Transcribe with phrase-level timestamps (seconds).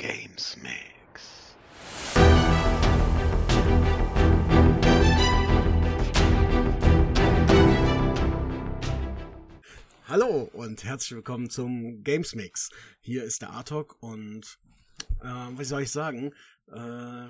[0.00, 1.54] Games Mix.
[10.08, 12.70] Hallo und herzlich willkommen zum Games Mix.
[13.02, 14.58] Hier ist der Artok und
[15.20, 16.32] äh, was soll ich sagen?
[16.68, 17.28] Äh,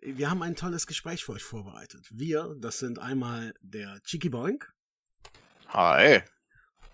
[0.00, 2.08] wir haben ein tolles Gespräch für euch vorbereitet.
[2.10, 4.72] Wir, das sind einmal der Cheeky Boink
[5.68, 6.22] Hi.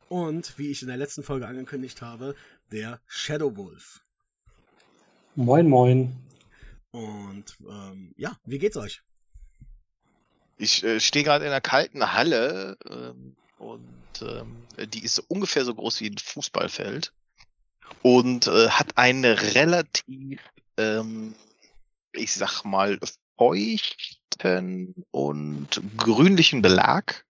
[0.09, 2.35] und, wie ich in der letzten Folge angekündigt habe,
[2.73, 4.03] der Shadow Wolf.
[5.37, 6.17] Moin, moin.
[6.91, 9.03] Und ähm, ja, wie geht's euch?
[10.57, 15.75] Ich äh, stehe gerade in einer kalten Halle ähm, und ähm, die ist ungefähr so
[15.75, 17.13] groß wie ein Fußballfeld
[18.03, 20.41] und äh, hat einen relativ,
[20.77, 21.35] ähm,
[22.13, 22.99] ich sag mal,
[23.39, 27.25] feuchten und grünlichen Belag.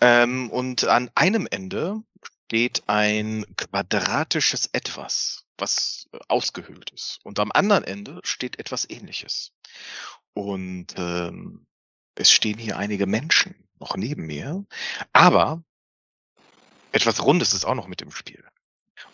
[0.00, 2.02] Ähm, und an einem Ende
[2.46, 7.20] steht ein quadratisches Etwas, was äh, ausgehöhlt ist.
[7.24, 9.52] Und am anderen Ende steht etwas ähnliches.
[10.34, 11.66] Und ähm,
[12.14, 14.64] es stehen hier einige Menschen noch neben mir,
[15.12, 15.64] aber
[16.92, 18.44] etwas Rundes ist auch noch mit im Spiel.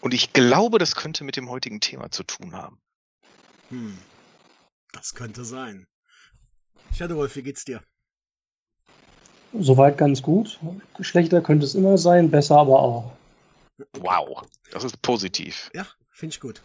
[0.00, 2.80] Und ich glaube, das könnte mit dem heutigen Thema zu tun haben.
[3.70, 3.98] Hm,
[4.92, 5.86] das könnte sein.
[6.94, 7.82] Shadow Wolf, wie geht's dir?
[9.52, 10.58] Soweit ganz gut.
[11.00, 13.16] Schlechter könnte es immer sein, besser aber auch.
[13.92, 15.70] Wow, das ist positiv.
[15.72, 15.86] Ja,
[16.18, 16.62] finde ich gut.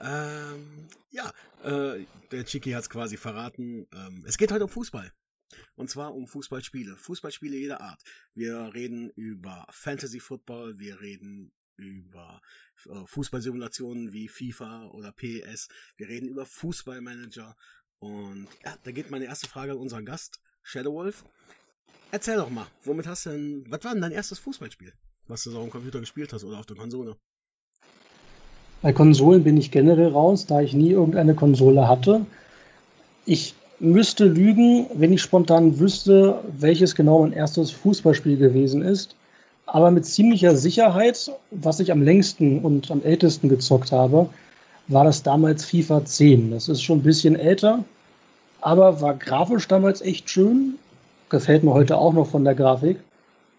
[0.00, 3.86] Ähm, ja, äh, der Chiki hat es quasi verraten.
[3.92, 5.12] Ähm, es geht heute um Fußball.
[5.76, 6.96] Und zwar um Fußballspiele.
[6.96, 8.02] Fußballspiele jeder Art.
[8.34, 12.40] Wir reden über Fantasy Football, wir reden über
[12.86, 17.56] äh, Fußballsimulationen wie FIFA oder PES, wir reden über Fußballmanager.
[18.00, 21.24] Und ja, da geht meine erste Frage an unseren Gast, Shadow Wolf.
[22.10, 24.92] Erzähl doch mal, womit hast du denn, was war denn dein erstes Fußballspiel,
[25.28, 27.16] was du so am Computer gespielt hast oder auf der Konsole?
[28.84, 32.26] Bei Konsolen bin ich generell raus, da ich nie irgendeine Konsole hatte.
[33.24, 39.16] Ich müsste lügen, wenn ich spontan wüsste, welches genau mein erstes Fußballspiel gewesen ist.
[39.64, 44.28] Aber mit ziemlicher Sicherheit, was ich am längsten und am ältesten gezockt habe,
[44.88, 46.50] war das damals FIFA 10.
[46.50, 47.82] Das ist schon ein bisschen älter,
[48.60, 50.74] aber war grafisch damals echt schön.
[51.30, 52.98] Gefällt mir heute auch noch von der Grafik.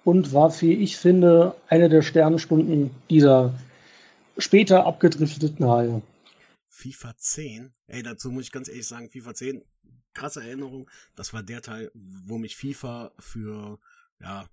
[0.04, 3.56] Und war, wie ich finde, eine der Sternstunden dieser
[4.38, 6.02] später abgedrifteten Reihe.
[6.70, 7.74] FIFA 10?
[7.88, 9.64] Ey, dazu muss ich ganz ehrlich sagen, FIFA 10,
[10.14, 10.90] krasse Erinnerung.
[11.16, 13.80] Das war der Teil, wo mich FIFA für,
[14.20, 14.48] ja,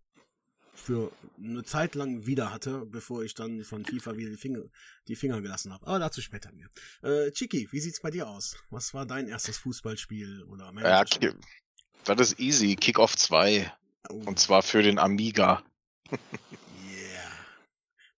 [0.74, 4.62] für eine Zeit lang wieder hatte, bevor ich dann von FIFA wieder die Finger,
[5.08, 5.86] die Finger gelassen habe.
[5.86, 6.68] Aber dazu später mehr.
[7.02, 8.56] Äh, Chiki, wie sieht's bei dir aus?
[8.70, 11.04] Was war dein erstes Fußballspiel oder Ja?
[11.04, 11.30] Ki-
[12.04, 12.74] das ist easy.
[12.76, 13.72] Kickoff 2.
[14.08, 15.62] Oh, Und zwar für den Amiga.
[16.10, 17.32] yeah.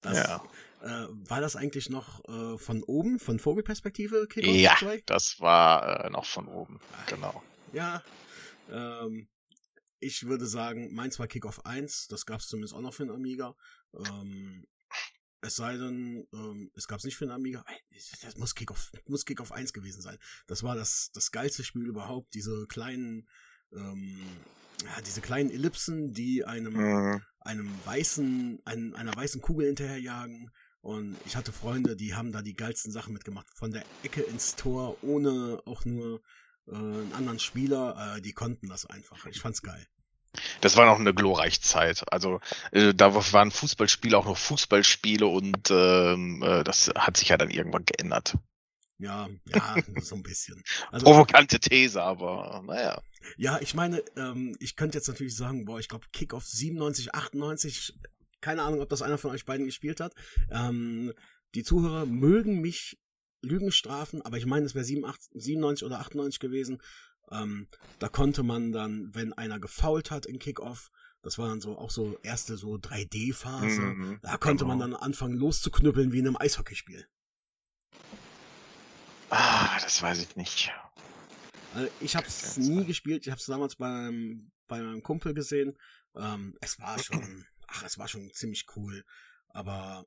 [0.01, 0.45] Das, Ja.
[0.85, 5.03] Äh, war das eigentlich noch äh, von oben, von Vogelperspektive, Kickoff Ja, 2?
[5.07, 6.81] das war äh, noch von oben.
[7.09, 7.43] Genau.
[7.73, 8.03] Ja,
[8.71, 9.29] ähm,
[10.01, 13.15] ich würde sagen, meins war Kickoff 1, das gab es zumindest auch noch für den
[13.15, 13.57] Amiga.
[13.95, 14.67] Ähm,
[15.41, 17.65] es sei denn, ähm, es gab es nicht für den Amiga.
[17.67, 20.19] Ey, Das muss Kickoff, muss Kickoff 1 gewesen sein.
[20.47, 22.33] Das war das, das geilste Spiel überhaupt.
[22.35, 23.29] Diese kleinen,
[23.73, 24.21] ähm,
[24.85, 27.23] ja, diese kleinen Ellipsen, die einem, Mhm.
[27.41, 30.51] einem weißen, ein, einer weißen Kugel hinterherjagen.
[30.85, 33.47] Und ich hatte Freunde, die haben da die geilsten Sachen mitgemacht.
[33.55, 36.21] Von der Ecke ins Tor, ohne auch nur
[36.69, 38.17] äh, einen anderen Spieler.
[38.17, 39.25] Äh, die konnten das einfach.
[39.25, 39.87] Ich fand's geil.
[40.61, 42.05] Das war noch eine glorreiche Zeit.
[42.13, 42.39] Also
[42.73, 47.51] äh, da waren Fußballspiele auch noch Fußballspiele und ähm, äh, das hat sich ja dann
[47.51, 48.37] irgendwann geändert.
[48.99, 50.63] Ja, ja, so ein bisschen.
[50.93, 53.01] Also, Provokante These, aber naja.
[53.39, 57.95] ja, ich meine, ähm, ich könnte jetzt natürlich sagen, boah, ich glaube, Kickoff 97, 98,
[58.45, 60.15] keine Ahnung, ob das einer von euch beiden gespielt hat.
[60.51, 61.15] Ähm,
[61.55, 62.99] die Zuhörer mögen mich
[63.41, 66.83] Lügen strafen, aber ich meine, es wäre 97 oder 98 gewesen.
[67.31, 67.69] Ähm,
[68.01, 70.91] da konnte man dann, wenn einer gefault hat in Kickoff,
[71.23, 74.91] das war dann so auch so erste so 3D-Phase, Mhm, da konnte man genau.
[74.99, 77.07] dann anfangen loszuknüppeln wie in einem Eishockeyspiel.
[79.31, 80.71] Ah, das weiß ich nicht.
[81.75, 83.25] Also ich habe es nie gespielt.
[83.27, 85.77] Ich habe es damals beim bei meinem Kumpel gesehen.
[86.15, 89.05] Ähm, es war schon, ach, es war schon ziemlich cool.
[89.49, 90.05] Aber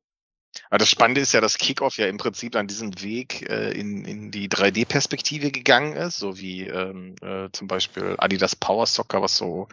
[0.69, 4.05] Aber das Spannende ist ja, dass Kickoff ja im Prinzip an diesem Weg äh, in,
[4.05, 9.37] in die 3D-Perspektive gegangen ist, so wie ähm, äh, zum Beispiel Adidas Power Soccer, was
[9.37, 9.67] so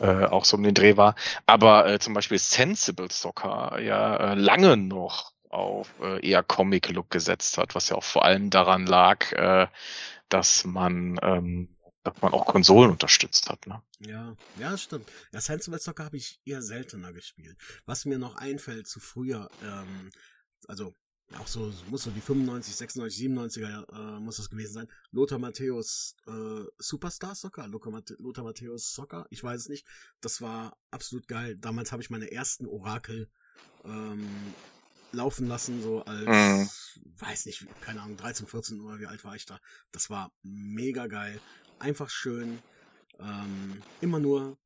[0.00, 1.14] äh, auch so um den Dreh war.
[1.46, 7.58] Aber äh, zum Beispiel Sensible Soccer ja äh, lange noch auf äh, eher Comic-Look gesetzt
[7.58, 9.66] hat, was ja auch vor allem daran lag, äh,
[10.28, 11.76] dass man ähm,
[12.10, 13.66] dass man auch Konsolen unterstützt hat.
[13.66, 13.82] Ne?
[14.00, 15.08] ja, ja, das stimmt.
[15.32, 17.56] Ja, Sensible Soccer habe ich eher seltener gespielt.
[17.86, 20.10] Was mir noch einfällt zu früher, ähm,
[20.66, 20.94] also
[21.36, 24.88] auch so, muss so die 95, 96, 97er äh, muss das gewesen sein.
[25.10, 27.92] Lothar Matthäus äh, Superstar Soccer, Lothar
[28.44, 29.86] Matthäus Soccer, ich weiß es nicht.
[30.20, 31.56] Das war absolut geil.
[31.58, 33.30] Damals habe ich meine ersten Orakel
[33.84, 34.54] ähm,
[35.12, 36.68] laufen lassen, so als, mhm.
[37.18, 39.60] weiß nicht, keine Ahnung, 13, 14 oder wie alt war ich da.
[39.92, 41.40] Das war mega geil.
[41.78, 42.58] Einfach schön.
[43.20, 44.56] Ähm, immer nur,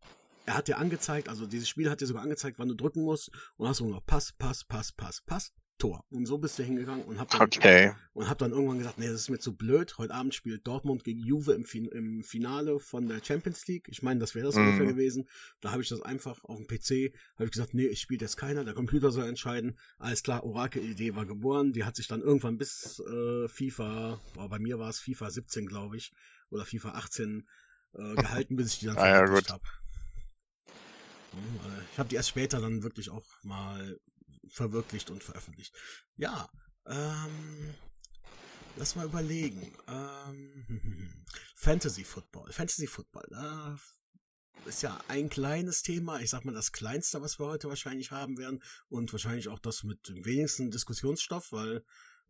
[0.47, 3.31] er hat dir angezeigt, also dieses Spiel hat dir sogar angezeigt, wann du drücken musst
[3.57, 5.53] und hast du noch Pass, Pass, Pass, Pass, Pass.
[5.83, 6.05] Tor.
[6.11, 7.93] Und so bist du hingegangen und hab dann, okay.
[8.13, 9.99] und hab dann irgendwann gesagt, nee, das ist mir zu blöd.
[9.99, 13.89] Heute Abend spielt Dortmund gegen Juve im, fin im Finale von der Champions League.
[13.89, 14.61] Ich meine, das wäre das mm.
[14.61, 15.29] ungefähr gewesen.
[15.61, 18.37] Da habe ich das einfach auf dem PC, habe ich gesagt, nee, ich spiele jetzt
[18.37, 19.77] keiner, der Computer soll entscheiden.
[19.99, 21.73] Alles klar, Orakel-Idee war geboren.
[21.73, 25.67] Die hat sich dann irgendwann bis äh, FIFA, boah, bei mir war es FIFA 17,
[25.67, 26.13] glaube ich,
[26.53, 27.49] oder FIFA 18
[27.95, 29.21] äh, gehalten, bis ich die dann ah, ja,
[29.51, 29.63] habe.
[31.33, 33.99] Äh, ich habe die erst später dann wirklich auch mal
[34.49, 35.75] verwirklicht und veröffentlicht.
[36.17, 36.49] Ja,
[36.87, 37.75] ähm,
[38.77, 39.75] lass mal überlegen.
[39.89, 41.25] Ähm,
[41.57, 42.53] Fantasy Football.
[42.53, 46.21] Fantasy Football, äh, ist ja ein kleines Thema.
[46.21, 49.83] Ich sag mal das kleinste, was wir heute wahrscheinlich haben werden und wahrscheinlich auch das
[49.83, 51.85] mit dem wenigsten Diskussionsstoff, weil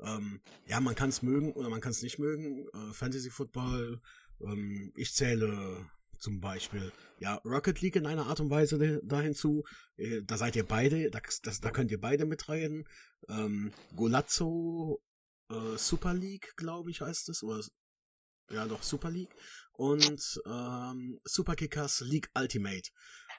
[0.05, 2.67] ähm, ja, man kann es mögen oder man kann es nicht mögen.
[2.69, 4.01] Äh, Fantasy Football,
[4.41, 5.87] ähm, ich zähle
[6.19, 9.65] zum Beispiel ja Rocket League in einer Art und Weise da hinzu.
[9.97, 12.85] Äh, da seid ihr beide, da, das, da könnt ihr beide mitreden.
[13.29, 15.03] Ähm, Golazzo
[15.51, 17.43] äh, Super League, glaube ich, heißt es.
[17.43, 17.63] Oder
[18.51, 19.35] ja doch, Super League.
[19.73, 22.91] Und ähm, Super Kickers League Ultimate.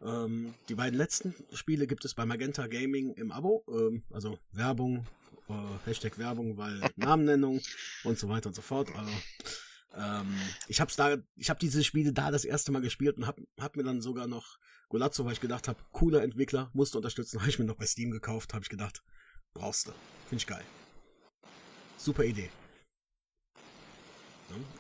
[0.01, 3.63] Ähm, die beiden letzten Spiele gibt es bei Magenta Gaming im Abo.
[3.69, 5.05] Ähm, also Werbung,
[5.49, 7.61] äh, Hashtag Werbung, weil Namennennung
[8.03, 8.89] und so weiter und so fort.
[8.95, 9.11] Also,
[9.95, 10.35] ähm,
[10.67, 13.75] ich hab's da, ich habe diese Spiele da das erste Mal gespielt und hab, hab
[13.75, 14.57] mir dann sogar noch
[14.89, 18.11] Golazzo, weil ich gedacht habe, cooler Entwickler, musste unterstützen, habe ich mir noch bei Steam
[18.11, 19.03] gekauft, habe ich gedacht,
[19.53, 19.91] brauchst du.
[20.29, 20.63] Finde ich geil.
[21.97, 22.49] Super Idee.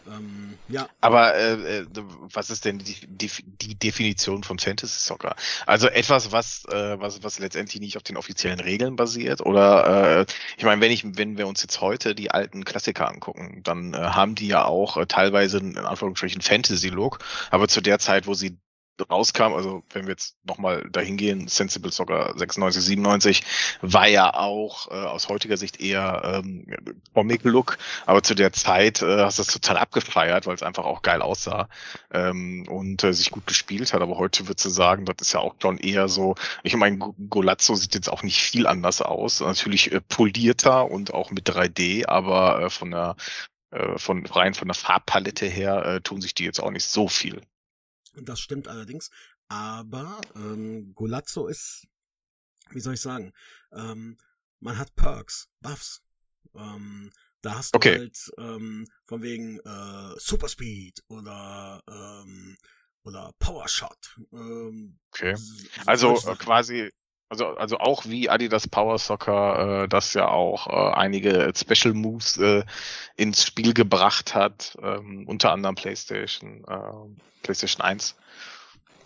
[0.07, 0.87] Ähm, ja.
[1.01, 1.85] Aber äh, äh,
[2.33, 5.35] was ist denn die, die, die, Definition vom Fantasy Soccer?
[5.65, 9.41] Also etwas, was, äh, was, was letztendlich nicht auf den offiziellen Regeln basiert?
[9.41, 10.25] Oder äh,
[10.57, 13.97] ich meine, wenn ich, wenn wir uns jetzt heute die alten Klassiker angucken, dann äh,
[13.97, 17.19] haben die ja auch äh, teilweise in Anführungsstrichen Fantasy-Look,
[17.51, 18.57] aber zu der Zeit, wo sie
[19.09, 23.43] rauskam, also wenn wir jetzt nochmal dahin gehen, Sensible Soccer 96, 97,
[23.81, 26.67] war ja auch äh, aus heutiger Sicht eher ähm,
[27.13, 31.01] Comic-Look, aber zu der Zeit äh, hast du das total abgefeiert, weil es einfach auch
[31.01, 31.69] geil aussah
[32.11, 35.39] ähm, und äh, sich gut gespielt hat, aber heute würdest du sagen, das ist ja
[35.39, 36.97] auch schon eher so, ich meine,
[37.29, 42.07] Golazzo sieht jetzt auch nicht viel anders aus, natürlich äh, polierter und auch mit 3D,
[42.07, 43.15] aber äh, von der
[43.71, 47.07] äh, von rein von der Farbpalette her äh, tun sich die jetzt auch nicht so
[47.07, 47.41] viel.
[48.15, 49.09] Das stimmt allerdings.
[49.47, 51.87] Aber ähm, Golazzo ist,
[52.69, 53.33] wie soll ich sagen,
[53.71, 54.17] ähm,
[54.59, 56.01] man hat Perks, Buffs.
[56.55, 57.11] Ähm,
[57.41, 57.97] da hast du okay.
[57.97, 62.57] halt ähm, von wegen äh, Super Speed oder ähm,
[63.03, 64.17] oder Power Shot.
[64.31, 65.35] Ähm, okay.
[65.85, 66.91] Also äh, quasi
[67.33, 72.37] also, also auch wie Adidas Power Soccer, äh, das ja auch äh, einige Special Moves
[72.37, 72.63] äh,
[73.15, 78.15] ins Spiel gebracht hat, ähm, unter anderem PlayStation, äh, PlayStation 1.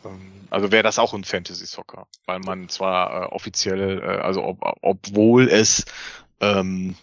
[0.03, 4.43] Ähm, also wäre das auch ein Fantasy Soccer, weil man zwar äh, offiziell, äh, also
[4.43, 5.85] ob, obwohl es
[6.41, 6.95] ähm,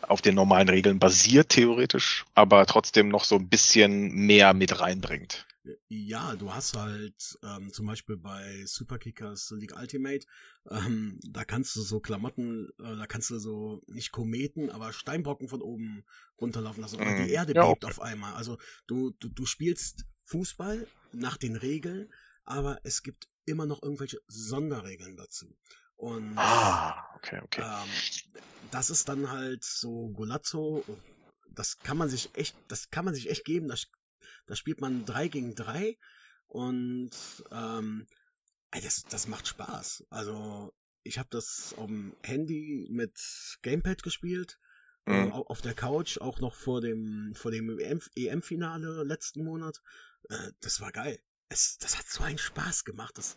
[0.00, 5.45] auf den normalen Regeln basiert theoretisch, aber trotzdem noch so ein bisschen mehr mit reinbringt.
[5.88, 10.26] Ja, du hast halt ähm, zum Beispiel bei Superkickers League Ultimate,
[10.70, 15.48] ähm, da kannst du so Klamotten, äh, da kannst du so nicht Kometen, aber Steinbrocken
[15.48, 16.04] von oben
[16.40, 16.96] runterlaufen lassen.
[16.96, 17.28] Oder die mhm.
[17.30, 17.92] Erde ja, bebt okay.
[17.92, 18.34] auf einmal.
[18.34, 22.12] Also du, du, du spielst Fußball nach den Regeln,
[22.44, 25.56] aber es gibt immer noch irgendwelche Sonderregeln dazu.
[25.96, 27.62] Und ah, okay, okay.
[27.62, 27.88] Ähm,
[28.70, 30.84] das ist dann halt so Golazzo.
[31.50, 33.68] Das kann man sich echt, das kann man sich echt geben.
[33.68, 33.86] Das
[34.46, 35.96] da spielt man 3 gegen 3
[36.46, 37.10] und
[37.50, 38.06] ähm,
[38.70, 40.06] das, das macht Spaß.
[40.10, 40.72] Also
[41.02, 43.18] ich habe das auf dem Handy mit
[43.62, 44.58] Gamepad gespielt,
[45.06, 45.28] äh, mhm.
[45.28, 49.80] äh, auf der Couch, auch noch vor dem, vor dem EM-Finale letzten Monat.
[50.28, 51.18] Äh, das war geil.
[51.48, 53.16] Es, das hat so einen Spaß gemacht.
[53.16, 53.36] Das,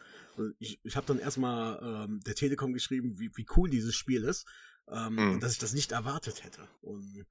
[0.57, 4.47] ich ich habe dann erstmal ähm, der Telekom geschrieben, wie, wie cool dieses Spiel ist,
[4.87, 5.31] ähm, mhm.
[5.33, 6.67] und dass ich das nicht erwartet hätte.
[6.81, 7.25] Und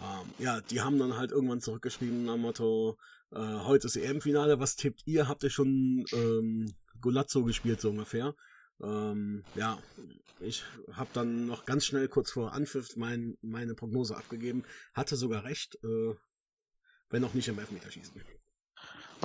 [0.00, 2.96] ähm, ja, die haben dann halt irgendwann zurückgeschrieben am Motto,
[3.32, 5.28] äh, heute ist EM-Finale, was tippt ihr?
[5.28, 8.34] Habt ihr schon ähm, Golazzo gespielt, so ungefähr?
[8.80, 9.78] Ähm, ja,
[10.40, 14.64] ich habe dann noch ganz schnell kurz vor Anpfiff mein, meine Prognose abgegeben,
[14.94, 16.14] hatte sogar recht, äh,
[17.10, 18.22] wenn auch nicht im Elfmeterschießen.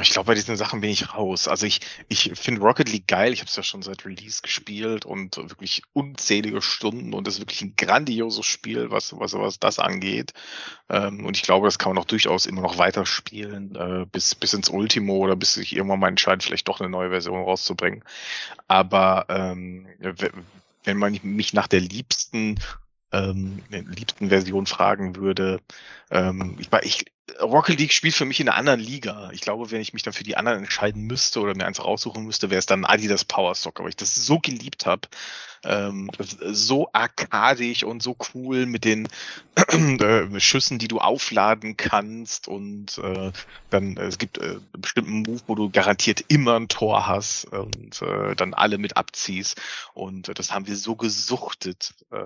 [0.01, 1.47] Ich glaube, bei diesen Sachen bin ich raus.
[1.47, 3.31] Also ich, ich finde Rocket League geil.
[3.31, 7.41] Ich habe es ja schon seit Release gespielt und wirklich unzählige Stunden und es ist
[7.41, 10.33] wirklich ein grandioses Spiel, was, was, was das angeht.
[10.89, 14.53] Ähm, und ich glaube, das kann man auch durchaus immer noch weiterspielen, äh, bis, bis
[14.53, 18.03] ins Ultimo oder bis sich irgendwann mal entscheidet, vielleicht doch eine neue Version rauszubringen.
[18.67, 19.87] Aber ähm,
[20.83, 22.59] wenn man mich nach der liebsten
[23.11, 25.61] ähm, liebsten Version fragen würde,
[26.09, 27.05] ähm, ich, ich,
[27.41, 29.29] Rocket League spielt für mich in einer anderen Liga.
[29.31, 32.25] Ich glaube, wenn ich mich dann für die anderen entscheiden müsste oder mir eins raussuchen
[32.25, 35.07] müsste, wäre es dann Adidas Power Soccer, weil ich das so geliebt habe.
[35.65, 39.07] Ähm, so arkadig und so cool mit den
[39.55, 43.31] äh, Schüssen, die du aufladen kannst und äh,
[43.69, 48.01] dann äh, es gibt äh, bestimmten Move, wo du garantiert immer ein Tor hast und
[48.01, 49.61] äh, dann alle mit abziehst
[49.93, 52.17] und äh, das haben wir so gesuchtet äh,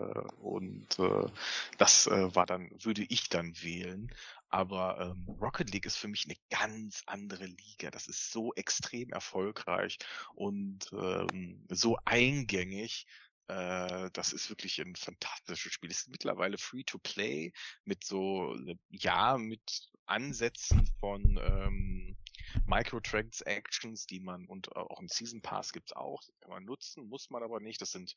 [0.42, 1.30] und äh,
[1.78, 4.12] das äh, war dann würde ich dann wählen
[4.50, 7.92] aber ähm, Rocket League ist für mich eine ganz andere Liga.
[7.92, 9.98] Das ist so extrem erfolgreich
[10.36, 13.06] und ähm, so eingängig.
[13.48, 15.92] Äh, das ist wirklich ein fantastisches Spiel.
[15.92, 17.52] Es ist mittlerweile free to play
[17.86, 22.18] mit so, äh, ja, mit Ansätzen von ähm,
[22.66, 27.44] Microtransactions, die man und auch ein Season Pass gibt's auch, kann man nutzen, muss man
[27.44, 27.82] aber nicht.
[27.82, 28.14] Das sind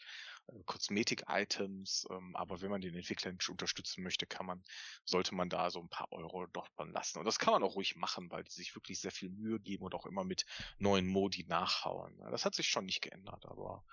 [0.49, 4.62] äh, Kosmetik-Items, ähm, aber wenn man den Entwickler unterstützen möchte, kann man,
[5.04, 7.18] sollte man da so ein paar Euro doch dran lassen.
[7.18, 9.84] Und das kann man auch ruhig machen, weil die sich wirklich sehr viel Mühe geben
[9.84, 10.44] und auch immer mit
[10.78, 12.18] neuen Modi nachhauen.
[12.30, 13.84] Das hat sich schon nicht geändert, aber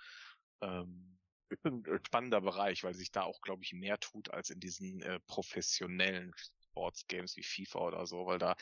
[0.60, 1.18] ähm,
[1.50, 4.60] ist ein äh, spannender Bereich, weil sich da auch, glaube ich, mehr tut als in
[4.60, 6.34] diesen äh, professionellen
[6.78, 8.54] Sports-Games wie FIFA oder so, weil da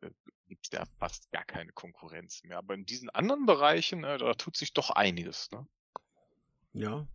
[0.00, 0.10] äh,
[0.48, 2.58] gibt es ja fast gar keine Konkurrenz mehr.
[2.58, 5.50] Aber in diesen anderen Bereichen, äh, da tut sich doch einiges.
[5.52, 5.66] Ne?
[6.72, 7.06] Ja.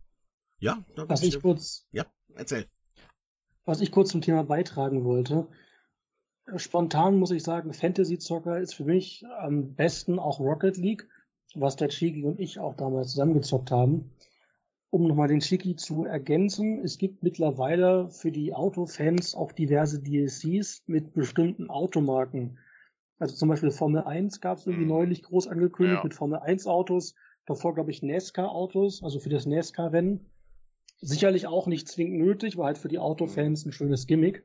[0.60, 1.86] Ja, da was ich kurz.
[1.92, 2.66] Ja, erzähl.
[3.64, 5.48] Was ich kurz zum Thema beitragen wollte.
[6.46, 11.08] Äh, spontan muss ich sagen, Fantasy Zocker ist für mich am besten auch Rocket League,
[11.54, 14.10] was der Chigi und ich auch damals zusammengezockt haben
[14.90, 20.84] um nochmal den Schicki zu ergänzen, es gibt mittlerweile für die Autofans auch diverse DLCs
[20.86, 22.58] mit bestimmten Automarken.
[23.18, 24.90] Also zum Beispiel Formel 1 gab es irgendwie mhm.
[24.90, 26.04] neulich groß angekündigt ja.
[26.04, 27.14] mit Formel 1 Autos.
[27.46, 30.26] Davor, glaube ich, NASCAR-Autos, also für das NASCAR-Rennen.
[31.00, 34.44] Sicherlich auch nicht zwingend nötig, war halt für die Autofans ein schönes Gimmick.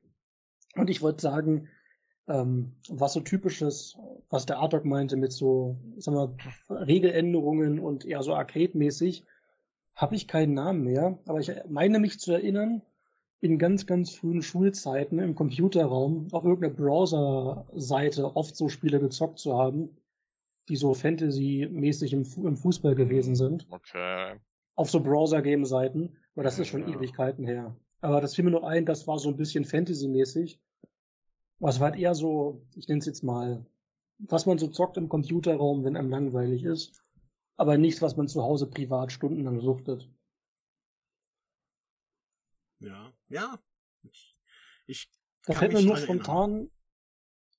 [0.76, 1.68] Und ich wollte sagen,
[2.28, 3.98] ähm, was so typisches,
[4.30, 9.26] was der Artok meinte mit so, sagen wir, Regeländerungen und eher so Arcade-mäßig,
[9.96, 12.82] habe ich keinen Namen mehr, aber ich meine mich zu erinnern,
[13.42, 19.58] in ganz, ganz frühen Schulzeiten im Computerraum auf irgendeiner Browser-Seite oft so Spiele gezockt zu
[19.58, 19.98] haben,
[20.70, 23.68] die so Fantasy-mäßig im, im, Fußball gewesen sind.
[23.70, 24.40] Okay.
[24.76, 26.96] Auf so Browser-Game-Seiten, aber das ist schon ja.
[26.96, 27.76] Ewigkeiten her.
[28.00, 30.60] Aber das fiel mir nur ein, das war so ein bisschen Fantasy-mäßig.
[31.60, 33.66] Was war halt eher so, ich nenne es jetzt mal,
[34.20, 37.03] was man so zockt im Computerraum, wenn einem langweilig ist
[37.58, 40.10] aber nichts, was man zu Hause privat stundenlang suchtet.
[42.80, 43.60] Ja, ja.
[44.04, 44.36] Ich,
[44.88, 45.10] ich
[45.46, 46.70] da fällt mir nur spontan,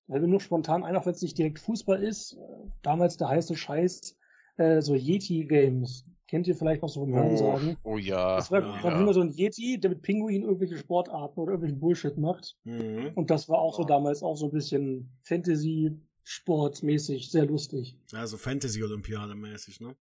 [0.06, 2.36] fällt mir nur spontan ein, auch wenn es nicht direkt Fußball ist.
[2.82, 4.16] Damals der heiße Scheiß,
[4.56, 6.04] äh, so Yeti-Games.
[6.26, 7.76] Kennt ihr vielleicht noch so vom oh, sagen?
[7.84, 8.36] Oh ja.
[8.36, 8.82] Das war ja.
[8.82, 12.56] dann immer so ein Yeti, der mit Pinguin irgendwelche Sportarten oder irgendwelchen Bullshit macht.
[12.64, 13.12] Mhm.
[13.14, 17.96] Und das war auch so damals auch so ein bisschen Fantasy, sportmäßig sehr lustig.
[18.12, 19.94] Also Fantasy-Olympiade mäßig, ne?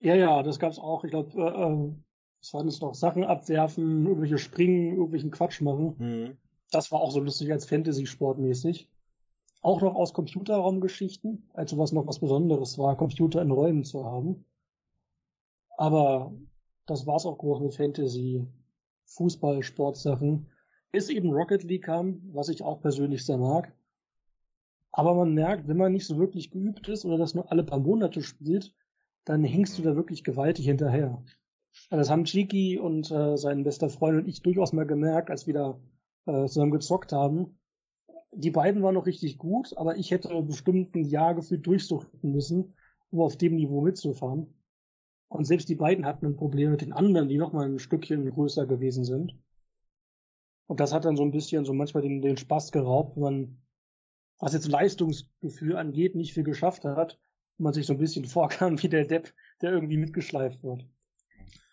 [0.00, 1.04] Ja, ja, das gab's auch.
[1.04, 1.94] Ich glaube, äh, äh,
[2.40, 2.94] was waren das noch?
[2.94, 5.94] Sachen abwerfen, irgendwelche Springen, irgendwelchen Quatsch machen.
[5.98, 6.36] Mhm.
[6.70, 8.88] Das war auch so lustig als Fantasy-Sportmäßig.
[9.60, 14.44] Auch noch aus Computerraumgeschichten, also was noch was Besonderes war, Computer in Räumen zu haben.
[15.76, 16.32] Aber
[16.86, 18.44] das war's auch groß mit Fantasy,
[19.04, 20.48] Fußball, Sportsachen.
[20.90, 23.72] Bis eben Rocket League kam, was ich auch persönlich sehr mag.
[24.92, 27.80] Aber man merkt, wenn man nicht so wirklich geübt ist oder das nur alle paar
[27.80, 28.74] Monate spielt,
[29.24, 31.22] dann hängst du da wirklich gewaltig hinterher.
[31.90, 35.54] Das haben Chiki und äh, sein bester Freund und ich durchaus mal gemerkt, als wir
[35.54, 35.80] da
[36.26, 37.58] äh, zusammen gezockt haben.
[38.32, 42.74] Die beiden waren noch richtig gut, aber ich hätte bestimmt ein Jahr gefühlt durchsuchten müssen,
[43.10, 44.54] um auf dem Niveau mitzufahren.
[45.28, 48.28] Und selbst die beiden hatten ein Problem mit den anderen, die noch mal ein Stückchen
[48.30, 49.34] größer gewesen sind.
[50.66, 53.61] Und das hat dann so ein bisschen so manchmal den, den Spaß geraubt, wenn man
[54.42, 57.16] was jetzt Leistungsgefühl angeht, nicht viel geschafft hat
[57.58, 59.32] und man sich so ein bisschen vorkam wie der Depp,
[59.62, 60.84] der irgendwie mitgeschleift wird.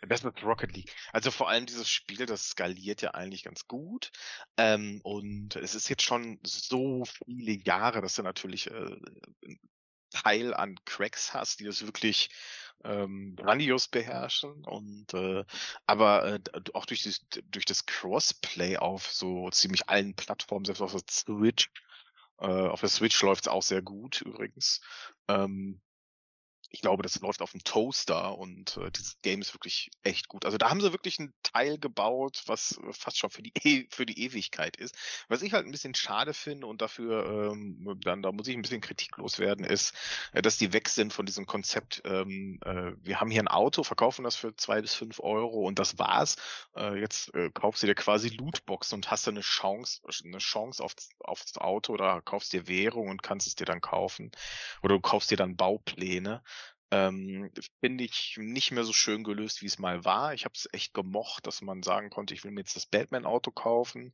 [0.08, 0.96] Das mit Rocket League.
[1.12, 4.12] Also vor allem dieses Spiel, das skaliert ja eigentlich ganz gut.
[4.56, 8.98] Ähm, und es ist jetzt schon so viele Jahre, dass du natürlich äh,
[10.12, 12.30] Teil an Cracks hast, die das wirklich
[12.84, 14.64] ähm, grandios beherrschen.
[14.64, 15.44] Und äh,
[15.88, 16.40] aber äh,
[16.74, 21.70] auch durch, das, durch das Crossplay auf so ziemlich allen Plattformen, selbst auf der Switch,
[22.40, 24.82] Äh, auf der Switch läuft's auch sehr gut übrigens.
[25.28, 25.82] Ähm,
[26.72, 30.46] ich glaube, das läuft auf dem Toaster und äh, dieses Game ist wirklich echt gut.
[30.46, 34.06] Also da haben sie wirklich ein Teil gebaut, was fast schon für die e für
[34.06, 34.96] die Ewigkeit ist.
[35.28, 38.62] Was ich halt ein bisschen schade finde und dafür ähm, dann da muss ich ein
[38.62, 39.96] bisschen kritiklos werden, ist,
[40.34, 42.02] äh, dass die weg sind von diesem Konzept.
[42.06, 45.80] Ähm, äh, wir haben hier ein Auto, verkaufen das für zwei bis fünf Euro und
[45.80, 46.36] das war's.
[46.76, 50.84] Äh, jetzt äh, kaufst du dir quasi Lootbox und hast dann eine Chance, eine Chance
[50.84, 54.32] auf, auf das Auto oder kaufst dir Währung und kannst es dir dann kaufen
[54.84, 56.44] oder du kaufst dir dann Baupläne
[56.92, 60.34] ähm, finde ich nicht mehr so schön gelöst, wie es mal war.
[60.34, 63.52] Ich habe es echt gemocht, dass man sagen konnte, ich will mir jetzt das Batman-Auto
[63.52, 64.14] kaufen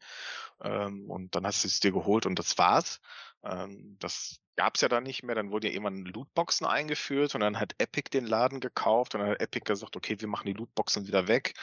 [0.61, 2.99] ähm, und dann hast du es dir geholt und das war's.
[3.43, 5.35] Ähm, das gab's ja dann nicht mehr.
[5.35, 9.31] Dann wurden ja irgendwann Lootboxen eingeführt und dann hat Epic den Laden gekauft und dann
[9.31, 11.53] hat Epic gesagt, okay, wir machen die Lootboxen wieder weg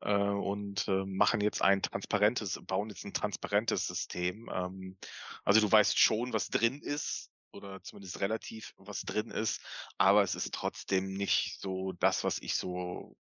[0.00, 4.50] äh, und äh, machen jetzt ein transparentes, bauen jetzt ein transparentes System.
[4.52, 4.96] Ähm,
[5.44, 9.60] also du weißt schon, was drin ist, oder zumindest relativ was drin ist,
[9.98, 13.16] aber es ist trotzdem nicht so das, was ich so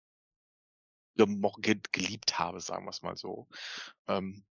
[1.91, 3.48] geliebt habe, sagen wir es mal so.
[4.08, 4.46] Ähm,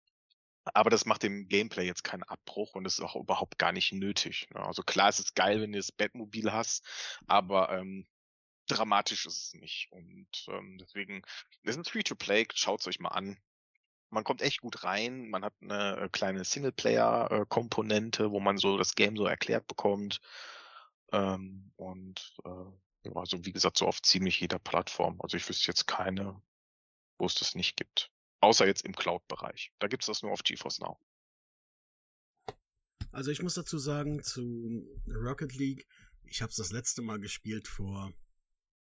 [0.64, 4.48] aber das macht dem Gameplay jetzt keinen Abbruch und ist auch überhaupt gar nicht nötig.
[4.54, 4.60] Ne?
[4.60, 6.86] Also klar, es ist geil, wenn du das Batmobil hast,
[7.28, 8.06] aber ähm,
[8.68, 9.88] dramatisch ist es nicht.
[9.92, 11.24] Und ähm, deswegen,
[11.64, 13.38] das ist ein Free-to-Play, schaut's euch mal an
[14.12, 15.30] man kommt echt gut rein.
[15.30, 20.20] Man hat eine äh, kleine Singleplayer-Komponente, wo man so das Game so erklärt bekommt.
[21.12, 25.20] Ähm, und äh, also wie gesagt, so auf ziemlich jeder Plattform.
[25.22, 26.42] Also ich wüsste jetzt keine,
[27.18, 28.12] wo es das nicht gibt.
[28.42, 29.72] Außer jetzt im Cloud-Bereich.
[29.80, 31.00] Da gibt es das nur auf GeForce Now.
[33.12, 35.88] Also ich muss dazu sagen, zu Rocket League,
[36.24, 38.14] ich habe es das letzte Mal gespielt vor,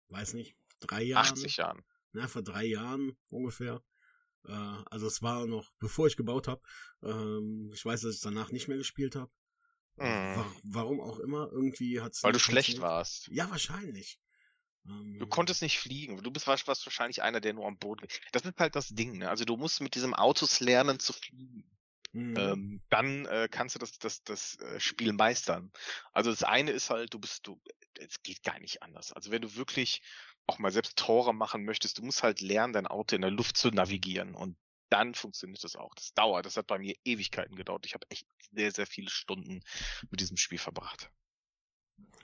[0.10, 1.34] weiß nicht, drei Jahren.
[1.34, 1.84] 80 Jahren.
[2.14, 3.82] Ja, vor drei Jahren ungefähr.
[4.48, 6.62] Äh, also es war noch, bevor ich gebaut habe.
[7.02, 9.32] Ähm, ich weiß, dass ich danach nicht mehr gespielt habe.
[9.98, 10.44] Mhm.
[10.64, 13.28] Warum auch immer, irgendwie hat Weil du schlecht warst.
[13.28, 14.20] Ja, wahrscheinlich.
[14.88, 16.22] Ähm, du konntest nicht fliegen.
[16.22, 18.08] Du bist warst wahrscheinlich einer, der nur am Boden.
[18.32, 19.20] Das ist halt das Ding.
[19.20, 19.30] Ne?
[19.30, 21.64] Also du musst mit diesem Autos lernen zu fliegen.
[22.12, 22.38] Mhm.
[22.38, 25.72] Ähm, dann äh, kannst du das, das, das äh, Spiel meistern.
[26.12, 27.60] Also das eine ist halt, du bist, du,
[27.96, 29.12] es geht gar nicht anders.
[29.14, 30.02] Also wenn du wirklich
[30.48, 33.58] auch mal selbst Tore machen möchtest, du musst halt lernen, dein Auto in der Luft
[33.58, 34.58] zu navigieren und
[34.90, 35.96] dann funktioniert das auch.
[35.96, 37.86] Das dauert, das hat bei mir Ewigkeiten gedauert.
[37.86, 39.64] Ich habe echt sehr, sehr viele Stunden
[40.12, 41.10] mit diesem Spiel verbracht.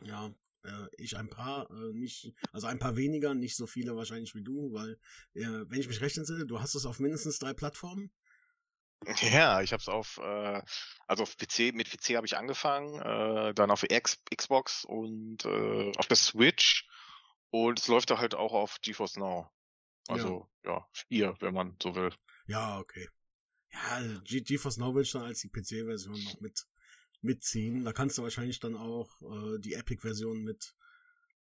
[0.03, 0.31] Ja,
[0.63, 4.43] äh, ich ein paar, äh, nicht, also ein paar weniger, nicht so viele wahrscheinlich wie
[4.43, 4.99] du, weil,
[5.33, 8.11] äh, wenn ich mich recht entsinne, du hast es auf mindestens drei Plattformen.
[9.31, 10.61] Ja, ich habe es auf, äh,
[11.07, 15.93] also auf PC, mit PC habe ich angefangen, äh, dann auf X, Xbox und äh,
[15.97, 16.88] auf der Switch
[17.51, 19.49] und es läuft da halt auch auf GeForce Now.
[20.07, 22.13] Also, ja, ja vier, wenn man so will.
[22.47, 23.07] Ja, okay.
[23.71, 26.65] Ja, Ge GeForce Now will ich dann als die PC-Version noch mit
[27.21, 27.83] mitziehen.
[27.83, 30.73] Da kannst du wahrscheinlich dann auch äh, die Epic-Version mit,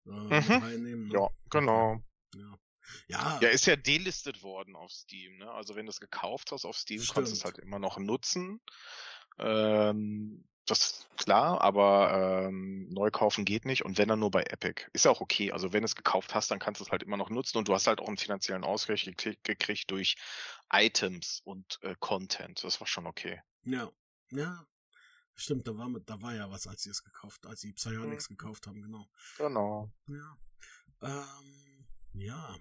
[0.05, 0.29] äh, mhm.
[0.29, 1.07] mit reinnehmen.
[1.07, 1.13] Ne?
[1.13, 2.03] Ja, genau.
[2.35, 2.59] Ja.
[3.07, 3.39] Ja.
[3.41, 5.51] ja, ist ja delistet worden auf Steam, ne?
[5.51, 7.15] Also wenn du es gekauft hast auf Steam, Stimmt.
[7.15, 8.61] kannst du es halt immer noch nutzen.
[9.37, 14.43] Ähm, das ist klar, aber ähm, neu kaufen geht nicht und wenn dann nur bei
[14.43, 14.83] Epic.
[14.93, 15.51] Ist ja auch okay.
[15.51, 17.67] Also wenn du es gekauft hast, dann kannst du es halt immer noch nutzen und
[17.67, 20.15] du hast halt auch einen finanziellen Ausgleich gekriegt, gekriegt durch
[20.71, 22.63] Items und äh, Content.
[22.63, 23.41] Das war schon okay.
[23.63, 23.91] Ja,
[24.31, 24.65] ja.
[25.35, 28.37] Stimmt, da war, da war ja was, als sie es gekauft, als sie Psionics mhm.
[28.37, 29.07] gekauft haben, genau.
[29.37, 29.89] Genau.
[30.07, 30.37] Ja.
[31.01, 32.57] Ähm, ja.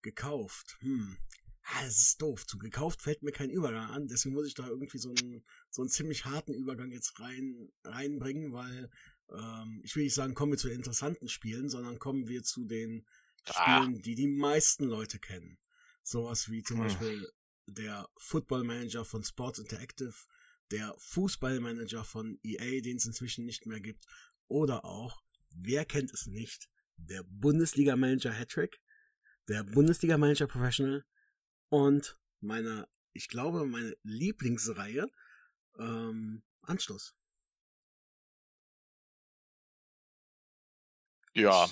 [0.00, 0.76] Gekauft.
[0.80, 1.18] Hm
[1.64, 2.46] ah, das ist doof.
[2.46, 5.82] Zu gekauft fällt mir kein Übergang an, deswegen muss ich da irgendwie so einen, so
[5.82, 8.90] einen ziemlich harten Übergang jetzt rein, reinbringen, weil
[9.30, 12.64] ähm, ich will nicht sagen, kommen wir zu den interessanten Spielen, sondern kommen wir zu
[12.64, 13.06] den
[13.46, 13.82] ah.
[13.82, 15.58] Spielen, die die meisten Leute kennen.
[16.02, 16.84] Sowas wie zum hm.
[16.84, 17.28] Beispiel
[17.66, 20.14] der Football Manager von Sports Interactive,
[20.70, 24.04] der Fußballmanager von EA, den es inzwischen nicht mehr gibt,
[24.48, 28.80] oder auch, wer kennt es nicht, der Bundesliga Manager Hattrick,
[29.48, 31.04] der Bundesliga Manager Professional,
[31.72, 35.06] und meine, ich glaube, meine Lieblingsreihe,
[35.78, 37.14] ähm, Anschluss.
[41.34, 41.66] Ja,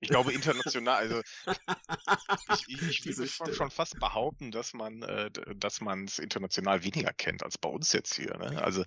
[0.00, 1.20] ich glaube international, also
[2.66, 6.82] ich, ich, ich würde schon, schon, fast behaupten, dass man, äh, dass man es international
[6.82, 8.34] weniger kennt als bei uns jetzt hier.
[8.38, 8.62] Ne?
[8.62, 8.86] Also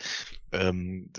[0.51, 1.11] ähm,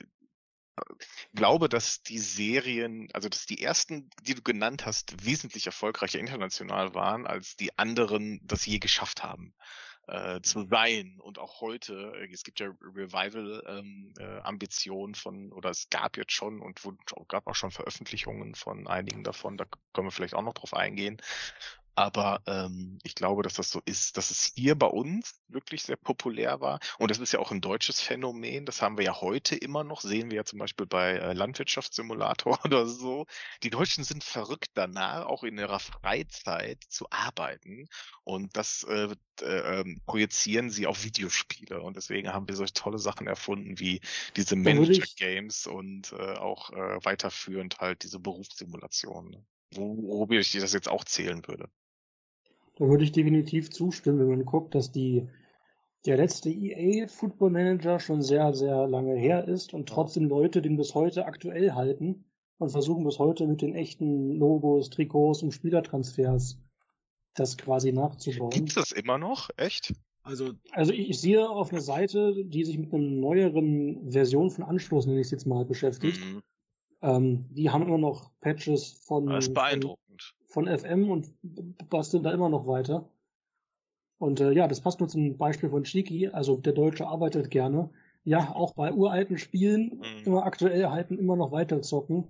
[1.35, 6.95] glaube, dass die Serien, also dass die ersten, die du genannt hast, wesentlich erfolgreicher international
[6.95, 9.55] waren, als die anderen das je geschafft haben
[10.07, 11.19] äh, zu sein.
[11.21, 16.33] Und auch heute, äh, es gibt ja Revival-Ambitionen ähm, äh, von, oder es gab jetzt
[16.33, 16.97] schon und wo,
[17.29, 21.21] gab auch schon Veröffentlichungen von einigen davon, da können wir vielleicht auch noch drauf eingehen.
[21.99, 25.97] Aber ähm, ich glaube, dass das so ist, dass es hier bei uns wirklich sehr
[25.97, 26.79] populär war.
[26.99, 28.67] Und das ist ja auch ein deutsches Phänomen.
[28.67, 30.03] Das haben wir ja heute immer noch.
[30.03, 33.25] Sehen wir ja zum Beispiel bei äh, Landwirtschaftssimulator oder so.
[33.63, 37.89] Die Deutschen sind verrückt danach, auch in ihrer Freizeit zu arbeiten.
[38.25, 39.09] Und das äh,
[39.41, 41.81] äh, ähm, projizieren sie auf Videospiele.
[41.81, 44.03] Und deswegen haben wir solche tolle Sachen erfunden wie
[44.37, 49.31] diese Manager-Games und äh, auch äh, weiterführend halt diese Berufssimulationen.
[49.31, 49.47] Ne?
[49.75, 51.71] Worüber ich das jetzt auch zählen würde.
[52.77, 55.29] Da würde ich definitiv zustimmen, wenn man guckt, dass die,
[56.05, 60.77] der letzte EA Football Manager schon sehr, sehr lange her ist und trotzdem Leute den
[60.77, 62.27] bis heute aktuell halten
[62.59, 66.59] und versuchen bis heute mit den echten Logos, Trikots und Spielertransfers
[67.35, 68.51] das quasi nachzubauen.
[68.51, 69.51] Gibt es das immer noch?
[69.57, 69.95] Echt?
[70.23, 74.65] Also, also ich, ich, sehe auf einer Seite, die sich mit einer neueren Version von
[74.65, 76.21] Anstoß, nenne ich es jetzt mal, beschäftigt.
[76.21, 76.43] Mhm.
[77.03, 81.33] Ähm, die haben immer noch Patches von, das ist beeindruckend von FM und
[81.91, 83.09] basteln da immer noch weiter.
[84.19, 87.91] Und äh, ja, das passt nur zum Beispiel von Chiki, also der Deutsche arbeitet gerne.
[88.25, 90.25] Ja, auch bei uralten Spielen mhm.
[90.25, 92.29] immer aktuell halten, immer noch weiter zocken.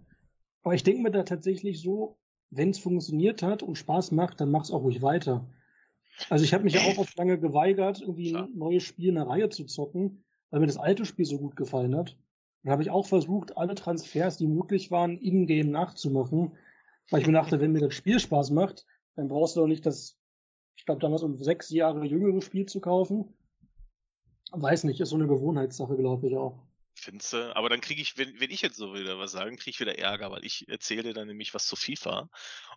[0.63, 2.19] Aber ich denke mir da tatsächlich so,
[2.51, 5.47] wenn es funktioniert hat und Spaß macht, dann mach's auch ruhig weiter.
[6.29, 9.29] Also ich habe mich ja auch oft lange geweigert, irgendwie ein neues Spiel in der
[9.29, 12.17] Reihe zu zocken, weil mir das alte Spiel so gut gefallen hat.
[12.63, 16.53] Dann habe ich auch versucht, alle Transfers, die möglich waren, in-game nachzumachen.
[17.11, 19.87] Weil ich mir dachte, wenn mir das Spiel Spaß macht, dann brauchst du doch nicht
[19.87, 20.19] das,
[20.77, 23.35] ich glaube damals um sechs Jahre jüngere Spiel zu kaufen.
[24.53, 26.67] Weiß nicht, ist so eine Gewohnheitssache, glaube ich auch.
[26.99, 27.55] Findest du?
[27.55, 29.99] Aber dann kriege ich, wenn, wenn ich jetzt so wieder was sagen, kriege ich wieder
[29.99, 32.31] Ärger, weil ich erzähle dann nämlich was zu FIFA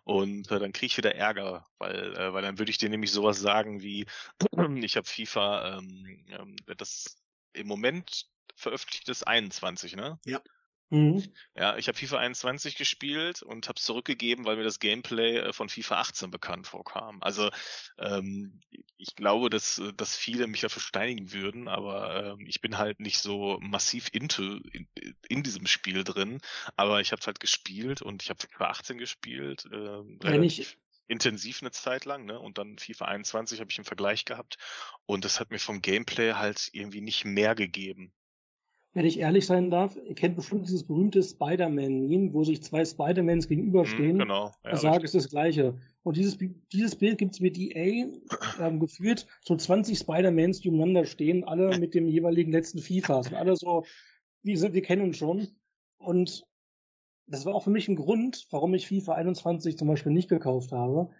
[0.04, 3.12] und äh, dann kriege ich wieder Ärger, weil, äh, weil dann würde ich dir nämlich
[3.12, 4.06] sowas sagen wie,
[4.84, 7.16] ich habe FIFA, ähm, ähm, das
[7.54, 10.18] im Moment veröffentlicht ist 21, ne?
[10.26, 10.40] Ja.
[10.90, 11.22] Mhm.
[11.54, 15.52] Ja, ich habe FIFA 21 gespielt und habe es zurückgegeben, weil mir das Gameplay äh,
[15.52, 17.22] von FIFA 18 bekannt vorkam.
[17.22, 17.48] Also
[17.96, 18.60] ähm,
[18.96, 22.98] ich glaube, dass, äh, dass viele mich dafür steinigen würden, aber ähm, ich bin halt
[22.98, 24.88] nicht so massiv into in,
[25.28, 26.40] in diesem Spiel drin.
[26.76, 29.66] Aber ich habe halt gespielt und ich habe FIFA 18 gespielt.
[29.70, 30.76] Äh, relativ
[31.06, 32.38] intensiv eine Zeit lang, ne?
[32.38, 34.58] Und dann FIFA 21 habe ich im Vergleich gehabt
[35.06, 38.12] und das hat mir vom Gameplay halt irgendwie nicht mehr gegeben
[38.92, 43.46] wenn ich ehrlich sein darf, ihr kennt bestimmt dieses berühmte Spider-Man-Meme, wo sich zwei Spider-Mans
[43.46, 44.16] gegenüberstehen.
[44.16, 44.52] Mhm, genau.
[44.64, 45.74] Ja, und sagen, es ist das Gleiche.
[46.02, 46.38] Und dieses,
[46.72, 48.08] dieses Bild gibt es mit EA
[48.58, 53.28] ähm, geführt, so 20 Spider-Mans, die umeinander stehen, alle mit dem jeweiligen letzten FIFAs.
[53.28, 53.84] Und alle so,
[54.42, 55.46] wie sind, wir kennen uns schon.
[55.98, 56.44] Und
[57.26, 60.72] das war auch für mich ein Grund, warum ich FIFA 21 zum Beispiel nicht gekauft
[60.72, 61.10] habe.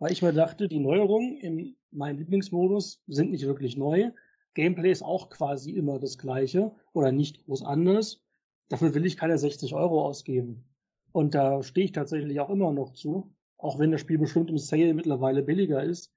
[0.00, 4.10] Weil ich mir dachte, die Neuerungen in meinem Lieblingsmodus sind nicht wirklich neu
[4.54, 8.20] Gameplay ist auch quasi immer das gleiche oder nicht groß anders.
[8.68, 10.64] Dafür will ich keine 60 Euro ausgeben.
[11.12, 14.58] Und da stehe ich tatsächlich auch immer noch zu, auch wenn das Spiel bestimmt im
[14.58, 16.12] Sale mittlerweile billiger ist.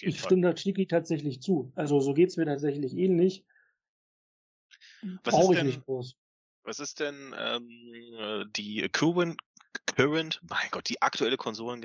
[0.00, 0.26] ich Fall.
[0.26, 1.72] stimme da Chiki tatsächlich zu.
[1.74, 3.44] Also so geht's mir tatsächlich ähnlich.
[5.24, 5.82] Was ist denn,
[6.64, 7.68] Was ist denn ähm,
[8.18, 9.40] äh, die Current,
[9.84, 11.82] Current, mein Gott, die aktuelle Konsolen,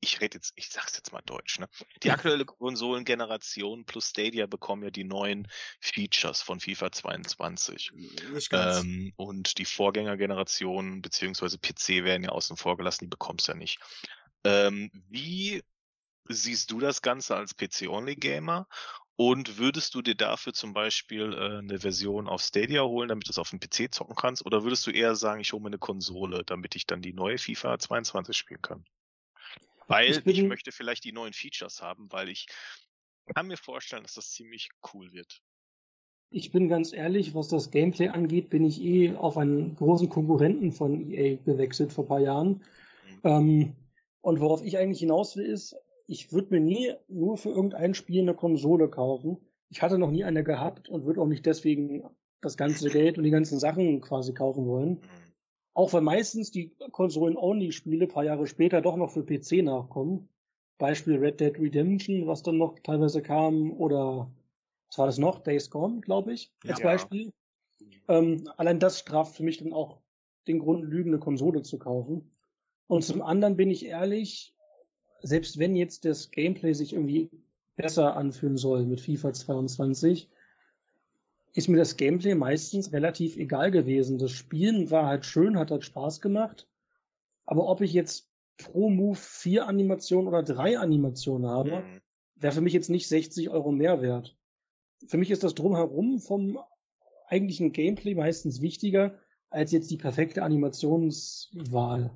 [0.00, 1.68] ich rede jetzt, ich sag's jetzt mal Deutsch, ne?
[2.02, 5.48] Die aktuelle Konsolengeneration plus Stadia bekommen ja die neuen
[5.80, 7.90] Features von FIFA 22.
[8.32, 8.82] Nicht ganz.
[8.82, 13.78] Ähm, und die Vorgängergeneration beziehungsweise PC werden ja außen vor gelassen, die bekommst ja nicht.
[14.44, 15.62] Ähm, wie
[16.28, 18.66] siehst du das Ganze als PC-Only-Gamer
[19.20, 23.32] und würdest du dir dafür zum Beispiel äh, eine Version auf Stadia holen, damit du
[23.32, 24.46] es auf dem PC zocken kannst?
[24.46, 27.36] Oder würdest du eher sagen, ich hole mir eine Konsole, damit ich dann die neue
[27.36, 28.82] FIFA 22 spielen kann?
[29.88, 32.46] Weil ich, ich möchte vielleicht die neuen Features haben, weil ich
[33.34, 35.42] kann mir vorstellen, dass das ziemlich cool wird.
[36.30, 40.72] Ich bin ganz ehrlich, was das Gameplay angeht, bin ich eh auf einen großen Konkurrenten
[40.72, 42.64] von EA gewechselt vor ein paar Jahren.
[43.04, 43.20] Mhm.
[43.24, 43.76] Ähm,
[44.22, 45.76] und worauf ich eigentlich hinaus will, ist,
[46.10, 49.36] ich würde mir nie nur für irgendein Spiel eine Konsole kaufen.
[49.68, 52.02] Ich hatte noch nie eine gehabt und würde auch nicht deswegen
[52.40, 54.90] das ganze Geld und die ganzen Sachen quasi kaufen wollen.
[54.94, 55.00] Mhm.
[55.72, 60.28] Auch weil meistens die Konsolen-Only-Spiele paar Jahre später doch noch für PC nachkommen.
[60.78, 64.28] Beispiel Red Dead Redemption, was dann noch teilweise kam, oder
[64.88, 65.38] was war das noch?
[65.38, 66.86] Days Gone, glaube ich, als ja.
[66.86, 67.32] Beispiel.
[68.08, 70.00] Ähm, allein das straft für mich dann auch
[70.48, 72.32] den Grund, Lügen eine Konsole zu kaufen.
[72.88, 74.56] Und zum anderen bin ich ehrlich,
[75.22, 77.30] selbst wenn jetzt das Gameplay sich irgendwie
[77.76, 80.28] besser anfühlen soll mit FIFA 22,
[81.54, 84.18] ist mir das Gameplay meistens relativ egal gewesen.
[84.18, 86.68] Das Spielen war halt schön, hat halt Spaß gemacht.
[87.44, 88.28] Aber ob ich jetzt
[88.58, 92.00] pro Move vier Animationen oder drei Animationen habe, mhm.
[92.36, 94.36] wäre für mich jetzt nicht 60 Euro mehr wert.
[95.06, 96.58] Für mich ist das drumherum vom
[97.26, 102.10] eigentlichen Gameplay meistens wichtiger als jetzt die perfekte Animationswahl.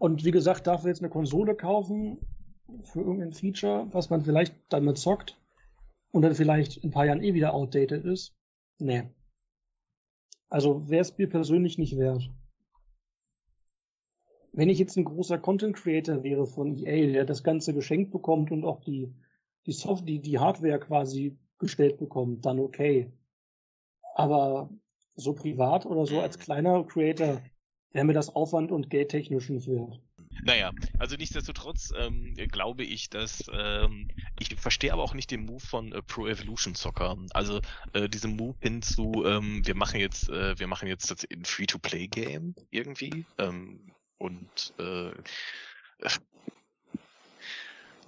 [0.00, 2.16] Und wie gesagt, darf jetzt eine Konsole kaufen
[2.84, 5.38] für irgendein Feature, was man vielleicht damit zockt
[6.10, 8.34] und dann vielleicht in ein paar Jahren eh wieder outdated ist.
[8.78, 9.10] Nee.
[10.48, 12.30] Also wäre es mir persönlich nicht wert.
[14.52, 18.50] Wenn ich jetzt ein großer Content Creator wäre von EA, der das Ganze geschenkt bekommt
[18.52, 19.14] und auch die,
[19.66, 23.12] die Software, die, die Hardware quasi gestellt bekommt, dann okay.
[24.14, 24.70] Aber
[25.14, 27.42] so privat oder so als kleiner Creator
[27.92, 30.00] wäre mir das Aufwand und Geld technisch nicht wert.
[30.42, 35.60] Naja, also nichtsdestotrotz ähm, glaube ich, dass ähm, ich verstehe aber auch nicht den Move
[35.60, 37.16] von äh, Pro Evolution Soccer.
[37.32, 37.60] Also
[37.92, 41.44] äh, diesen Move hin zu, ähm, wir machen jetzt, äh, wir machen jetzt das ein
[41.44, 45.10] Free-to-Play-Game irgendwie ähm, und äh,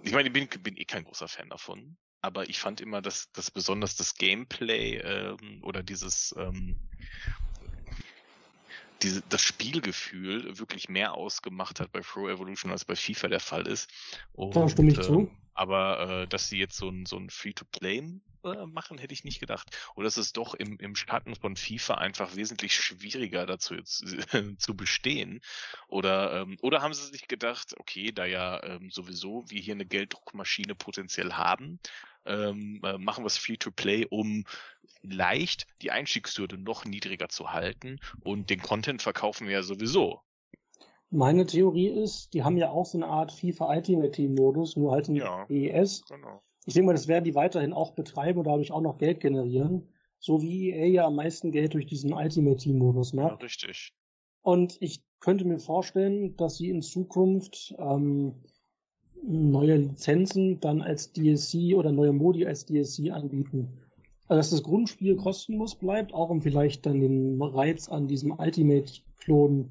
[0.02, 3.30] ich meine, ich bin, bin eh kein großer Fan davon, aber ich fand immer, dass,
[3.32, 6.76] dass besonders das Gameplay ähm, oder dieses ähm,
[9.02, 13.66] diese, das Spielgefühl wirklich mehr ausgemacht hat bei Pro Evolution als bei FIFA der Fall
[13.66, 13.90] ist.
[14.32, 15.30] Und, da stimme ich äh, zu.
[15.54, 19.38] Aber äh, dass sie jetzt so ein, so ein Free-to-Play äh, machen, hätte ich nicht
[19.38, 19.76] gedacht.
[19.94, 24.04] Oder es ist doch im, im Schatten von FIFA einfach wesentlich schwieriger dazu jetzt,
[24.58, 25.40] zu bestehen.
[25.88, 29.86] Oder, ähm, oder haben sie sich gedacht, okay, da ja ähm, sowieso wir hier eine
[29.86, 31.78] Gelddruckmaschine potenziell haben,
[32.26, 34.44] ähm, äh, machen wir es Free-to-Play, um
[35.02, 40.20] leicht die Einstiegshürde noch niedriger zu halten und den Content verkaufen wir ja sowieso.
[41.10, 44.92] Meine Theorie ist, die haben ja auch so eine Art FIFA Ultimate Team Modus, nur
[44.92, 46.04] halt in ja, ES.
[46.08, 46.42] Genau.
[46.64, 49.88] Ich denke mal, das werden die weiterhin auch betreiben und dadurch auch noch Geld generieren.
[50.18, 53.40] So wie EA ja am meisten Geld durch diesen Ultimate Team Modus macht.
[53.40, 53.92] Ja, richtig.
[54.40, 58.42] Und ich könnte mir vorstellen, dass sie in Zukunft ähm,
[59.22, 63.68] neue Lizenzen dann als DSC oder neue Modi als DSC anbieten.
[64.28, 69.70] Also dass das Grundspiel kostenlos bleibt, auch um vielleicht dann den Reiz an diesem Ultimate-Klon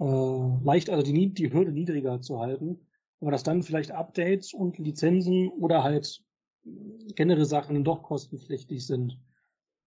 [0.00, 2.80] äh, leicht, also die, die Hürde niedriger zu halten.
[3.20, 6.22] Aber dass dann vielleicht Updates und Lizenzen oder halt
[7.14, 9.18] generelle Sachen doch kostenpflichtig sind.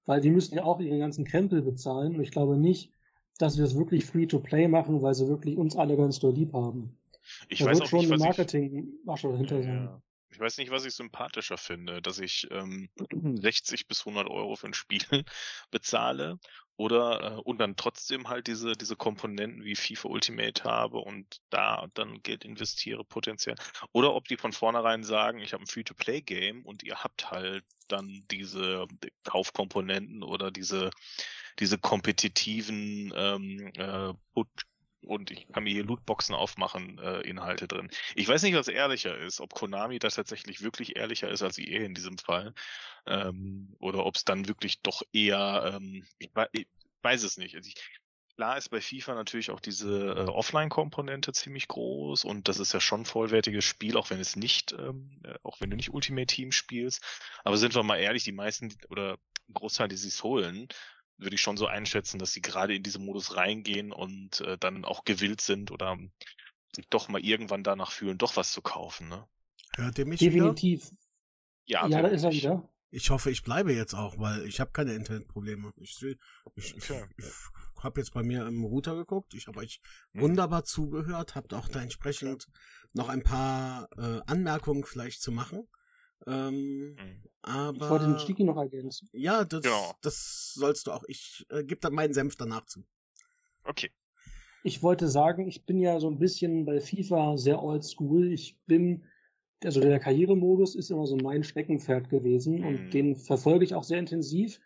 [0.05, 2.91] Weil die müssen ja auch ihren ganzen Krempel bezahlen und ich glaube nicht,
[3.39, 6.33] dass wir es wirklich free to play machen, weil sie wirklich uns alle ganz doll
[6.33, 6.97] lieb haben.
[7.47, 10.01] Ich da weiß auch nicht, eine Marketing-Masche hinter ja.
[10.33, 12.89] Ich weiß nicht, was ich sympathischer finde, dass ich ähm,
[13.39, 15.01] 60 bis 100 Euro für ein Spiel
[15.71, 16.39] bezahle
[16.75, 21.85] oder äh, und dann trotzdem halt diese diese Komponenten wie FIFA Ultimate habe und da
[21.93, 23.55] dann Geld investiere potenziell
[23.91, 28.25] oder ob die von vornherein sagen, ich habe ein Free-to-Play-Game und ihr habt halt dann
[28.31, 28.87] diese
[29.23, 30.89] Kaufkomponenten oder diese
[31.59, 34.13] diese kompetitiven ähm, äh,
[35.03, 37.89] und ich kann mir hier Lootboxen aufmachen, äh, Inhalte drin.
[38.15, 41.83] Ich weiß nicht, was ehrlicher ist, ob Konami da tatsächlich wirklich ehrlicher ist als EA
[41.83, 42.53] in diesem Fall.
[43.05, 46.67] Ähm, oder ob es dann wirklich doch eher, ähm, ich, ich
[47.01, 47.55] weiß es nicht.
[47.55, 47.75] Also ich,
[48.35, 52.79] klar ist bei FIFA natürlich auch diese äh, Offline-Komponente ziemlich groß und das ist ja
[52.79, 56.27] schon ein vollwertiges Spiel, auch wenn es nicht, ähm, äh, auch wenn du nicht Ultimate
[56.27, 57.03] Team spielst.
[57.43, 59.17] Aber sind wir mal ehrlich, die meisten oder
[59.53, 60.67] Großteil, die sich holen,
[61.17, 64.85] würde ich schon so einschätzen, dass sie gerade in diesen Modus reingehen und äh, dann
[64.85, 65.97] auch gewillt sind oder
[66.75, 69.09] sich doch mal irgendwann danach fühlen, doch was zu kaufen.
[69.09, 69.27] Ne?
[69.75, 70.85] Hört ihr mich Definitiv.
[70.85, 70.97] Wieder?
[71.65, 72.69] Ja, ja da ist er wieder.
[72.89, 75.71] Ich hoffe, ich bleibe jetzt auch, weil ich habe keine Internetprobleme.
[75.77, 76.17] Ich, ich,
[76.55, 76.89] ich, ich
[77.83, 79.33] habe jetzt bei mir im Router geguckt.
[79.33, 80.21] Ich habe euch hm.
[80.21, 82.47] wunderbar zugehört, habt auch da entsprechend
[82.93, 85.67] noch ein paar äh, Anmerkungen vielleicht zu machen.
[86.27, 87.23] Ähm, mhm.
[87.41, 89.09] aber, ich wollte den Stiki noch ergänzen.
[89.11, 89.93] Ja, das, ja.
[90.01, 91.03] das sollst du auch.
[91.07, 92.83] Ich äh, gebe dann meinen Senf danach zu.
[93.63, 93.91] Okay.
[94.63, 98.31] Ich wollte sagen, ich bin ja so ein bisschen bei FIFA sehr oldschool.
[98.31, 99.03] Ich bin,
[99.63, 102.67] also der Karrieremodus ist immer so mein Steckenpferd gewesen mhm.
[102.67, 104.59] und den verfolge ich auch sehr intensiv.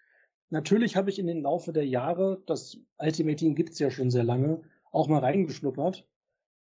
[0.50, 4.24] Natürlich habe ich in den Laufe der Jahre, das Ultimate Team gibt's ja schon sehr
[4.24, 6.08] lange, auch mal reingeschnuppert.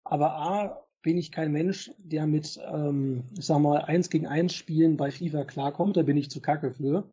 [0.03, 4.53] Aber A, bin ich kein Mensch, der mit, ähm, ich sag mal, eins gegen eins
[4.53, 5.95] Spielen bei FIFA klarkommt.
[5.95, 7.09] Da bin ich zu kacke für.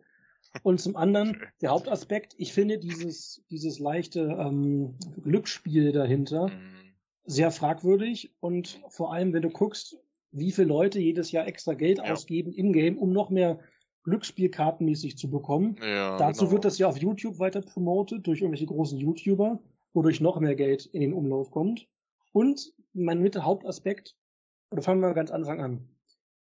[0.65, 6.95] Und zum anderen, der Hauptaspekt, ich finde dieses, dieses leichte ähm, Glücksspiel dahinter mhm.
[7.25, 8.35] sehr fragwürdig.
[8.41, 9.97] Und vor allem, wenn du guckst,
[10.33, 12.13] wie viele Leute jedes Jahr extra Geld ja.
[12.13, 13.61] ausgeben in-game, um noch mehr
[14.03, 15.77] Glücksspielkartenmäßig zu bekommen.
[15.81, 16.53] Ja, Dazu genau.
[16.55, 19.61] wird das ja auf YouTube weiter promotet durch irgendwelche großen YouTuber,
[19.93, 21.87] wodurch noch mehr Geld in den Umlauf kommt.
[22.33, 24.17] Und mein Mitte Hauptaspekt,
[24.71, 25.89] oder fangen wir ganz Anfang an.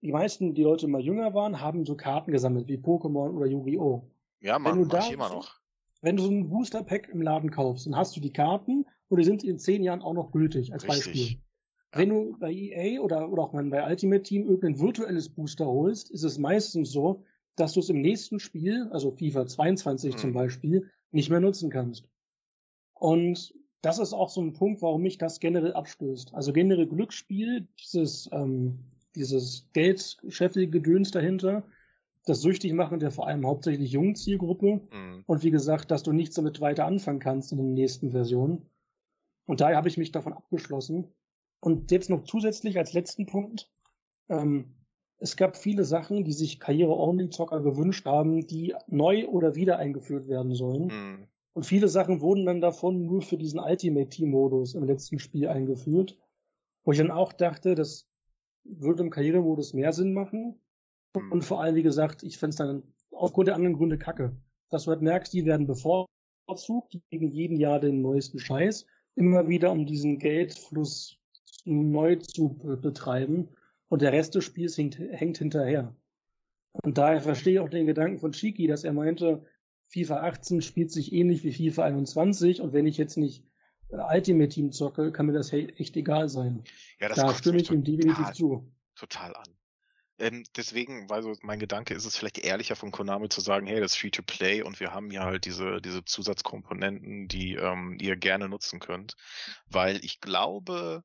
[0.02, 4.10] Die meisten, die Leute mal jünger waren, haben so Karten gesammelt, wie Pokémon oder Yu-Gi-Oh!
[4.42, 5.60] Ja, man, wenn du da, immer noch.
[6.02, 9.26] Wenn du so ein Booster-Pack im Laden kaufst, dann hast du die Karten und die
[9.26, 11.06] sind in zehn Jahren auch noch gültig, als Richtig.
[11.06, 11.38] Beispiel.
[11.94, 12.00] Ja.
[12.00, 16.24] Wenn du bei EA oder, oder auch bei Ultimate Team irgendein virtuelles Booster holst, ist
[16.24, 17.24] es meistens so,
[17.56, 20.20] dass du es im nächsten Spiel, also FIFA 22 hm.
[20.20, 22.08] zum Beispiel, nicht mehr nutzen kannst.
[22.94, 23.54] Und
[23.86, 26.34] das ist auch so ein Punkt, warum mich das generell abstößt.
[26.34, 28.80] Also generell Glücksspiel, dieses, ähm,
[29.16, 31.64] dieses Geldscheffel-Gedöns dahinter,
[32.26, 34.82] das süchtig machen der vor allem hauptsächlich jungen Zielgruppe.
[34.92, 35.24] Mhm.
[35.28, 38.66] Und wie gesagt, dass du nichts damit weiter anfangen kannst in den nächsten Versionen.
[39.46, 41.14] Und daher habe ich mich davon abgeschlossen.
[41.60, 43.72] Und jetzt noch zusätzlich als letzten Punkt.
[44.30, 44.74] Ähm,
[45.18, 50.56] es gab viele Sachen, die sich Karriere-Only-Zocker gewünscht haben, die neu oder wieder eingeführt werden
[50.56, 50.88] sollen.
[50.88, 51.28] Mhm.
[51.56, 56.18] Und viele Sachen wurden dann davon nur für diesen Ultimate Team-Modus im letzten Spiel eingeführt.
[56.84, 58.10] Wo ich dann auch dachte, das
[58.66, 60.60] würde im Karrieremodus mehr Sinn machen.
[61.16, 61.32] Mhm.
[61.32, 64.36] Und vor allem, wie gesagt, ich fände es dann aufgrund der anderen Gründe kacke.
[64.70, 68.86] Dass du halt merkst, die werden bevorzugt, die kriegen jeden Jahr den neuesten Scheiß.
[69.16, 71.18] Immer wieder, um diesen Geldfluss
[71.64, 72.50] neu zu
[72.82, 73.48] betreiben
[73.88, 75.96] und der Rest des Spiels hängt, hängt hinterher.
[76.84, 79.46] Und daher verstehe ich auch den Gedanken von Chiki, dass er meinte,
[79.88, 83.44] FIFA 18 spielt sich ähnlich wie FIFA 21 und wenn ich jetzt nicht
[83.90, 86.64] Ultimate Team zocke, kann mir das echt egal sein.
[87.00, 88.72] Ja, das da stimme ich ihm definitiv zu.
[88.96, 89.56] Total an.
[90.18, 93.82] Ähm, deswegen, weil so mein Gedanke ist es vielleicht ehrlicher von Konami zu sagen, hey,
[93.82, 98.48] das ist Free-to-Play und wir haben ja halt diese, diese Zusatzkomponenten, die ähm, ihr gerne
[98.48, 99.16] nutzen könnt.
[99.70, 101.04] Weil ich glaube,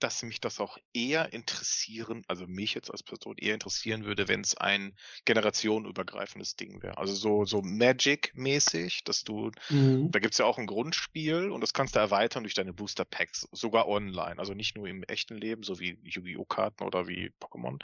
[0.00, 4.40] dass mich das auch eher interessieren, also mich jetzt als Person eher interessieren würde, wenn
[4.40, 6.98] es ein generationenübergreifendes Ding wäre.
[6.98, 10.10] Also so, so Magic-mäßig, dass du, mhm.
[10.10, 13.48] da gibt's ja auch ein Grundspiel und das kannst du erweitern durch deine Booster Packs,
[13.52, 14.38] sogar online.
[14.38, 16.44] Also nicht nur im echten Leben, so wie Yu-Gi-Oh!
[16.44, 17.78] Karten oder wie Pokémon,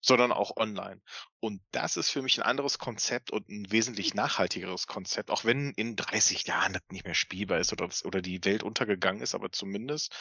[0.00, 1.00] sondern auch online.
[1.40, 5.72] Und das ist für mich ein anderes Konzept und ein wesentlich nachhaltigeres Konzept, auch wenn
[5.72, 9.52] in 30 Jahren das nicht mehr spielbar ist oder, oder die Welt untergegangen ist, aber
[9.52, 10.14] zumindest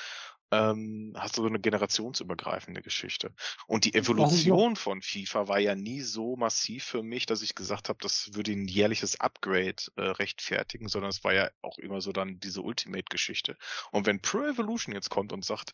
[0.51, 3.33] ähm, hast du so eine generationsübergreifende Geschichte.
[3.67, 7.89] Und die Evolution von FIFA war ja nie so massiv für mich, dass ich gesagt
[7.89, 12.11] habe, das würde ein jährliches Upgrade äh, rechtfertigen, sondern es war ja auch immer so
[12.11, 13.57] dann diese Ultimate-Geschichte.
[13.91, 15.73] Und wenn Pro Evolution jetzt kommt und sagt,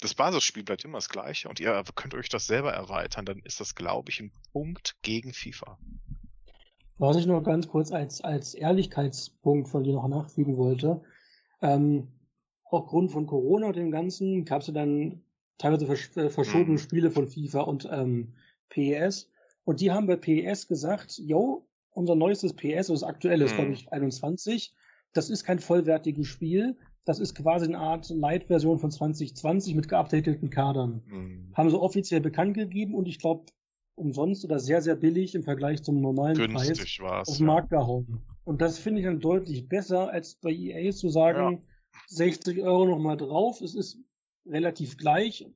[0.00, 3.60] das Basisspiel bleibt immer das gleiche und ihr könnt euch das selber erweitern, dann ist
[3.60, 5.78] das, glaube ich, ein Punkt gegen FIFA.
[6.98, 11.00] Was ich nur ganz kurz als, als Ehrlichkeitspunkt von dir noch nachfügen wollte,
[11.62, 12.08] ähm,
[12.70, 15.22] aufgrund von Corona und dem Ganzen gab es ja dann
[15.58, 16.78] teilweise versch äh, verschobene mhm.
[16.78, 18.34] Spiele von FIFA und ähm,
[18.68, 19.30] PES.
[19.64, 23.56] Und die haben bei PES gesagt, yo, unser neuestes PES, das aktuelle ist, mhm.
[23.56, 24.74] glaube ich, 21,
[25.12, 26.76] das ist kein vollwertiges Spiel.
[27.04, 31.02] Das ist quasi eine Art Light-Version von 2020 mit geupdateten Kadern.
[31.06, 31.52] Mhm.
[31.54, 33.46] Haben sie offiziell bekannt gegeben und ich glaube,
[33.94, 38.20] umsonst oder sehr, sehr billig im Vergleich zum normalen Günstig Preis auf den Markt gehauen.
[38.44, 41.62] Und das finde ich dann deutlich besser, als bei EA zu sagen, ja
[42.08, 43.60] 60 Euro nochmal drauf.
[43.60, 43.98] Es ist
[44.46, 45.46] relativ gleich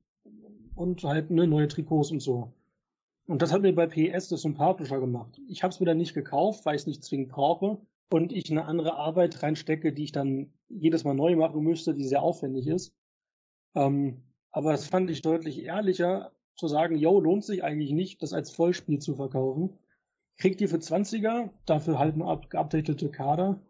[0.75, 2.53] und halt ne, neue Trikots und so.
[3.25, 5.39] Und das hat mir bei PS das sympathischer gemacht.
[5.47, 7.79] Ich habe es mir dann nicht gekauft, weil ich es nicht zwingend brauche
[8.11, 12.05] und ich eine andere Arbeit reinstecke, die ich dann jedes Mal neu machen müsste, die
[12.05, 12.93] sehr aufwendig ist.
[13.75, 18.33] Ähm, aber das fand ich deutlich ehrlicher, zu sagen, yo, lohnt sich eigentlich nicht, das
[18.33, 19.79] als Vollspiel zu verkaufen.
[20.37, 23.61] Kriegt ihr für 20er, dafür halt eine geupdatete Kader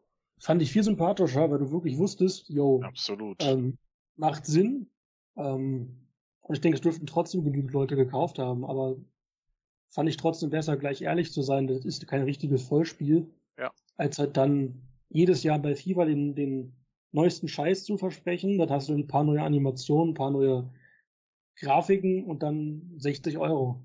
[0.43, 3.77] fand ich viel sympathischer, weil du wirklich wusstest, yo, absolut, ähm,
[4.17, 4.89] macht Sinn.
[5.37, 6.09] Ähm,
[6.41, 8.97] und ich denke, es dürften trotzdem genügend Leute gekauft haben, aber
[9.89, 13.71] fand ich trotzdem besser, gleich ehrlich zu sein, das ist kein richtiges Vollspiel, ja.
[13.95, 16.75] als halt dann jedes Jahr bei FIFA den, den
[17.13, 18.57] neuesten Scheiß zu versprechen.
[18.57, 20.69] Dann hast du ein paar neue Animationen, ein paar neue
[21.55, 23.81] Grafiken und dann 60 Euro.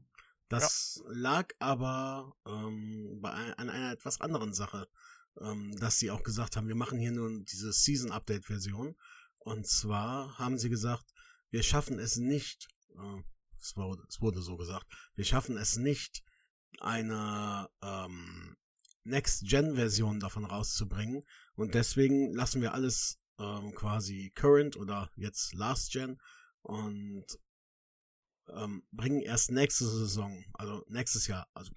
[0.49, 1.13] Das ja.
[1.15, 4.89] lag aber ähm, bei, an einer etwas anderen Sache
[5.41, 8.97] ähm, dass sie auch gesagt haben, wir machen hier nur diese Season-Update-Version.
[9.39, 11.05] Und zwar haben sie gesagt,
[11.51, 13.23] wir schaffen es nicht, äh,
[13.61, 16.23] es, wurde, es wurde so gesagt, wir schaffen es nicht,
[16.81, 18.57] eine ähm,
[19.05, 21.25] Next-Gen-Version davon rauszubringen.
[21.55, 26.19] Und deswegen lassen wir alles ähm, quasi Current oder jetzt Last-Gen
[26.63, 27.27] und
[28.49, 31.73] ähm, bringen erst nächste Saison, also nächstes Jahr, also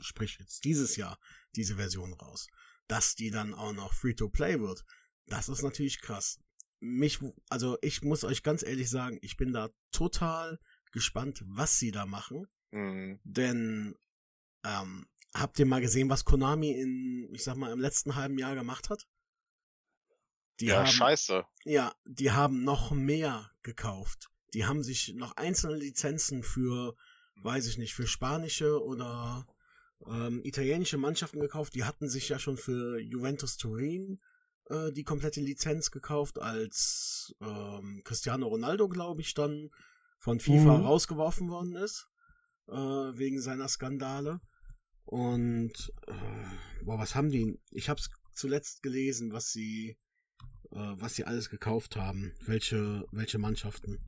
[0.00, 1.18] sprich jetzt dieses Jahr,
[1.54, 2.48] diese Version raus
[2.88, 4.84] dass die dann auch noch Free-to-Play wird,
[5.26, 6.40] das ist natürlich krass.
[6.80, 7.18] Mich,
[7.48, 10.58] also ich muss euch ganz ehrlich sagen, ich bin da total
[10.92, 12.46] gespannt, was sie da machen.
[12.70, 13.20] Mhm.
[13.24, 13.96] Denn
[14.64, 18.54] ähm, habt ihr mal gesehen, was Konami in, ich sag mal, im letzten halben Jahr
[18.54, 19.06] gemacht hat?
[20.60, 21.44] Die ja, haben, scheiße.
[21.64, 24.30] Ja, die haben noch mehr gekauft.
[24.52, 26.94] Die haben sich noch einzelne Lizenzen für,
[27.42, 29.46] weiß ich nicht, für spanische oder
[30.06, 31.74] ähm, italienische Mannschaften gekauft.
[31.74, 34.20] Die hatten sich ja schon für Juventus Turin
[34.70, 39.70] äh, die komplette Lizenz gekauft, als ähm, Cristiano Ronaldo, glaube ich, dann
[40.18, 40.84] von FIFA mhm.
[40.84, 42.08] rausgeworfen worden ist,
[42.68, 44.40] äh, wegen seiner Skandale.
[45.04, 47.60] Und äh, boah, was haben die?
[47.70, 49.98] Ich habe es zuletzt gelesen, was sie
[50.74, 54.00] äh, was sie alles gekauft haben, welche, welche Mannschaften.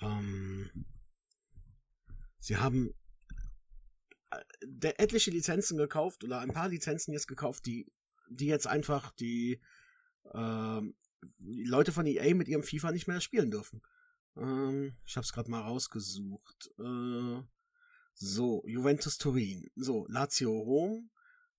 [0.00, 0.70] Ähm,
[2.38, 2.94] sie haben
[4.82, 7.90] etliche Lizenzen gekauft oder ein paar Lizenzen jetzt gekauft, die,
[8.28, 9.60] die jetzt einfach die,
[10.32, 10.80] äh,
[11.38, 13.82] die Leute von EA mit ihrem FIFA nicht mehr spielen dürfen.
[14.36, 16.70] Ähm, ich habe es gerade mal rausgesucht.
[16.78, 17.42] Äh,
[18.14, 21.10] so, Juventus Turin, so, Lazio Rom,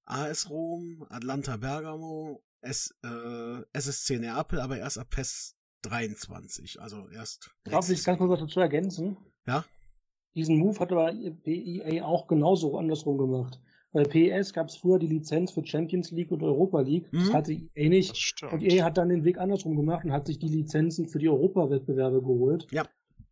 [0.05, 7.51] AS Rom, Atlanta Bergamo, S, äh, SSC Neapel, aber erst ab PES 23, also erst.
[7.63, 9.17] Darf ich ganz kurz was dazu ergänzen?
[9.45, 9.65] Ja.
[10.35, 13.59] Diesen Move hat aber EA auch genauso andersrum gemacht.
[13.93, 17.11] Bei PES gab es früher die Lizenz für Champions League und Europa League.
[17.13, 17.19] Mhm.
[17.19, 18.35] Das hatte EA nicht.
[18.51, 21.29] Und EA hat dann den Weg andersrum gemacht und hat sich die Lizenzen für die
[21.29, 22.67] Europawettbewerbe geholt.
[22.71, 22.85] Ja.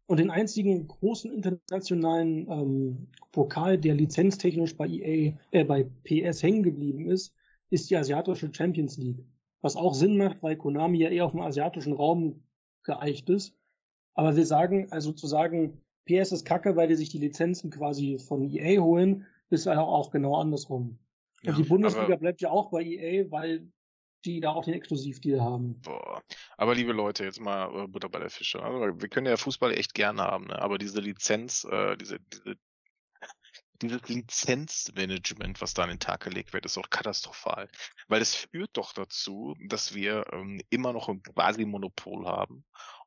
[0.05, 6.63] Und den einzigen großen internationalen ähm, Pokal, der lizenztechnisch bei EA, äh, bei PS hängen
[6.63, 7.33] geblieben ist,
[7.69, 9.25] ist die asiatische Champions League.
[9.59, 12.43] Was auch Sinn macht, weil Konami ja eher auf dem asiatischen Raum
[12.83, 13.53] geeicht ist.
[14.13, 18.19] Aber wir sagen, also zu sagen, PS ist kacke, weil die sich die Lizenzen quasi
[18.19, 20.99] von EA holen, ist ja auch genau andersrum.
[21.43, 23.67] Ja, Und die Bundesliga bleibt ja auch bei EA, weil
[24.25, 25.81] die da auch den Exklusivdeal haben.
[25.81, 26.23] Boah.
[26.57, 28.61] Aber liebe Leute, jetzt mal äh, Butter bei der Fische.
[28.63, 30.61] Also, wir können ja Fußball echt gerne haben, ne?
[30.61, 32.55] aber diese Lizenz, äh, diese, diese,
[33.81, 37.67] dieses Lizenzmanagement, was da an den Tag gelegt wird, ist auch katastrophal.
[38.07, 42.63] Weil es führt doch dazu, dass wir ähm, immer noch ein quasi Monopol haben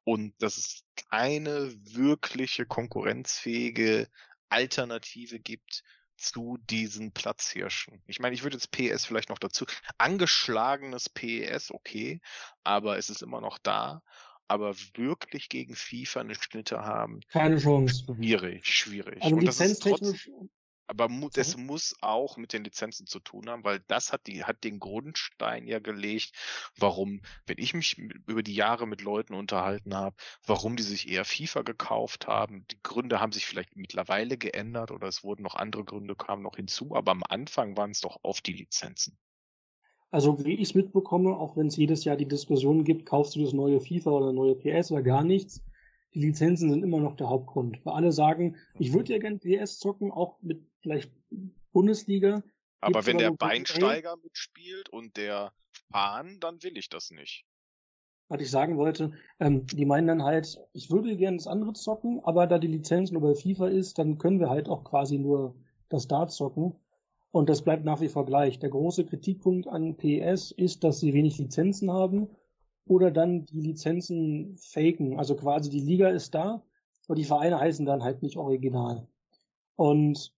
[0.06, 4.08] und dass es keine wirkliche konkurrenzfähige
[4.48, 5.82] Alternative gibt
[6.16, 8.04] zu diesen Platzhirschen.
[8.06, 9.66] Ich meine, ich würde jetzt PES vielleicht noch dazu.
[9.98, 12.20] Angeschlagenes PES, okay,
[12.62, 14.00] aber es ist immer noch da.
[14.46, 17.18] Aber wirklich gegen FIFA eine Schnitte haben.
[17.28, 18.04] Keine Chance.
[18.04, 19.20] Schwierig, schwierig.
[19.20, 20.30] Also lizenztechnisch,
[20.86, 24.44] aber mu das muss auch mit den Lizenzen zu tun haben, weil das hat die
[24.44, 26.32] hat den Grundstein ja gelegt,
[26.76, 30.16] warum, wenn ich mich über die Jahre mit Leuten unterhalten habe,
[30.46, 32.66] warum die sich eher FIFA gekauft haben.
[32.70, 36.56] Die Gründe haben sich vielleicht mittlerweile geändert oder es wurden noch andere Gründe kamen noch
[36.56, 39.18] hinzu, aber am Anfang waren es doch oft die Lizenzen.
[40.10, 43.42] Also wie ich es mitbekomme, auch wenn es jedes Jahr die Diskussion gibt, kaufst du
[43.42, 45.62] das neue FIFA oder neue PS oder gar nichts,
[46.16, 47.84] die Lizenzen sind immer noch der Hauptgrund.
[47.84, 51.12] Weil alle sagen, ich würde ja gerne PS zocken, auch mit vielleicht
[51.72, 52.42] Bundesliga.
[52.80, 55.52] Aber wenn der Beinsteiger mitspielt und der
[55.92, 57.44] Fahn, dann will ich das nicht.
[58.28, 62.24] Was ich sagen wollte, ähm, die meinen dann halt, ich würde gerne das andere zocken,
[62.24, 65.54] aber da die Lizenz nur bei FIFA ist, dann können wir halt auch quasi nur
[65.90, 66.76] das Dart zocken.
[67.30, 68.58] Und das bleibt nach wie vor gleich.
[68.58, 72.30] Der große Kritikpunkt an PS ist, dass sie wenig Lizenzen haben
[72.86, 75.18] oder dann die Lizenzen faken.
[75.18, 76.62] Also quasi die Liga ist da,
[77.06, 79.06] aber die Vereine heißen dann halt nicht original.
[79.76, 80.34] Und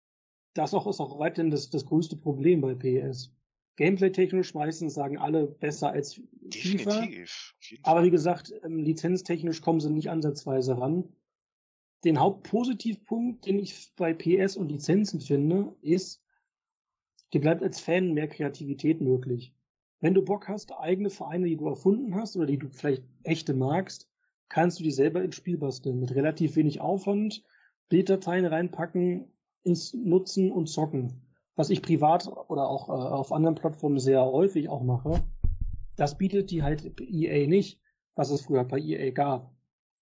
[0.54, 3.32] das auch, ist auch weiterhin das, das größte Problem bei PS.
[3.76, 6.16] Gameplay-technisch meistens sagen alle besser als
[6.52, 7.02] FIFA.
[7.02, 7.56] Definitiv.
[7.84, 11.08] Aber wie gesagt, ähm, lizenztechnisch kommen sie nicht ansatzweise ran.
[12.04, 16.24] Den Hauptpositivpunkt, den ich bei PS und Lizenzen finde, ist,
[17.34, 19.54] dir bleibt als Fan mehr Kreativität möglich.
[20.00, 23.54] Wenn du Bock hast, eigene Vereine, die du erfunden hast oder die du vielleicht echte
[23.54, 24.08] magst,
[24.50, 26.00] kannst du die selber ins Spiel basteln.
[26.00, 27.44] Mit relativ wenig Aufwand,
[27.90, 29.32] Bilddateien reinpacken,
[29.64, 31.22] ins Nutzen und Zocken.
[31.56, 35.24] Was ich privat oder auch äh, auf anderen Plattformen sehr häufig auch mache.
[35.96, 37.82] Das bietet die halt EA nicht,
[38.14, 39.52] was es früher bei EA gab.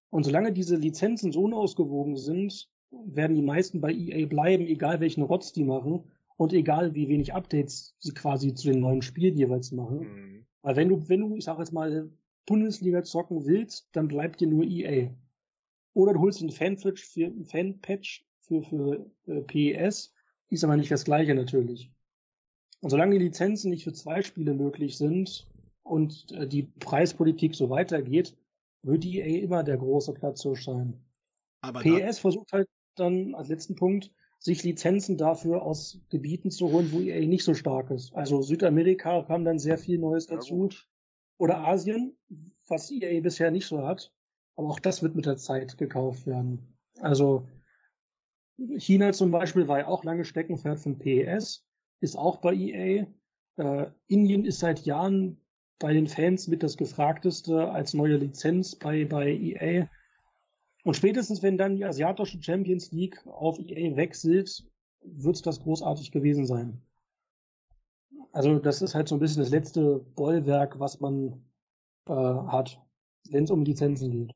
[0.09, 5.23] Und solange diese Lizenzen so unausgewogen sind, werden die meisten bei EA bleiben, egal welchen
[5.23, 6.11] Rotz die machen.
[6.37, 9.99] Und egal, wie wenig Updates sie quasi zu den neuen Spielen jeweils machen.
[9.99, 10.45] Mhm.
[10.61, 12.09] Weil wenn du, wenn du, ich sag jetzt mal,
[12.45, 15.11] Bundesliga zocken willst, dann bleibt dir nur EA.
[15.93, 20.13] Oder du holst einen Fanpatch für, einen Fanpatch für, für äh, PES,
[20.49, 21.91] ist aber nicht das gleiche natürlich.
[22.81, 25.47] Und solange die Lizenzen nicht für zwei Spiele möglich sind
[25.83, 28.37] und äh, die Preispolitik so weitergeht,
[28.83, 31.01] wird EA immer der große Platz so sein.
[31.61, 34.11] Aber PES versucht halt dann als letzten Punkt,
[34.45, 38.13] sich Lizenzen dafür aus Gebieten zu holen, wo EA nicht so stark ist.
[38.13, 40.69] Also Südamerika kam dann sehr viel Neues dazu.
[40.71, 40.77] Ja,
[41.39, 42.15] Oder Asien,
[42.67, 44.13] was EA bisher nicht so hat.
[44.55, 46.77] Aber auch das wird mit der Zeit gekauft werden.
[46.99, 47.47] Also
[48.77, 51.65] China zum Beispiel war ja auch lange Steckenpferd von PES,
[51.99, 53.07] ist auch bei EA.
[53.57, 55.41] Äh, Indien ist seit Jahren
[55.79, 59.89] bei den Fans mit das gefragteste als neue Lizenz bei, bei EA.
[60.85, 64.63] Und spätestens, wenn dann die asiatische Champions League auf EA wechselt,
[65.01, 66.79] wird das großartig gewesen sein.
[68.31, 71.43] Also das ist halt so ein bisschen das letzte Bollwerk, was man
[72.07, 72.79] äh, hat,
[73.29, 74.35] wenn es um Lizenzen geht.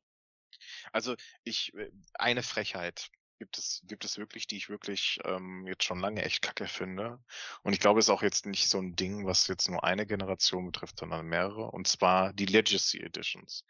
[0.92, 3.12] Also ich, äh, eine Frechheit.
[3.38, 7.24] gibt es, gibt es wirklich, die ich wirklich ähm, jetzt schon lange echt kacke finde.
[7.62, 10.08] Und ich glaube, es ist auch jetzt nicht so ein Ding, was jetzt nur eine
[10.08, 11.70] Generation betrifft, sondern mehrere.
[11.70, 13.64] Und zwar die Legacy Editions.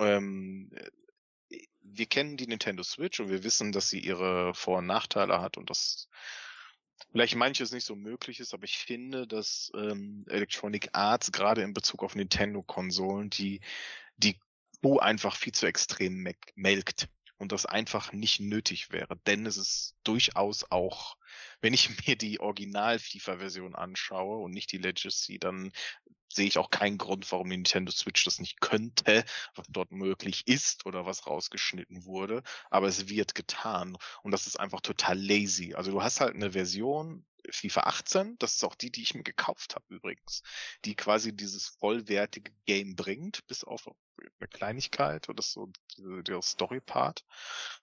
[0.00, 0.90] Ähm, äh,
[1.80, 5.56] wir kennen die Nintendo Switch und wir wissen, dass sie ihre Vor- und Nachteile hat
[5.56, 6.08] und dass
[7.10, 11.72] vielleicht manches nicht so möglich ist, aber ich finde, dass ähm, Electronic Arts gerade in
[11.72, 13.60] Bezug auf Nintendo-Konsolen die
[14.16, 14.38] die
[14.82, 19.16] Kuh einfach viel zu extrem melkt und das einfach nicht nötig wäre.
[19.26, 21.16] Denn es ist durchaus auch,
[21.60, 25.72] wenn ich mir die Original-FIFA-Version anschaue und nicht die Legacy, dann
[26.28, 29.24] sehe ich auch keinen Grund, warum die Nintendo Switch das nicht könnte,
[29.54, 32.42] was dort möglich ist oder was rausgeschnitten wurde.
[32.70, 33.96] Aber es wird getan.
[34.22, 35.74] Und das ist einfach total lazy.
[35.74, 39.22] Also du hast halt eine Version, FIFA 18, das ist auch die, die ich mir
[39.22, 40.42] gekauft habe übrigens,
[40.84, 47.24] die quasi dieses vollwertige Game bringt, bis auf eine Kleinigkeit oder so der Story-Part.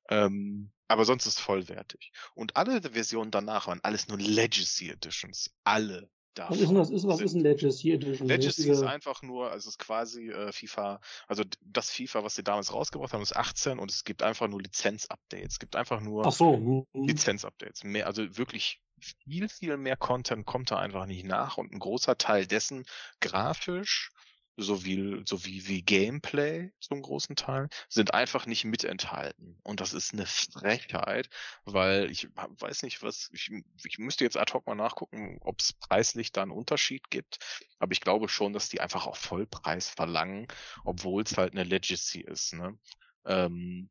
[0.10, 2.12] Ähm, aber sonst ist vollwertig.
[2.36, 5.50] Und alle Versionen danach waren alles nur Legacy Editions.
[5.64, 8.28] Alle was ist, was, ist, was ist ein Legacy Edition?
[8.28, 12.44] Legacy ist einfach nur, also es ist quasi äh, FIFA, also das FIFA, was sie
[12.44, 15.54] damals rausgebracht haben, ist 18 und es gibt einfach nur Lizenz-Updates.
[15.54, 16.58] Es gibt einfach nur so.
[16.58, 17.08] Mhm.
[17.08, 17.84] Lizenz-Updates.
[17.84, 22.18] Mehr, also wirklich viel, viel mehr Content kommt da einfach nicht nach und ein großer
[22.18, 22.86] Teil dessen
[23.20, 24.12] grafisch
[24.58, 29.60] sowie, sowie wie Gameplay zum großen Teil sind einfach nicht mitenthalten.
[29.64, 31.30] Und das ist eine Frechheit,
[31.66, 33.52] weil ich weiß nicht, was, ich,
[33.84, 37.40] ich müsste jetzt ad hoc mal nachgucken, ob es preislich da einen Unterschied gibt.
[37.80, 40.48] Aber ich glaube schon, dass die einfach auch Vollpreis verlangen,
[40.84, 42.54] obwohl es halt eine Legacy ist.
[42.54, 42.78] Ne?
[43.26, 43.90] Ähm,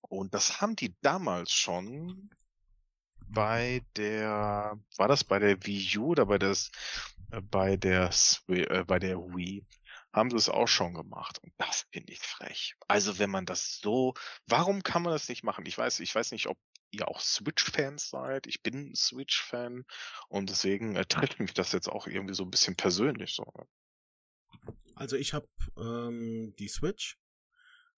[0.00, 2.30] und das haben die damals schon
[3.28, 6.70] bei der, war das bei der Wii U oder bei das,
[7.30, 8.10] äh, bei der,
[8.48, 9.64] äh, bei der Wii?
[10.16, 11.38] Haben sie es auch schon gemacht.
[11.42, 12.74] Und das finde ich frech.
[12.88, 14.14] Also wenn man das so,
[14.46, 15.66] warum kann man das nicht machen?
[15.66, 16.58] Ich weiß, ich weiß nicht, ob
[16.90, 18.46] ihr auch Switch-Fans seid.
[18.46, 19.84] Ich bin Switch-Fan
[20.28, 23.44] und deswegen äh, trifft mich das jetzt auch irgendwie so ein bisschen persönlich so.
[23.56, 23.66] Ne?
[24.94, 27.18] Also ich habe ähm, die Switch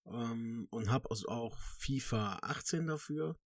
[0.06, 3.38] ähm, und habe also auch FIFA 18 dafür.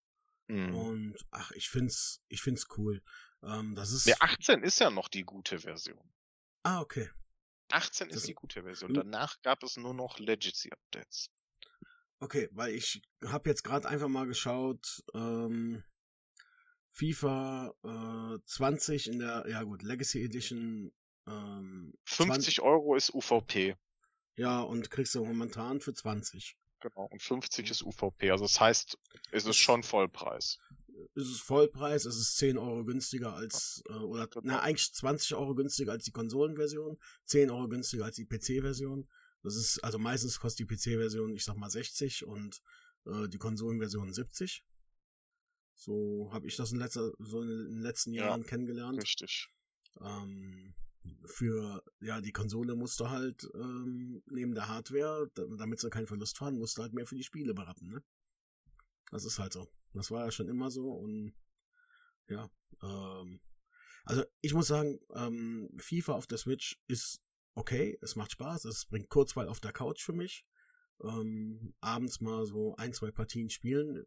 [0.46, 0.74] Mhm.
[0.74, 3.02] Und ach, ich find's, ich find's cool.
[3.42, 4.06] Ähm, das ist.
[4.06, 6.12] Der 18 ist ja noch die gute Version.
[6.62, 7.10] Ah, okay.
[7.72, 8.94] 18 das ist die gute Version.
[8.94, 11.30] Danach gab es nur noch Legacy-Updates.
[12.18, 15.82] Okay, weil ich habe jetzt gerade einfach mal geschaut, ähm,
[16.92, 20.92] FIFA äh, 20 in der, ja gut, Legacy Edition.
[21.26, 23.76] Ähm, 50 20, Euro ist UVP.
[24.36, 26.56] Ja, und kriegst du momentan für 20.
[26.80, 28.30] Genau, und 50 ist UVP.
[28.30, 28.98] Also das heißt,
[29.32, 30.58] es ist schon Vollpreis
[31.14, 35.54] ist es Vollpreis, es ist 10 Euro günstiger als, äh, oder na, eigentlich 20 Euro
[35.54, 39.08] günstiger als die Konsolenversion, 10 Euro günstiger als die PC-Version.
[39.42, 42.60] Das ist, also meistens kostet die PC-Version, ich sag mal 60 und
[43.06, 44.64] äh, die Konsolenversion 70.
[45.74, 49.02] So habe ich das in, letzter, so in den letzten Jahren ja, kennengelernt.
[49.02, 49.48] Richtig.
[50.00, 50.74] Ähm,
[51.24, 56.58] für, ja, die Konsole musste halt ähm, neben der Hardware, damit sie keinen Verlust fahren,
[56.58, 58.02] musste halt mehr für die Spiele berappen, ne?
[59.10, 59.68] Das ist halt so.
[59.92, 61.34] Das war ja schon immer so und
[62.28, 62.48] ja,
[62.82, 63.40] ähm,
[64.04, 67.20] also ich muss sagen, ähm, FIFA auf der Switch ist
[67.54, 70.46] okay, es macht Spaß, es bringt Kurzweil auf der Couch für mich.
[71.02, 74.04] Ähm, abends mal so ein, zwei Partien spielen.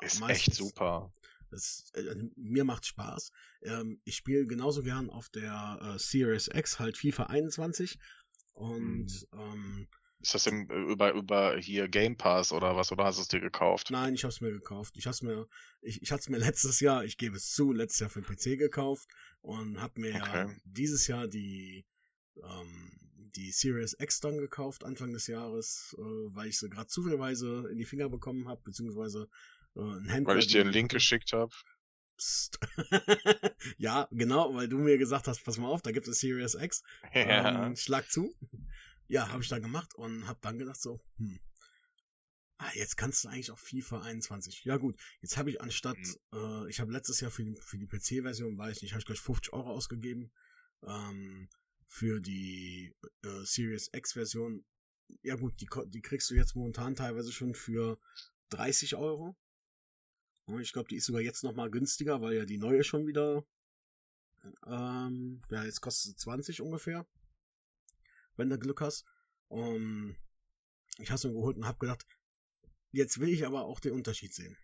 [0.00, 1.12] Ist Meistens, echt super.
[1.50, 3.30] Das, äh, mir macht Spaß.
[3.62, 7.98] Ähm, ich spiele genauso gern auf der äh, Series X halt FIFA 21
[8.52, 9.38] und mhm.
[9.38, 9.88] ähm,
[10.24, 12.90] ist das im, äh, über, über hier Game Pass oder was?
[12.90, 13.90] Oder hast du es dir gekauft?
[13.90, 14.94] Nein, ich habe es mir gekauft.
[14.96, 15.46] Ich hab's mir,
[15.82, 18.34] ich, ich hatte es mir letztes Jahr, ich gebe es zu, letztes Jahr für den
[18.34, 19.06] PC gekauft
[19.42, 20.46] und habe mir okay.
[20.46, 21.84] ja dieses Jahr die,
[22.42, 22.98] ähm,
[23.36, 26.02] die Series X dann gekauft, Anfang des Jahres, äh,
[26.34, 29.28] weil ich sie gerade zufälligerweise in die Finger bekommen habe, beziehungsweise
[29.76, 30.34] äh, ein Händler.
[30.34, 31.52] Weil ich dir einen Link geschickt habe.
[33.76, 36.82] ja, genau, weil du mir gesagt hast, pass mal auf, da gibt es Series X.
[37.12, 37.66] Ja.
[37.66, 38.34] Ähm, schlag zu
[39.06, 41.40] ja, habe ich dann gemacht und habe dann gedacht so, hm,
[42.58, 44.64] ah, jetzt kannst du eigentlich auch FIFA 21.
[44.64, 45.98] Ja gut, jetzt habe ich anstatt,
[46.32, 46.64] mhm.
[46.64, 49.06] äh, ich habe letztes Jahr für die, für die PC-Version, weiß ich nicht, habe ich
[49.06, 50.32] gleich 50 Euro ausgegeben.
[50.82, 51.48] Ähm,
[51.86, 54.64] für die äh, Series X-Version,
[55.22, 57.98] ja gut, die, die kriegst du jetzt momentan teilweise schon für
[58.50, 59.36] 30 Euro.
[60.60, 63.46] Ich glaube, die ist sogar jetzt nochmal günstiger, weil ja die neue schon wieder,
[64.66, 67.06] ähm, ja, jetzt kostet sie 20 ungefähr
[68.36, 69.04] wenn du Glück hast.
[69.48, 70.16] Um,
[70.98, 72.06] ich habe es mir geholt und habe gedacht,
[72.92, 74.56] jetzt will ich aber auch den Unterschied sehen.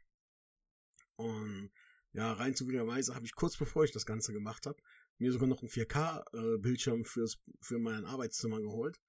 [1.16, 1.70] Und
[2.12, 4.82] ja, rein zufälligerweise habe ich kurz bevor ich das Ganze gemacht habe,
[5.18, 9.00] mir sogar noch einen 4K-Bildschirm fürs für mein Arbeitszimmer geholt.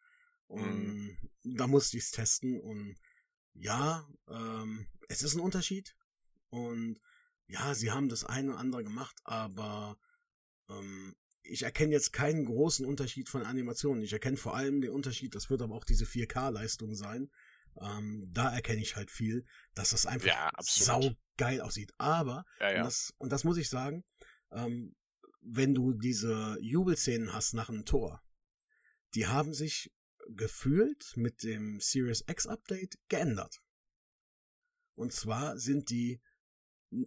[0.48, 1.56] Und mhm.
[1.56, 2.98] da musste ich es testen und
[3.54, 5.96] ja, ähm, es ist ein Unterschied.
[6.50, 7.00] Und
[7.48, 9.98] ja, sie haben das eine oder andere gemacht, aber
[10.70, 14.04] ähm, ich erkenne jetzt keinen großen Unterschied von Animationen.
[14.04, 17.32] Ich erkenne vor allem den Unterschied, das wird aber auch diese 4K-Leistung sein.
[17.80, 21.18] Ähm, da erkenne ich halt viel, dass das einfach Ja, absolut.
[21.38, 21.94] saugeil aussieht.
[21.98, 22.84] Aber, Ja, und, ja.
[22.84, 24.04] das, und das muss ich sagen,
[24.52, 24.96] ähm,
[25.42, 28.22] wenn du diese Jubelszenen hast nach einem Tor,
[29.16, 29.92] die haben sich
[30.30, 33.62] gefühlt mit dem Series X Update geändert.
[34.96, 36.22] Und zwar sind die,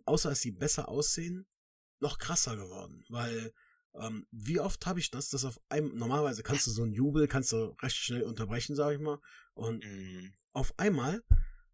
[0.05, 1.47] außer dass sie besser aussehen,
[2.01, 3.05] noch krasser geworden.
[3.09, 3.53] Weil,
[3.95, 7.29] ähm, wie oft habe ich das, dass auf einem, normalerweise kannst du so einen Jubel,
[7.29, 9.19] kannst du recht schnell unterbrechen, sag ich mal.
[9.55, 10.35] Und Mhm.
[10.53, 11.23] auf einmal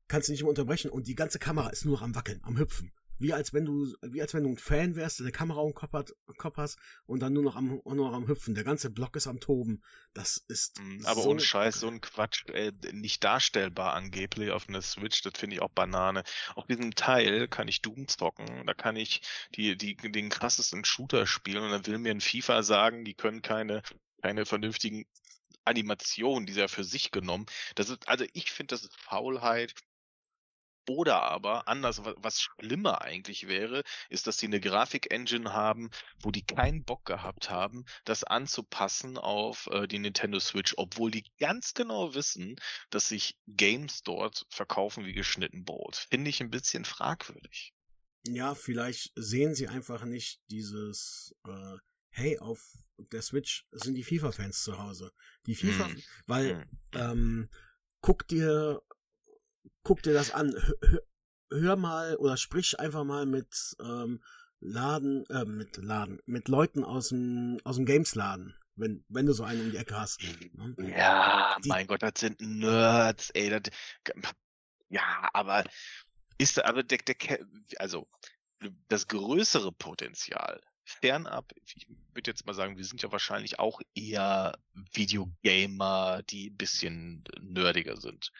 [0.08, 2.58] kannst du nicht mehr unterbrechen und die ganze Kamera ist nur noch am Wackeln, am
[2.58, 2.92] Hüpfen.
[3.20, 5.74] Wie als wenn du, wie als wenn du ein Fan wärst, der eine Kamera im
[5.74, 8.54] Kopf, hat, Kopf hast und dann nur noch am, nur noch am Hüpfen.
[8.54, 9.82] Der ganze Block ist am Toben.
[10.14, 14.68] Das ist Mhm, Aber so ohne Scheiß, so ein Quatsch, äh, nicht darstellbar angeblich auf
[14.68, 16.22] einer Switch, das finde ich auch Banane.
[16.54, 19.22] Auf diesem Teil kann ich Doom zocken, da kann ich
[19.54, 23.42] die, die, den krassesten Shooter spielen und dann will mir ein FIFA sagen, die können
[23.42, 23.82] keine,
[24.22, 25.06] keine vernünftigen
[25.64, 27.46] Animationen, die ist ja für sich genommen.
[27.74, 29.74] Das ist, also ich finde, das ist Faulheit.
[30.88, 35.90] Oder aber anders, wa- was schlimmer eigentlich wäre, ist, dass sie eine Grafik-Engine haben,
[36.22, 41.24] wo die keinen Bock gehabt haben, das anzupassen auf äh, die Nintendo Switch, obwohl die
[41.38, 42.56] ganz genau wissen,
[42.90, 45.96] dass sich Games dort verkaufen wie geschnitten Brot.
[46.10, 47.72] Finde ich ein bisschen fragwürdig.
[48.26, 51.76] Ja, vielleicht sehen sie einfach nicht dieses, äh,
[52.10, 55.12] hey, auf der Switch sind die FIFA-Fans zu Hause.
[55.46, 56.02] Die FIFA, Hm.
[56.26, 57.00] weil, Hm.
[57.00, 57.48] ähm,
[58.02, 58.82] guck dir,
[59.82, 61.00] guck dir das an, hör,
[61.50, 64.22] hör- mal oder sprich einfach mal mit, ähm,
[64.60, 69.42] Laden, äh, mit Laden, mit Leuten aus dem, aus dem Games-Laden, wenn, wenn du so
[69.44, 70.20] einen um die Ecke hast.
[70.52, 70.74] ne?
[70.96, 73.48] Ja, Die- mein Gott, das sind Nerds, ey.
[73.48, 73.62] Das,
[74.90, 75.64] ja, aber
[76.36, 77.16] ist da- aber der, der
[77.78, 78.06] also
[78.88, 80.60] das größere Potenzial,
[80.90, 84.58] fernab, ich würde jetzt mal sagen, wir sind ja wahrscheinlich auch eher
[84.92, 88.32] Videogamer, die ein bisschen nerdiger sind.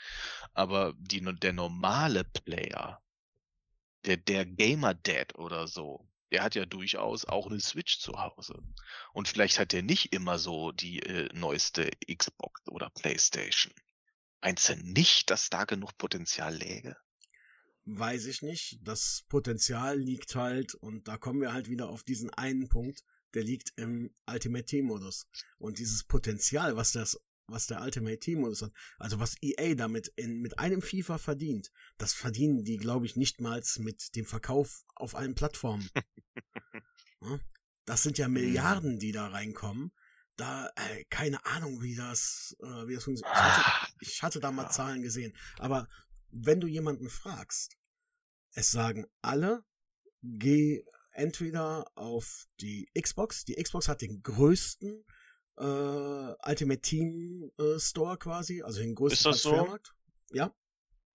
[0.53, 3.01] Aber die, der normale Player,
[4.05, 8.63] der, der Gamer-Dad oder so, der hat ja durchaus auch eine Switch zu Hause.
[9.13, 13.73] Und vielleicht hat er nicht immer so die äh, neueste Xbox oder Playstation.
[14.41, 16.97] Meinst du nicht, dass da genug Potenzial läge?
[17.85, 18.81] Weiß ich nicht.
[18.83, 23.03] Das Potenzial liegt halt, und da kommen wir halt wieder auf diesen einen Punkt,
[23.35, 25.27] der liegt im Ultimate Team Modus.
[25.59, 30.09] Und dieses Potenzial, was das, was der Ultimate Team Modus hat, also was EA damit
[30.17, 34.85] in, mit einem FIFA verdient, das verdienen die, glaube ich, nicht mal mit dem Verkauf
[34.95, 35.89] auf allen Plattformen.
[37.87, 39.91] Das sind ja Milliarden, die da reinkommen.
[40.37, 43.37] Da, äh, keine Ahnung, wie das, äh, wie das funktioniert.
[43.37, 44.71] Ich hatte, ich hatte da mal.
[44.71, 45.37] Zahlen gesehen.
[45.59, 45.89] Aber
[46.33, 47.77] wenn du jemanden fragst,
[48.53, 49.65] es sagen alle,
[50.23, 53.45] geh entweder auf die Xbox.
[53.45, 55.05] Die Xbox hat den größten
[55.57, 59.51] äh, Ultimate Team äh, Store quasi, also den größten Ist das so?
[59.51, 59.95] Transfermarkt.
[60.33, 60.55] Ja.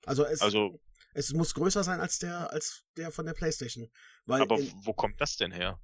[0.05, 0.79] Also es, Also,
[1.13, 3.89] es muss größer sein als der, als der von der PlayStation.
[4.25, 5.79] Weil aber in, wo kommt das denn her?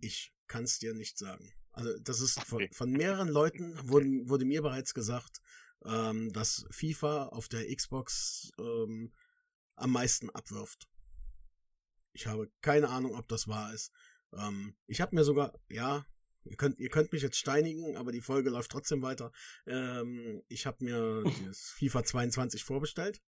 [0.00, 1.52] ich kann es dir nicht sagen.
[1.72, 2.70] Also das ist von, Okay.
[2.72, 5.40] von mehreren Leuten wurde, wurde mir bereits gesagt,
[5.84, 9.12] ähm, dass FIFA auf der Xbox ähm,
[9.76, 10.88] am meisten abwirft.
[12.12, 13.92] Ich habe keine Ahnung, ob das wahr ist.
[14.32, 16.06] Ähm, ich habe mir sogar, ja,
[16.44, 19.32] ihr könnt, ihr könnt mich jetzt steinigen, aber die Folge läuft trotzdem weiter.
[19.66, 23.22] Ähm, ich habe mir das FIFA 22 vorbestellt.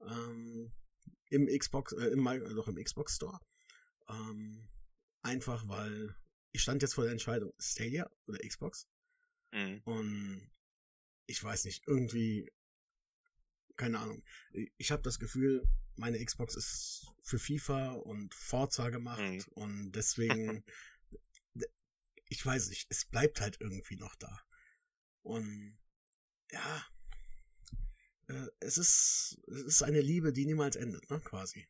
[0.00, 0.72] Ähm,
[1.30, 2.24] Im Xbox, äh, im,
[2.56, 3.38] doch im Xbox Store.
[4.08, 4.68] Ähm,
[5.22, 6.14] einfach weil
[6.52, 8.88] ich stand jetzt vor der Entscheidung Stadia oder Xbox
[9.52, 9.80] Hm.
[9.84, 10.50] und
[11.28, 12.50] ich weiß nicht, irgendwie,
[13.76, 14.24] keine Ahnung.
[14.76, 19.44] Ich habe das Gefühl, meine Xbox ist für FIFA und Forza gemacht Mhm.
[19.50, 20.64] und deswegen,
[22.30, 24.42] ich weiß nicht, es bleibt halt irgendwie noch da.
[25.22, 25.78] Und
[26.52, 26.86] ja,
[28.28, 31.68] äh, es ist, es ist eine Liebe, die niemals endet, ne, quasi.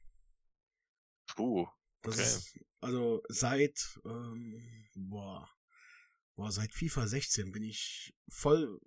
[1.35, 1.67] Puh.
[2.03, 2.23] Das Okay.
[2.23, 5.51] ist, also seit, ähm, boah,
[6.37, 8.81] boah, seit FIFA 16 bin ich voll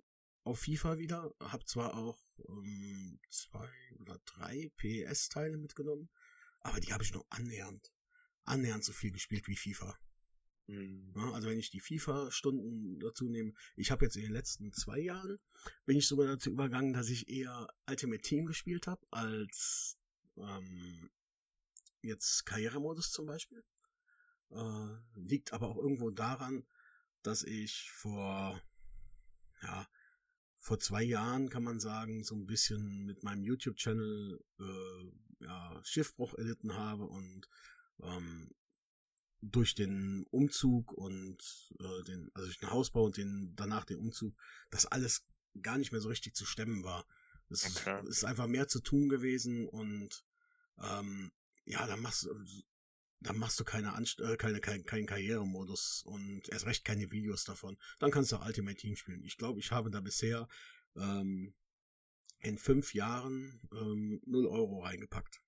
[0.44, 1.34] auf FIFA wieder.
[1.40, 2.18] Hab zwar auch
[2.48, 6.08] ähm, zwei oder drei PES-Teile mitgenommen,
[6.60, 7.92] aber die habe ich noch annähernd,
[8.44, 9.96] annähernd so viel gespielt wie FIFA.
[10.66, 11.12] Hm.
[11.16, 14.98] Ja, also wenn ich die FIFA-Stunden dazu nehme, ich habe jetzt in den letzten zwei
[14.98, 15.38] Jahren,
[15.84, 19.98] bin ich sogar dazu übergegangen, dass ich eher Ultimate Team gespielt habe, als
[20.36, 21.10] ähm,
[22.00, 23.64] jetzt Karrieremodus zum Beispiel.
[24.50, 26.66] Äh, liegt aber auch irgendwo daran,
[27.22, 28.60] dass ich vor,
[29.62, 29.88] ja,
[30.62, 36.34] vor zwei Jahren kann man sagen, so ein bisschen mit meinem YouTube-Channel äh, ja, Schiffbruch
[36.34, 37.48] erlitten habe und
[38.00, 38.48] ähm,
[39.40, 41.42] durch den Umzug und
[41.80, 44.40] äh, den, also durch den Hausbau und den danach den Umzug,
[44.70, 45.26] das alles
[45.60, 47.06] gar nicht mehr so richtig zu stemmen war.
[47.50, 48.00] Es okay.
[48.08, 50.24] ist einfach mehr zu tun gewesen und
[50.80, 51.32] ähm,
[51.64, 52.30] ja, dann machst du
[53.22, 57.44] dann machst du keine, Anst äh, keine, kein, keinen Karrieremodus und erst recht keine Videos
[57.44, 57.76] davon.
[57.98, 59.22] Dann kannst du auch Ultimate Team spielen.
[59.24, 60.48] Ich glaube, ich habe da bisher
[60.96, 61.54] ähm,
[62.40, 65.40] in fünf Jahren ähm, 0 Euro reingepackt.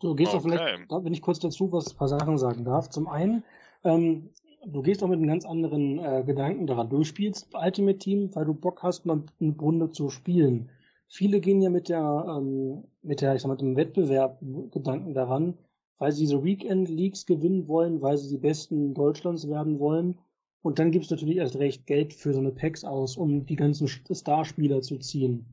[0.00, 0.38] Du gehst okay.
[0.38, 2.90] auch vielleicht, wenn ich kurz dazu was ein paar Sachen sagen darf.
[2.90, 3.44] Zum einen,
[3.84, 4.30] ähm,
[4.66, 6.90] du gehst auch mit einem ganz anderen äh, Gedanken daran.
[6.90, 10.70] Du spielst Ultimate Team, weil du Bock hast, mal eine Runde zu spielen.
[11.14, 14.40] Viele gehen ja mit der, ähm, mit der, ich sag mal, dem Wettbewerb
[14.72, 15.56] Gedanken daran,
[15.98, 20.18] weil sie diese Weekend Leagues gewinnen wollen, weil sie die Besten Deutschlands werden wollen.
[20.62, 23.54] Und dann gibt es natürlich erst recht Geld für so eine Packs aus, um die
[23.54, 25.46] ganzen Starspieler zu ziehen.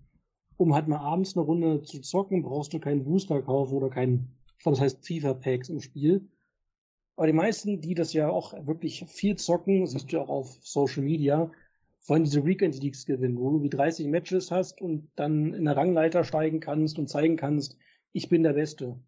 [0.58, 4.32] Um halt mal abends eine Runde zu zocken, brauchst du keinen Booster kaufen oder keinen,
[4.58, 6.28] ich glaube, das heißt FIFA Packs im Spiel.
[7.18, 10.58] Aber die meisten, die das ja auch wirklich viel zocken, siehst du ja auch auf
[10.64, 11.52] Social Media,
[12.08, 15.78] wollen diese Weekend Leagues gewinnen, wo du wie 30 Matches hast und dann in der
[15.78, 17.78] Rangleiter steigen kannst und zeigen kannst,
[18.12, 19.00] ich bin der Beste.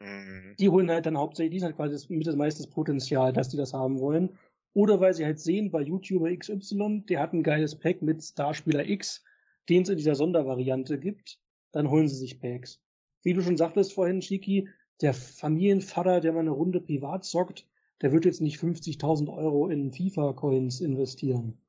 [0.00, 0.54] Mhm.
[0.58, 3.56] Die holen halt dann hauptsächlich, die sind halt quasi mit das meiste Potenzial, dass die
[3.56, 4.30] das haben wollen.
[4.74, 8.88] Oder weil sie halt sehen, bei YouTuber XY, der hat ein geiles Pack mit Starspieler
[8.88, 9.22] X,
[9.68, 11.38] den es in dieser Sondervariante gibt,
[11.72, 12.82] dann holen sie sich Packs.
[13.22, 14.68] Wie du schon sagtest vorhin, Shiki,
[15.00, 17.66] der Familienvater, der mal eine Runde privat zockt,
[18.00, 21.61] der wird jetzt nicht 50.000 Euro in FIFA-Coins investieren.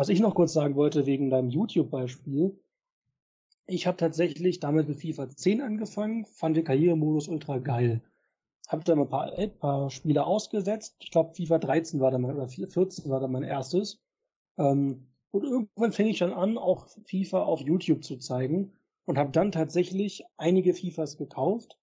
[0.00, 2.58] Was ich noch kurz sagen wollte wegen deinem YouTube-Beispiel,
[3.66, 8.00] ich habe tatsächlich damit mit FIFA 10 angefangen, fand den Karrieremodus ultra geil.
[8.66, 10.96] Habe dann ein paar, ein paar Spiele ausgesetzt.
[11.00, 14.00] Ich glaube, FIFA 13 war dann mein, oder 14 war dann mein erstes.
[14.56, 18.72] Ähm, und irgendwann fing ich dann an, auch FIFA auf YouTube zu zeigen
[19.04, 21.78] und habe dann tatsächlich einige FIFAs gekauft,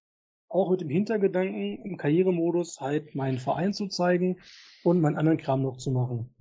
[0.48, 4.40] auch mit dem Hintergedanken, im Karrieremodus halt meinen Verein zu zeigen
[4.82, 6.34] und meinen anderen Kram noch zu machen.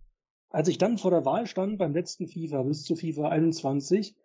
[0.50, 4.16] Als ich dann vor der Wahl stand beim letzten FIFA bis zu FIFA 21,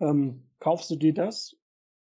[0.00, 1.56] ähm, kaufst du dir das,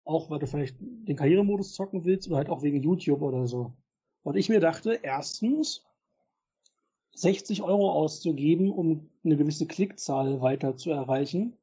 [0.03, 3.73] auch weil du vielleicht den Karrieremodus zocken willst oder halt auch wegen YouTube oder so.
[4.23, 5.85] Und ich mir dachte, erstens,
[7.13, 11.57] 60 Euro auszugeben, um eine gewisse Klickzahl weiter zu erreichen.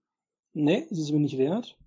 [0.52, 1.78] Ne, ist es mir nicht wert.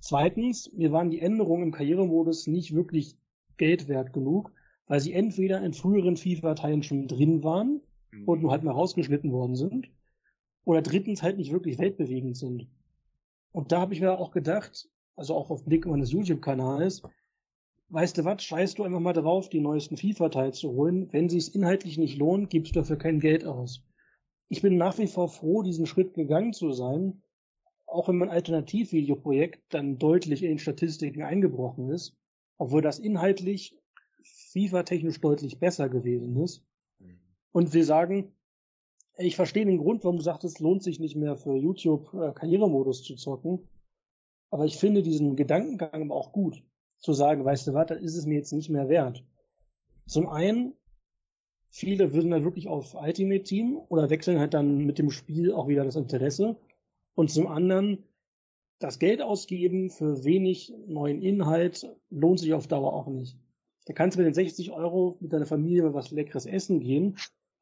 [0.00, 3.16] Zweitens, mir waren die Änderungen im Karrieremodus nicht wirklich
[3.56, 4.52] Geld wert genug,
[4.86, 7.80] weil sie entweder in früheren FIFA-Teilen schon drin waren
[8.26, 9.90] und nur halt mal rausgeschnitten worden sind.
[10.64, 12.68] Oder drittens halt nicht wirklich weltbewegend sind.
[13.52, 17.02] Und da habe ich mir auch gedacht, also auch auf Blick meines YouTube-Kanals,
[17.88, 21.08] weißt du was, scheißt du einfach mal drauf, die neuesten FIFA-Teile zu holen.
[21.12, 23.82] Wenn sie es inhaltlich nicht lohnt, gibst du dafür kein Geld aus.
[24.48, 27.22] Ich bin nach wie vor froh, diesen Schritt gegangen zu sein,
[27.86, 32.16] auch wenn mein Alternativvideoprojekt dann deutlich in den Statistiken eingebrochen ist,
[32.58, 33.76] obwohl das inhaltlich
[34.52, 36.62] FIFA-technisch deutlich besser gewesen ist.
[37.52, 38.32] Und wir sagen,
[39.18, 42.32] ich verstehe den Grund, warum du sagtest, es lohnt sich nicht mehr für YouTube äh,
[42.32, 43.68] Karrieremodus zu zocken.
[44.50, 46.62] Aber ich finde diesen Gedankengang auch gut,
[46.98, 49.24] zu sagen, weißt du was, da ist es mir jetzt nicht mehr wert.
[50.06, 50.74] Zum einen,
[51.68, 55.68] viele würden dann wirklich auf Ultimate Team oder wechseln halt dann mit dem Spiel auch
[55.68, 56.56] wieder das Interesse.
[57.14, 58.04] Und zum anderen,
[58.78, 63.36] das Geld ausgeben für wenig neuen Inhalt lohnt sich auf Dauer auch nicht.
[63.86, 67.16] Da kannst du mit den 60 Euro mit deiner Familie mal was Leckeres essen gehen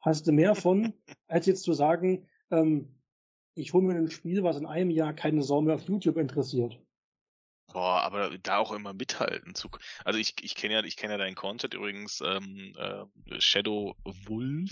[0.07, 0.95] hast du mehr von,
[1.27, 2.95] als jetzt zu sagen, ähm,
[3.55, 6.79] ich hole mir ein Spiel, was in einem Jahr keine Sau mehr auf YouTube interessiert.
[7.73, 9.69] Boah, aber da auch immer mithalten zu.
[10.05, 14.71] Also ich, ich kenne ja, ich kenne ja deinen Content übrigens, ähm, äh, Shadow Wolf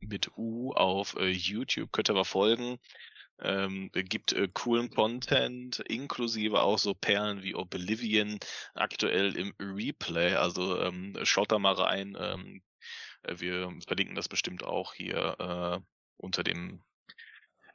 [0.00, 2.78] mit U auf äh, YouTube, könnt ihr mal folgen.
[3.42, 8.38] Ähm, gibt äh, coolen Content, inklusive auch so Perlen wie Oblivion
[8.74, 10.34] aktuell im Replay.
[10.34, 12.69] Also ähm, schaut da mal rein, ähm, äh,
[13.28, 15.80] wir verlinken das bestimmt auch hier äh,
[16.16, 16.82] unter dem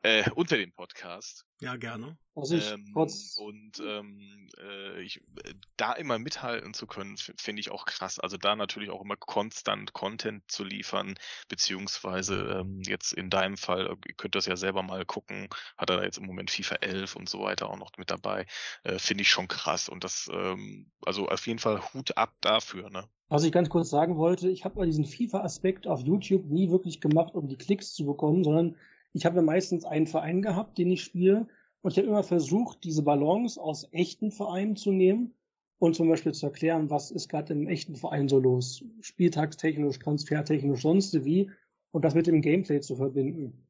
[0.05, 1.45] äh, unter dem Podcast.
[1.61, 2.15] Ja, gerne.
[2.35, 7.71] Also ich ähm, und ähm, äh, ich, äh, da immer mithalten zu können, finde ich
[7.71, 8.19] auch krass.
[8.19, 11.15] Also da natürlich auch immer konstant Content zu liefern,
[11.47, 16.03] beziehungsweise ähm, jetzt in deinem Fall, ihr könnt das ja selber mal gucken, hat er
[16.03, 18.45] jetzt im Moment FIFA 11 und so weiter auch noch mit dabei,
[18.83, 19.89] äh, finde ich schon krass.
[19.89, 23.09] Und das, ähm, also auf jeden Fall Hut ab dafür, ne?
[23.29, 27.01] Was ich ganz kurz sagen wollte, ich habe mal diesen FIFA-Aspekt auf YouTube nie wirklich
[27.01, 28.75] gemacht, um die Klicks zu bekommen, sondern
[29.15, 31.47] ich habe meistens einen Verein gehabt, den ich spiele,
[31.81, 35.33] und ich habe immer versucht, diese Balance aus echten Vereinen zu nehmen
[35.77, 40.81] und zum Beispiel zu erklären, was ist gerade im echten Verein so los, spieltagstechnisch, transfertechnisch,
[40.81, 41.51] sonst wie,
[41.91, 43.67] und das mit dem Gameplay zu verbinden.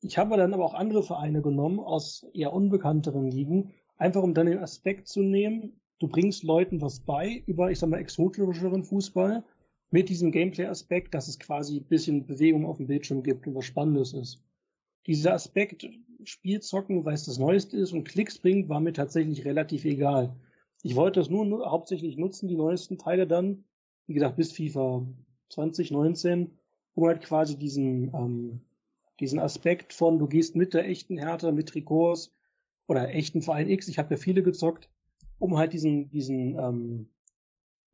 [0.00, 4.46] Ich habe dann aber auch andere Vereine genommen aus eher unbekannteren Ligen, Einfach um dann
[4.46, 9.44] den Aspekt zu nehmen, du bringst Leuten was bei über, ich sag mal, exotischeren Fußball
[9.92, 13.64] mit diesem Gameplay-Aspekt, dass es quasi ein bisschen Bewegung auf dem Bildschirm gibt und was
[13.64, 14.42] Spannendes ist.
[15.06, 15.88] Dieser Aspekt,
[16.24, 20.36] Spielzocken, weil es das Neueste ist und Klicks bringt, war mir tatsächlich relativ egal.
[20.82, 23.64] Ich wollte das nur, nur hauptsächlich nutzen, die neuesten Teile dann,
[24.06, 25.06] wie gesagt, bis FIFA
[25.48, 26.50] 2019,
[26.94, 28.60] um halt quasi diesen, ähm,
[29.20, 32.34] diesen Aspekt von, du gehst mit der echten Härte, mit Trikots
[32.86, 34.88] oder echten Verein X, ich habe ja viele gezockt,
[35.38, 37.08] um halt diesen, diesen ähm,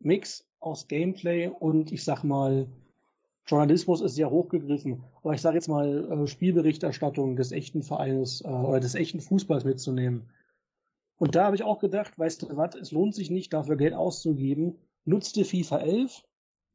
[0.00, 2.68] Mix aus Gameplay und ich sag mal,
[3.48, 8.48] Journalismus ist sehr hochgegriffen, aber ich sage jetzt mal äh, Spielberichterstattung des echten Vereines äh,
[8.48, 10.28] oder des echten Fußballs mitzunehmen.
[11.16, 13.94] Und da habe ich auch gedacht, weißt du was, es lohnt sich nicht, dafür Geld
[13.94, 14.76] auszugeben.
[15.06, 16.24] Nutzte FIFA 11,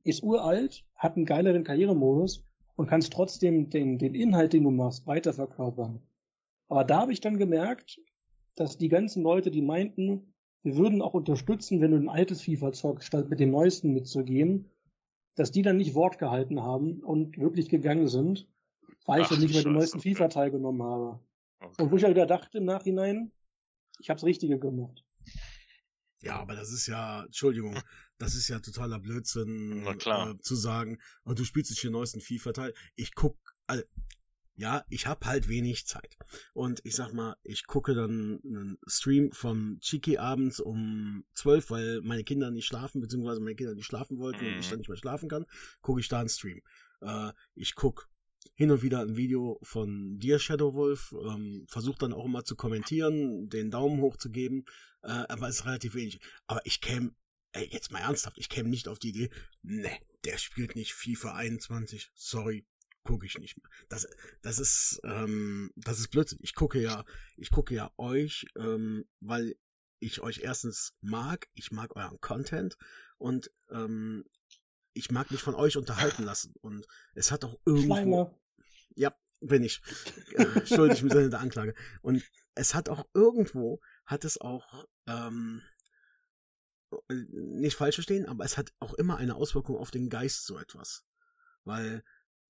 [0.03, 2.43] ist uralt, hat einen geileren Karrieremodus
[2.75, 6.01] und kannst trotzdem den, den Inhalt, den du machst, weiterverkörpern.
[6.67, 8.01] Aber da habe ich dann gemerkt,
[8.55, 12.71] dass die ganzen Leute, die meinten, wir würden auch unterstützen, wenn du ein altes FIFA
[12.71, 14.69] zockst, statt mit dem neuesten mitzugehen,
[15.35, 18.47] dass die dann nicht Wort gehalten haben und wirklich gegangen sind,
[19.05, 20.13] weil Ach, ich dann nicht mehr den neuesten okay.
[20.13, 21.19] FIFA teilgenommen habe.
[21.59, 21.81] Okay.
[21.81, 23.31] Und wo ich ja wieder dachte im Nachhinein,
[23.99, 25.03] ich hab's Richtige gemacht.
[26.21, 27.77] Ja, aber das ist ja, Entschuldigung,
[28.17, 32.73] das ist ja totaler Blödsinn, äh, zu sagen, oh, du spielst nicht den neuesten FIFA-Teil.
[32.95, 33.83] Ich guck, also,
[34.55, 36.17] ja, ich hab halt wenig Zeit.
[36.53, 42.01] Und ich sag mal, ich gucke dann einen Stream vom Chiki abends um zwölf, weil
[42.01, 44.79] meine Kinder nicht schlafen, beziehungsweise meine Kinder nicht schlafen wollten und ich dann mhm.
[44.79, 45.45] nicht mehr schlafen kann,
[45.81, 46.61] gucke ich da einen Stream.
[47.01, 48.09] Äh, ich guck
[48.55, 52.55] hin und wieder ein Video von dir, Shadow Wolf, ähm, versucht dann auch immer zu
[52.55, 54.65] kommentieren, den Daumen hoch zu geben,
[55.01, 56.19] äh, aber es ist relativ wenig.
[56.45, 57.15] Aber ich käme,
[57.53, 59.29] ey, jetzt mal ernsthaft, ich käme nicht auf die Idee,
[59.63, 59.89] ne,
[60.25, 62.65] der spielt nicht FIFA 21, sorry,
[63.03, 63.69] gucke ich nicht mehr.
[63.89, 64.07] Das,
[64.41, 66.39] das ist, ähm, das ist Blödsinn.
[66.41, 67.03] Ich gucke ja,
[67.37, 69.55] ich gucke ja euch, ähm, weil
[69.99, 72.77] ich euch erstens mag, ich mag euren Content
[73.17, 74.25] und ähm,
[74.93, 76.53] ich mag mich von euch unterhalten lassen.
[76.61, 77.95] Und es hat auch irgendwo.
[77.95, 78.39] Schleimer.
[78.95, 79.81] Ja, bin ich.
[80.33, 81.73] Äh, schuldig im Sinne der Anklage.
[82.01, 82.23] Und
[82.55, 85.61] es hat auch irgendwo, hat es auch, ähm,
[87.09, 91.05] nicht falsch verstehen, aber es hat auch immer eine Auswirkung auf den Geist so etwas.
[91.63, 92.03] Weil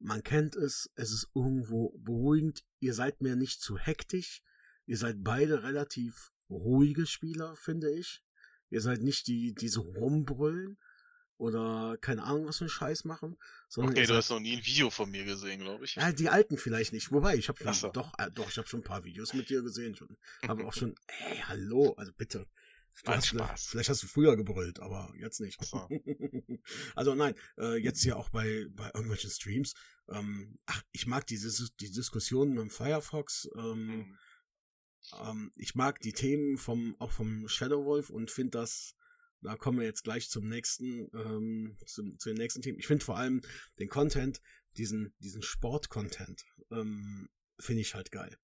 [0.03, 4.43] man kennt es, es ist irgendwo beruhigend, ihr seid mir nicht zu hektisch,
[4.85, 8.21] ihr seid beide relativ ruhige Spieler, finde ich.
[8.69, 10.77] Ihr seid nicht die, die so rumbrüllen,
[11.37, 13.37] oder keine Ahnung, was für einen Scheiß machen.
[13.67, 15.95] Sondern okay, du hast noch nie ein Video von mir gesehen, glaube ich.
[15.95, 17.11] Ja, die alten vielleicht nicht.
[17.11, 17.89] Wobei, ich habe so.
[17.89, 20.15] doch, äh, doch, ich habe schon ein paar Videos mit dir gesehen schon.
[20.47, 22.47] Aber auch schon, ey, hallo, also bitte.
[22.93, 23.65] Spaß.
[23.65, 25.63] Vielleicht hast du früher gebrüllt, aber jetzt nicht.
[25.63, 25.87] So.
[26.95, 29.73] also nein, äh, jetzt hier auch bei, bei irgendwelchen Streams.
[30.09, 33.49] Ähm, ach, ich mag diese die Diskussionen mit dem Firefox.
[33.57, 34.17] Ähm, mhm.
[35.21, 38.95] ähm, ich mag die Themen vom auch vom Shadow Wolf und finde das
[39.43, 42.79] da kommen wir jetzt gleich zum nächsten, ähm, zum, zu den nächsten Themen.
[42.79, 43.41] Ich finde vor allem
[43.77, 44.41] den Content,
[44.77, 47.29] diesen, diesen Sport-Content, ähm,
[47.59, 48.37] finde ich halt geil.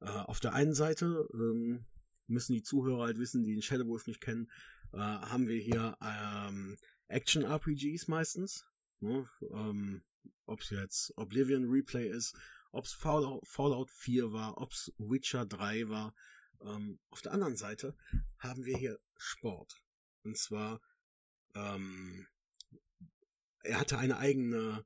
[0.00, 1.86] Äh, auf der einen Seite ähm,
[2.26, 4.50] müssen die Zuhörer halt wissen, die den Shadow Wolf nicht kennen,
[4.92, 6.76] äh, haben wir hier ähm,
[7.08, 8.64] Action-RPGs meistens.
[9.00, 9.28] Ne?
[9.50, 10.02] Ähm,
[10.46, 12.36] ob es jetzt Oblivion Replay ist,
[12.72, 16.14] ob es Fallout, Fallout 4 war, ob es Witcher 3 war.
[16.60, 17.96] Ähm, auf der anderen Seite
[18.38, 19.82] haben wir hier Sport.
[20.22, 20.80] Und zwar,
[21.54, 22.26] ähm,
[23.62, 24.84] er hatte eine eigene,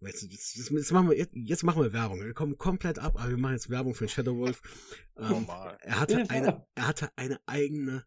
[0.00, 2.20] jetzt, jetzt, jetzt, machen wir, jetzt, machen wir Werbung.
[2.20, 4.62] Wir kommen komplett ab, aber wir machen jetzt Werbung für Shadow Wolf.
[5.16, 5.46] Ähm,
[5.82, 8.04] er, hatte eine, er hatte eine eigene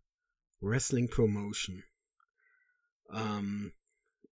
[0.60, 1.82] Wrestling Promotion.
[3.10, 3.72] Ähm,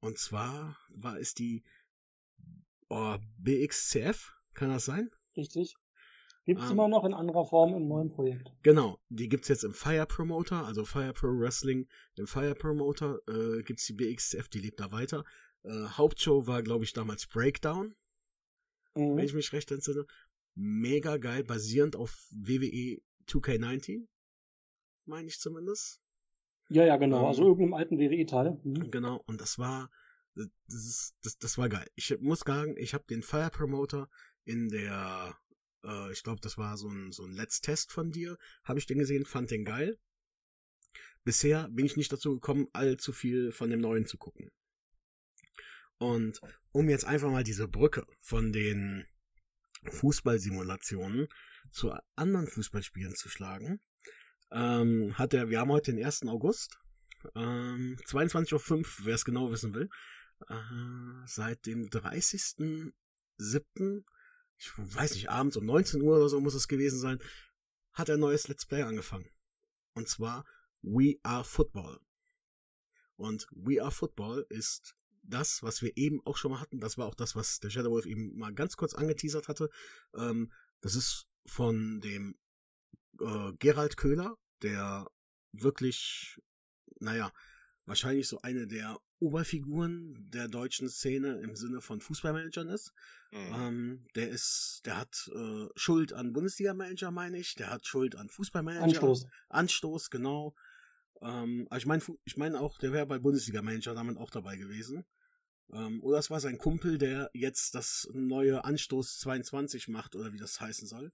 [0.00, 1.64] und zwar war es die
[2.88, 5.10] oh, BXCF, kann das sein?
[5.36, 5.76] Richtig.
[6.44, 8.50] Gibt's ähm, immer noch in anderer Form im neuen Projekt.
[8.62, 11.86] Genau, die gibt's jetzt im Fire Promoter, also Fire Pro Wrestling.
[12.16, 15.24] Im Fire Promoter äh, gibt's die BXF, die lebt da weiter.
[15.64, 17.94] Äh, Hauptshow war, glaube ich, damals Breakdown,
[18.94, 19.16] mhm.
[19.16, 20.06] wenn ich mich recht entsinne.
[20.54, 24.06] Mega geil, basierend auf WWE 2K19,
[25.06, 26.00] meine ich zumindest.
[26.68, 27.20] Ja, ja, genau.
[27.20, 28.60] Ähm, also irgendeinem alten WWE-Teil.
[28.62, 28.90] Mhm.
[28.90, 29.90] Genau, und das war,
[30.34, 31.88] das, ist, das, das war geil.
[31.94, 34.08] Ich muss sagen, ich habe den Fire Promoter
[34.44, 35.36] in der
[35.84, 38.38] äh, ich glaube, das war so ein, so ein Let's Test von dir.
[38.64, 39.98] Habe ich den gesehen, fand den geil.
[41.24, 44.50] Bisher bin ich nicht dazu gekommen, allzu viel von dem neuen zu gucken.
[46.02, 46.40] Und
[46.72, 49.06] um jetzt einfach mal diese Brücke von den
[49.88, 51.28] Fußballsimulationen
[51.70, 53.80] zu anderen Fußballspielen zu schlagen,
[54.50, 56.26] ähm, hat er, wir haben heute den 1.
[56.26, 56.76] August,
[57.36, 59.88] ähm, 22.05 Uhr, wer es genau wissen will,
[60.48, 60.54] äh,
[61.26, 64.04] seit dem 30.07
[64.58, 67.20] ich weiß nicht, abends um 19 Uhr oder so muss es gewesen sein,
[67.92, 69.30] hat ein neues Let's Play angefangen.
[69.94, 70.44] Und zwar
[70.82, 72.00] We Are Football.
[73.16, 76.80] Und We Are Football ist das, was wir eben auch schon mal hatten.
[76.80, 79.70] Das war auch das, was der Shadow Wolf eben mal ganz kurz angeteasert hatte.
[80.14, 82.36] Ähm, das ist von dem
[83.20, 85.06] äh, Gerald Köhler, der
[85.52, 86.40] wirklich,
[87.00, 87.32] naja,
[87.84, 92.92] wahrscheinlich so eine der Oberfiguren der deutschen Szene im Sinne von Fußballmanagern ist.
[93.30, 93.54] Mhm.
[93.54, 97.54] Ähm, der ist, der hat äh, Schuld an Bundesliga-Manager, meine ich.
[97.54, 98.84] Der hat Schuld an Fußballmanager.
[98.84, 99.26] Anstoß.
[99.48, 100.54] Anstoß, genau.
[101.22, 105.04] Ähm, aber ich meine, ich meine auch, der wäre bei Bundesliga-Manager damit auch dabei gewesen.
[105.72, 110.38] Ähm, oder es war sein Kumpel, der jetzt das neue Anstoß 22 macht, oder wie
[110.38, 111.12] das heißen soll,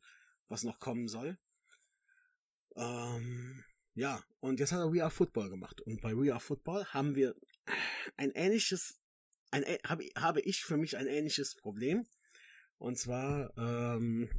[0.48, 1.38] was noch kommen soll.
[2.76, 5.80] Ähm, ja, und jetzt hat er We Are Football gemacht.
[5.82, 7.34] Und bei We Are Football haben wir
[8.16, 8.98] ein ähnliches,
[9.50, 12.06] ein, habe, habe ich für mich ein ähnliches Problem.
[12.78, 14.30] Und zwar, ähm,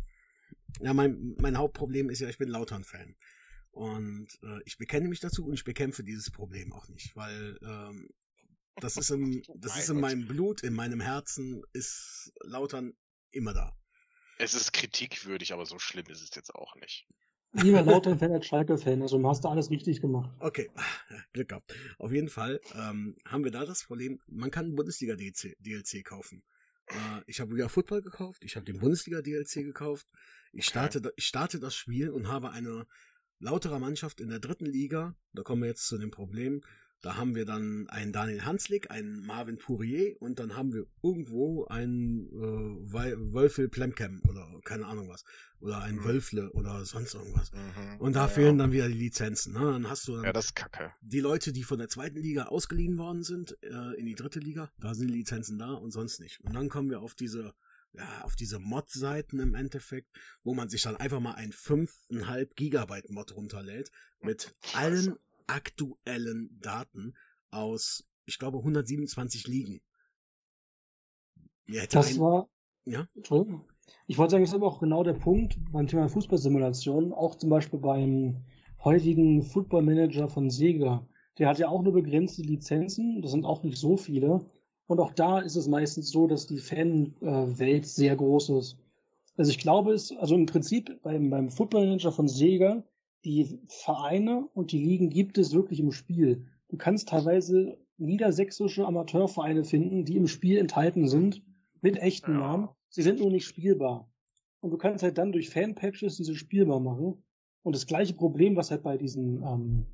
[0.80, 3.16] ja, mein, mein Hauptproblem ist ja, ich bin Lautern-Fan.
[3.80, 8.10] Und äh, ich bekenne mich dazu und ich bekämpfe dieses Problem auch nicht, weil ähm,
[8.82, 12.92] das ist im, das ist in meinem Blut, in meinem Herzen ist Lautern
[13.32, 13.74] immer da.
[14.38, 17.08] Es ist kritikwürdig, aber so schlimm ist es jetzt auch nicht.
[17.54, 20.30] Lieber Lautern-Fan als Schalke-Fan, also du hast da alles richtig gemacht.
[20.40, 20.70] Okay,
[21.32, 21.74] Glück gehabt.
[22.00, 26.44] Auf jeden Fall ähm, haben wir da das Problem, man kann Bundesliga-DLC DLC kaufen.
[26.88, 30.06] Äh, ich habe wieder Football gekauft, ich habe den Bundesliga-DLC gekauft.
[30.52, 31.12] Ich starte, okay.
[31.16, 32.86] ich starte das Spiel und habe eine
[33.40, 35.16] lauterer Mannschaft in der dritten Liga.
[35.34, 36.62] Da kommen wir jetzt zu dem Problem.
[37.02, 41.66] Da haben wir dann einen Daniel Hanslik, einen Marvin Pourier und dann haben wir irgendwo
[41.66, 45.24] einen äh, Wölfel Plemkem oder keine Ahnung was.
[45.62, 46.04] Oder ein mhm.
[46.04, 47.54] Wölfle oder sonst irgendwas.
[47.54, 48.00] Mhm.
[48.00, 49.54] Und da ja, fehlen dann wieder die Lizenzen.
[49.54, 49.60] Ne?
[49.60, 50.92] Dann hast du dann ja, das ist kacke.
[51.02, 54.70] die Leute, die von der zweiten Liga ausgeliehen worden sind, äh, in die dritte Liga,
[54.78, 56.42] da sind die Lizenzen da und sonst nicht.
[56.42, 57.54] Und dann kommen wir auf diese
[57.94, 60.10] ja, auf diese Mod-Seiten im Endeffekt,
[60.44, 65.16] wo man sich dann einfach mal ein 5,5 Gigabyte Mod runterlädt mit allen
[65.48, 67.14] aktuellen Daten
[67.52, 69.82] aus, ich glaube, 127 Ligen.
[71.88, 72.20] das ein...
[72.20, 72.50] war.
[72.86, 73.08] Ja?
[73.16, 73.68] Entschuldigung.
[74.08, 77.50] Ich wollte sagen, das ist aber auch genau der Punkt beim Thema Fußballsimulation, auch zum
[77.50, 78.44] Beispiel beim
[78.84, 81.08] heutigen Football Manager von Sega.
[81.38, 84.46] Der hat ja auch nur begrenzte Lizenzen, das sind auch nicht so viele.
[84.90, 88.76] Und auch da ist es meistens so, dass die Fanwelt sehr groß ist.
[89.38, 92.84] Also ich glaube es, also im Prinzip beim, beim Football Manager von Sega
[93.24, 96.48] die Vereine und die Ligen gibt es wirklich im Spiel.
[96.70, 101.44] Du kannst teilweise niedersächsische Amateurvereine finden, die im Spiel enthalten sind,
[101.82, 102.40] mit echten ja.
[102.40, 102.70] Namen.
[102.90, 104.12] Sie sind nur nicht spielbar.
[104.60, 107.24] Und du kannst halt dann durch Fanpatches diese spielbar machen.
[107.62, 109.86] Und das gleiche Problem, was halt bei diesem ähm,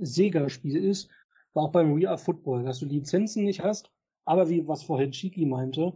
[0.00, 1.10] Sega-Spiel ist,
[1.52, 3.90] war auch beim Real Football, dass du Lizenzen nicht hast,
[4.24, 5.92] aber wie was vorhin Chiki meinte,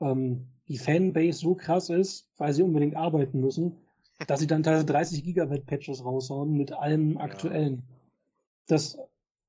[0.00, 3.76] ähm, die Fanbase so krass ist, weil sie unbedingt arbeiten müssen,
[4.26, 7.84] dass sie dann teilweise 30 Gigabyte Patches raushauen mit allem aktuellen.
[8.66, 8.98] Das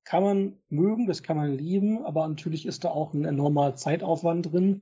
[0.03, 4.51] kann man mögen, das kann man lieben, aber natürlich ist da auch ein enormer Zeitaufwand
[4.51, 4.81] drin.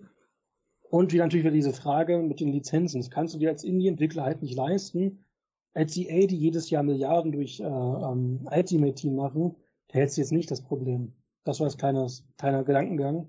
[0.89, 3.01] Und wie natürlich wieder diese Frage mit den Lizenzen.
[3.01, 5.25] Das kannst du dir als Indie-Entwickler halt nicht leisten.
[5.73, 9.55] Als EA, die jedes Jahr Milliarden durch äh, ähm, Ultimate Team machen,
[9.89, 11.13] da hättest du jetzt nicht das Problem.
[11.43, 13.27] Das war das kleines, kleiner Gedankengang.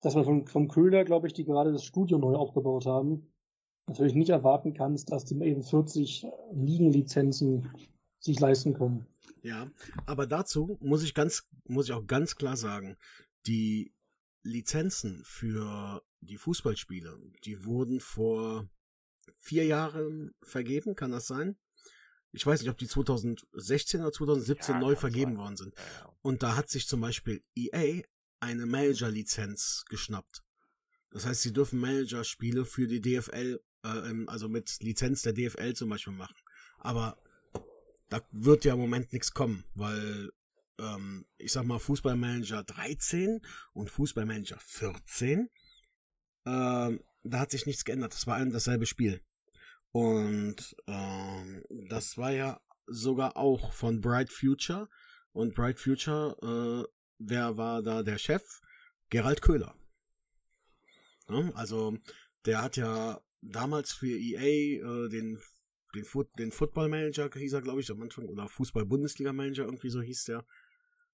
[0.00, 3.28] Das war von, vom Köhler, glaube ich, die gerade das Studio neu aufgebaut haben
[3.88, 7.70] natürlich nicht erwarten kannst, dass die eben 40 Ligenlizenzen
[8.20, 9.06] sich leisten können.
[9.42, 9.70] Ja,
[10.06, 12.96] aber dazu muss ich ganz, muss ich auch ganz klar sagen,
[13.46, 13.92] die
[14.42, 18.68] Lizenzen für die Fußballspiele, die wurden vor
[19.36, 21.56] vier Jahren vergeben, kann das sein?
[22.32, 25.38] Ich weiß nicht, ob die 2016 oder 2017 ja, neu vergeben sein.
[25.38, 25.74] worden sind.
[26.20, 28.02] Und da hat sich zum Beispiel EA
[28.40, 30.42] eine Manager-Lizenz geschnappt.
[31.10, 35.88] Das heißt, sie dürfen Manager-Spiele für die DFL äh, also mit Lizenz der DFL zum
[35.88, 36.36] Beispiel machen.
[36.78, 37.18] Aber
[38.08, 40.30] da wird ja im Moment nichts kommen, weil
[40.78, 43.40] ähm, ich sag mal Fußballmanager 13
[43.72, 45.48] und Fußballmanager 14,
[46.46, 48.14] ähm, da hat sich nichts geändert.
[48.14, 49.20] Das war ein dasselbe Spiel.
[49.90, 54.88] Und ähm, das war ja sogar auch von Bright Future.
[55.32, 58.60] Und Bright Future, äh, wer war da der Chef?
[59.10, 59.74] Gerald Köhler.
[61.28, 61.96] Ja, also
[62.44, 65.40] der hat ja damals für EA äh, den,
[65.94, 69.90] den, Foot, den Football Manager, hieß er, glaube ich, am Anfang, oder Fußball-Bundesliga Manager, irgendwie
[69.90, 70.44] so hieß der,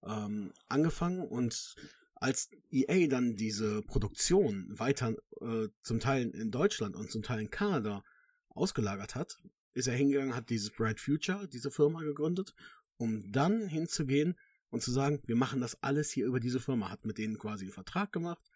[0.04, 1.74] ähm, angefangen und
[2.14, 7.50] als EA dann diese Produktion weiter äh, zum Teil in Deutschland und zum Teil in
[7.50, 8.02] Kanada
[8.48, 9.36] ausgelagert hat,
[9.74, 12.54] ist er hingegangen, hat dieses Bright Future, diese Firma gegründet,
[12.96, 14.36] um dann hinzugehen
[14.74, 17.64] und zu sagen, wir machen das alles hier über diese Firma, hat mit denen quasi
[17.64, 18.50] einen Vertrag gemacht,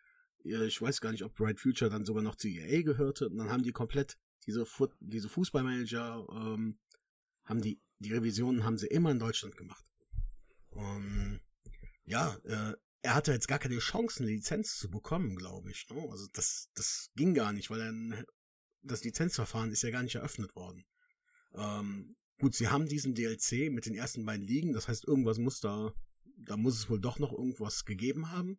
[0.44, 3.28] ich weiß gar nicht, ob Bright Future dann sogar noch zu EA gehörte.
[3.28, 6.78] Und dann haben die komplett diese, Fu diese Fußballmanager, ähm,
[7.44, 9.84] haben die die Revisionen haben sie immer in Deutschland gemacht.
[10.70, 11.40] Und
[12.04, 15.88] ja, äh, er hatte jetzt gar keine Chance, eine Lizenz zu bekommen, glaube ich.
[15.90, 16.06] Ne?
[16.10, 18.24] Also das, das ging gar nicht, weil er,
[18.82, 20.84] das Lizenzverfahren ist ja gar nicht eröffnet worden.
[21.54, 25.60] Ähm, gut, sie haben diesen DLC mit den ersten beiden Ligen, das heißt, irgendwas muss
[25.60, 25.92] da,
[26.38, 28.58] da muss es wohl doch noch irgendwas gegeben haben.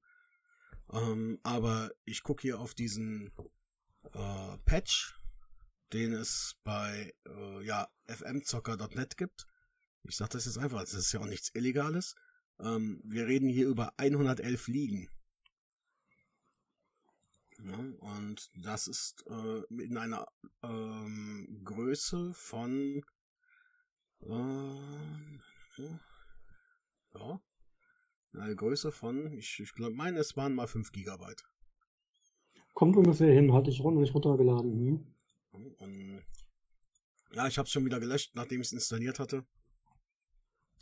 [0.92, 3.32] Ähm, aber ich gucke hier auf diesen
[4.14, 5.20] äh, Patch,
[5.94, 9.46] den es bei äh, ja, fmzocker.net gibt.
[10.04, 12.16] Ich sage das jetzt einfach, das ist ja auch nichts Illegales.
[12.60, 15.10] Ähm, wir reden hier über 111 Ligen.
[17.62, 20.26] Ja, und das ist äh, in einer
[20.64, 23.04] ähm, Größe von
[24.22, 25.40] äh,
[27.14, 27.42] ja,
[28.34, 31.44] eine Größe von, ich, ich glaube, meine, es waren mal 5 Gigabyte.
[32.74, 34.72] Kommt ungefähr hin, hatte ich nicht runtergeladen.
[34.72, 35.76] Hm?
[35.80, 36.24] Und,
[37.34, 39.46] ja, ich habe es schon wieder gelöscht, nachdem ich es installiert hatte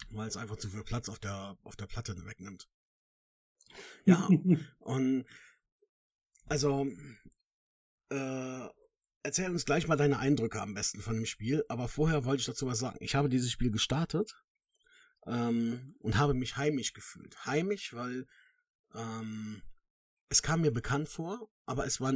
[0.09, 2.67] weil es einfach zu viel Platz auf der, auf der Platte wegnimmt.
[4.05, 4.27] Ja,
[4.79, 5.25] und
[6.45, 6.87] also,
[8.09, 8.67] äh,
[9.23, 12.45] erzähl uns gleich mal deine Eindrücke am besten von dem Spiel, aber vorher wollte ich
[12.45, 12.97] dazu was sagen.
[13.01, 14.33] Ich habe dieses Spiel gestartet
[15.25, 17.45] ähm, und habe mich heimisch gefühlt.
[17.45, 18.27] Heimisch, weil
[18.93, 19.61] ähm,
[20.29, 22.13] es kam mir bekannt vor, aber es war,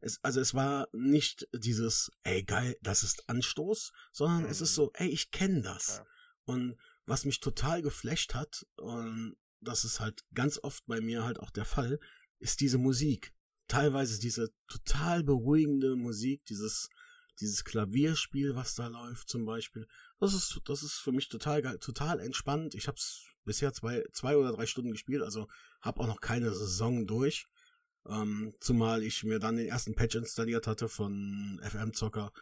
[0.00, 4.48] es, also es war nicht dieses, ey geil, das ist Anstoß, sondern mhm.
[4.48, 4.74] es ist mhm.
[4.74, 5.98] so, ey, ich kenne das.
[5.98, 6.06] Ja.
[6.44, 6.76] Und
[7.06, 11.50] was mich total geflasht hat, und das ist halt ganz oft bei mir halt auch
[11.50, 11.98] der Fall,
[12.38, 13.34] ist diese Musik.
[13.66, 16.90] Teilweise diese total beruhigende Musik, dieses,
[17.40, 19.86] dieses Klavierspiel, was da läuft zum Beispiel.
[20.24, 22.74] Das ist, das ist für mich total geil, total entspannt.
[22.74, 25.48] Ich habe es bisher zwei, zwei oder drei Stunden gespielt, also
[25.82, 27.46] habe auch noch keine Saison durch.
[28.08, 32.32] Ähm, zumal ich mir dann den ersten Patch installiert hatte von FM Zocker,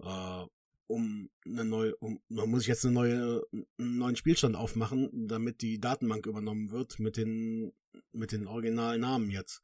[0.00, 0.46] äh,
[0.88, 5.78] um eine neue, um, muss ich jetzt eine neue, einen neuen Spielstand aufmachen, damit die
[5.78, 7.72] Datenbank übernommen wird mit den,
[8.10, 9.62] mit den originalen Namen jetzt.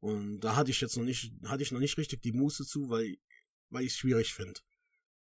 [0.00, 2.90] Und da hatte ich jetzt noch nicht, hatte ich noch nicht richtig die Muße zu,
[2.90, 3.16] weil,
[3.68, 4.58] weil ich es schwierig finde.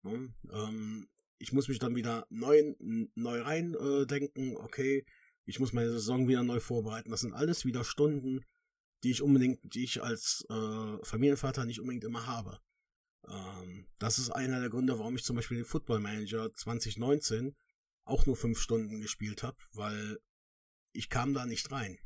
[0.03, 0.33] Ne?
[0.53, 1.09] Ähm,
[1.39, 2.75] ich muss mich dann wieder neu,
[3.15, 5.05] neu rein äh, denken, okay,
[5.45, 7.09] ich muss meine Saison wieder neu vorbereiten.
[7.09, 8.45] Das sind alles wieder Stunden,
[9.03, 12.59] die ich unbedingt, die ich als äh, Familienvater nicht unbedingt immer habe.
[13.27, 17.55] Ähm, das ist einer der Gründe, warum ich zum Beispiel den Football Manager 2019
[18.03, 20.19] auch nur fünf Stunden gespielt habe, weil
[20.91, 21.97] ich kam da nicht rein.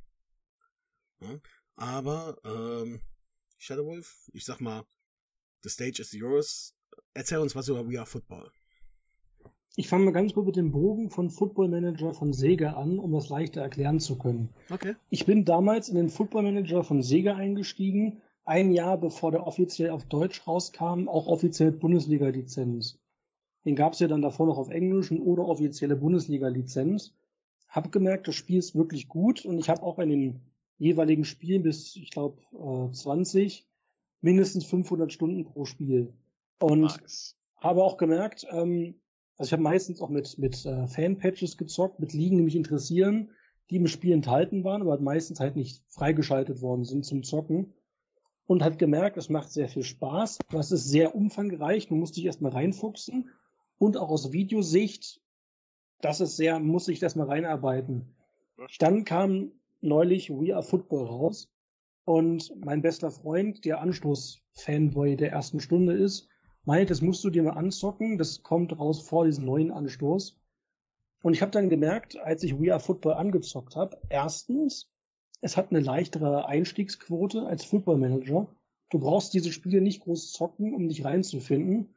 [1.19, 1.39] Ja?
[1.75, 3.01] Aber ähm,
[3.57, 4.85] Shadow Wolf, ich sag mal,
[5.63, 6.75] the stage is yours.
[7.13, 8.51] Erzähl uns was über We Are Football.
[9.75, 13.11] Ich fange mal ganz kurz mit dem Bogen von Football Manager von Sega an, um
[13.11, 14.49] das leichter erklären zu können.
[14.69, 14.95] Okay.
[15.09, 19.89] Ich bin damals in den Football Manager von Sega eingestiegen ein Jahr bevor der offiziell
[19.89, 22.99] auf Deutsch rauskam, auch offiziell Bundesliga-Lizenz.
[23.65, 27.15] Den gab es ja dann davor noch auf Englisch oder offizielle Bundesliga-Lizenz.
[27.67, 30.41] Hab gemerkt, das Spiel ist wirklich gut und ich habe auch in den
[30.77, 33.65] jeweiligen Spielen bis, ich glaube, äh, 20
[34.21, 36.13] mindestens 500 Stunden pro Spiel.
[36.59, 37.37] Und nice.
[37.57, 38.95] habe auch gemerkt, ähm,
[39.43, 43.31] also ich habe meistens auch mit, mit äh, Fan-Patches gezockt, mit Ligen, die mich interessieren,
[43.69, 47.73] die im Spiel enthalten waren, aber meistens halt nicht freigeschaltet worden sind zum Zocken
[48.45, 50.39] und hat gemerkt, es macht sehr viel Spaß.
[50.49, 53.31] Das ist sehr umfangreich, du musst dich erstmal reinfuchsen
[53.79, 55.19] und auch aus Videosicht,
[55.99, 58.15] das ist sehr, muss ich das mal reinarbeiten.
[58.79, 61.51] Dann kam neulich We Are Football raus
[62.05, 66.29] und mein bester Freund, der Anstoß-Fanboy der ersten Stunde ist,
[66.65, 70.39] meint, das musst du dir mal anzocken, das kommt raus vor diesem neuen Anstoß.
[71.23, 74.91] Und ich habe dann gemerkt, als ich We Are Football angezockt habe, erstens,
[75.41, 78.47] es hat eine leichtere Einstiegsquote als Football Manager.
[78.89, 81.95] Du brauchst diese Spiele nicht groß zocken, um dich reinzufinden.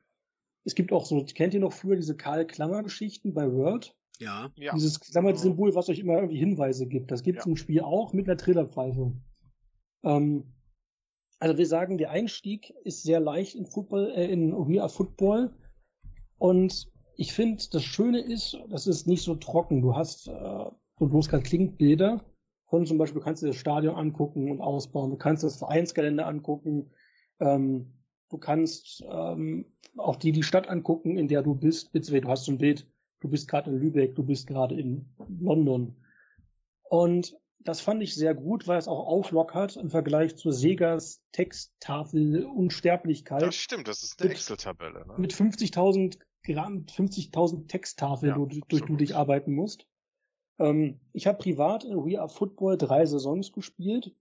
[0.64, 3.96] Es gibt auch so, kennt ihr noch früher diese Karl-Klammer-Geschichten bei World?
[4.18, 4.50] Ja.
[4.56, 4.72] ja.
[4.74, 7.10] Dieses Klammer-Symbol, was euch immer irgendwie Hinweise gibt.
[7.10, 7.50] Das gibt es ja.
[7.50, 9.12] im Spiel auch mit einer Trillerpfeife.
[10.04, 10.55] Ähm,
[11.38, 15.52] also wir sagen, der Einstieg ist sehr leicht in Football, äh, in We Football.
[16.38, 19.82] Und ich finde, das Schöne ist, das ist nicht so trocken.
[19.82, 20.64] Du hast, äh,
[20.98, 22.24] du bloß gerade Klingbilder
[22.68, 26.26] von zum Beispiel, du kannst dir das Stadion angucken und ausbauen, du kannst das Vereinsgelände
[26.26, 26.90] angucken,
[27.40, 27.92] ähm,
[28.28, 32.44] du kannst ähm, auch die, die Stadt angucken, in der du bist, beziehungsweise du hast
[32.44, 32.90] so ein Bild,
[33.20, 35.06] du bist gerade in Lübeck, du bist gerade in
[35.40, 35.96] London.
[36.88, 37.36] Und
[37.66, 43.42] das fand ich sehr gut, weil es auch auflockert im Vergleich zu Segas Texttafel Unsterblichkeit.
[43.42, 45.06] Das stimmt, das ist eine Excel-Tabelle.
[45.06, 45.14] Ne?
[45.18, 49.86] Mit 50.000 Gramm, 50.000 Texttafeln, ja, durch, durch du dich arbeiten musst.
[50.58, 54.14] Ähm, ich habe privat in We Are Football drei Saisons gespielt,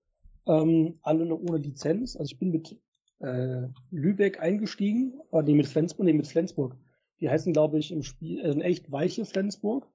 [0.48, 2.16] ähm, alle noch ohne Lizenz.
[2.16, 2.80] Also ich bin mit
[3.20, 6.76] äh, Lübeck eingestiegen, äh, nee, mit Flensburg, nee, mit Flensburg.
[7.20, 9.88] Die Die heißen, glaube ich, im Spiel, also echt weiche Flensburg.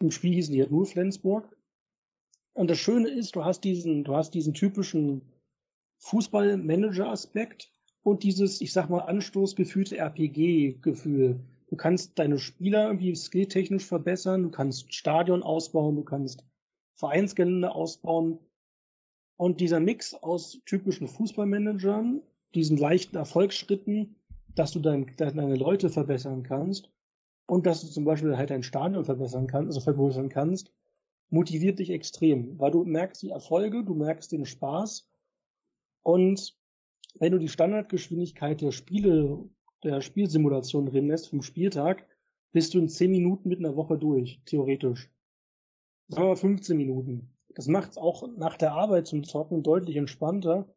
[0.00, 1.56] Im Spiel hießen die halt nur Flensburg.
[2.58, 5.22] Und das Schöne ist, du hast diesen, du hast diesen typischen
[5.98, 7.70] Fußball-Manager-Aspekt
[8.02, 11.38] und dieses, ich sag mal, anstoßgefühlte RPG-Gefühl.
[11.68, 16.44] Du kannst deine Spieler irgendwie skilltechnisch verbessern, du kannst Stadion ausbauen, du kannst
[16.96, 18.40] Vereinsgelände ausbauen.
[19.36, 22.22] Und dieser Mix aus typischen Fußballmanagern,
[22.56, 24.16] diesen leichten Erfolgsschritten,
[24.56, 26.90] dass du dein, deine Leute verbessern kannst
[27.46, 30.72] und dass du zum Beispiel halt dein Stadion verbessern kannst, also vergrößern kannst,
[31.30, 35.08] motiviert dich extrem, weil du merkst die Erfolge, du merkst den Spaß
[36.02, 36.56] und
[37.18, 39.48] wenn du die Standardgeschwindigkeit der Spiele,
[39.82, 42.06] der Spielsimulation drin lässt vom Spieltag,
[42.52, 45.10] bist du in 10 Minuten mit einer Woche durch, theoretisch.
[46.08, 47.30] Sagen wir 15 Minuten.
[47.54, 50.72] Das macht es auch nach der Arbeit zum Zocken deutlich entspannter,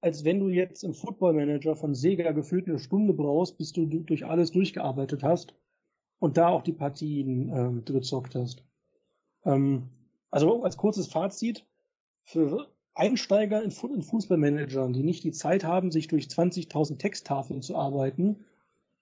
[0.00, 3.86] als wenn du jetzt im Football Manager von Sega gefühlt eine Stunde brauchst, bis du
[3.86, 5.54] durch alles durchgearbeitet hast
[6.18, 8.64] und da auch die Partien ähm, gezockt hast.
[9.44, 9.88] Ähm,
[10.30, 11.66] also als kurzes Fazit,
[12.24, 17.76] für Einsteiger in, in Fußballmanagern, die nicht die Zeit haben, sich durch 20.000 Texttafeln zu
[17.76, 18.44] arbeiten,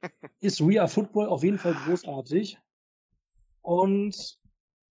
[0.41, 2.59] ist We Are Football auf jeden Fall großartig.
[3.63, 4.41] Und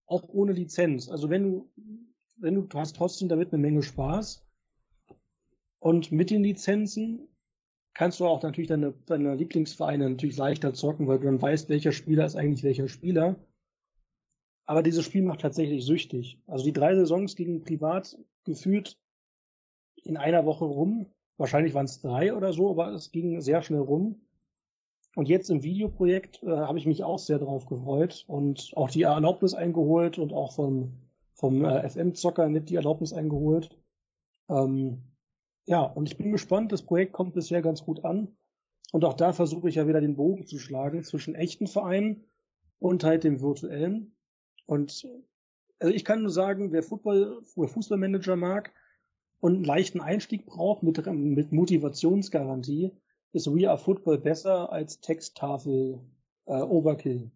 [0.05, 1.09] auch ohne Lizenz.
[1.09, 1.69] Also wenn du,
[2.37, 4.45] wenn du, du hast trotzdem damit eine Menge Spaß.
[5.79, 7.27] Und mit den Lizenzen
[7.93, 11.91] kannst du auch natürlich deine, deine Lieblingsvereine natürlich leichter zocken, weil du dann weißt, welcher
[11.91, 13.35] Spieler ist eigentlich welcher Spieler.
[14.69, 16.37] Aber dieses Spiel macht tatsächlich süchtig.
[16.45, 18.99] Also die drei Saisons gingen privat gefühlt
[20.03, 21.07] in einer Woche rum.
[21.37, 24.21] Wahrscheinlich waren es drei oder so, aber es ging sehr schnell rum.
[25.15, 29.01] Und jetzt im Videoprojekt äh, habe ich mich auch sehr drauf gefreut und auch die
[29.01, 30.91] Erlaubnis eingeholt und auch vom,
[31.33, 33.75] vom äh, FM-Zocker nicht die Erlaubnis eingeholt.
[34.49, 35.01] Ähm,
[35.65, 38.37] ja, und ich bin gespannt, das Projekt kommt bisher ganz gut an.
[38.91, 42.25] Und auch da versuche ich ja wieder den Bogen zu schlagen zwischen echten Vereinen
[42.77, 44.15] und halt dem virtuellen.
[44.69, 45.07] Und
[45.79, 48.71] also ich kann nur sagen, wer Football, wer Fußballmanager mag
[49.39, 52.91] und einen leichten Einstieg braucht mit, mit Motivationsgarantie,
[53.31, 55.99] ist We Are Football besser als Texttafel
[56.45, 57.31] äh, Overkill.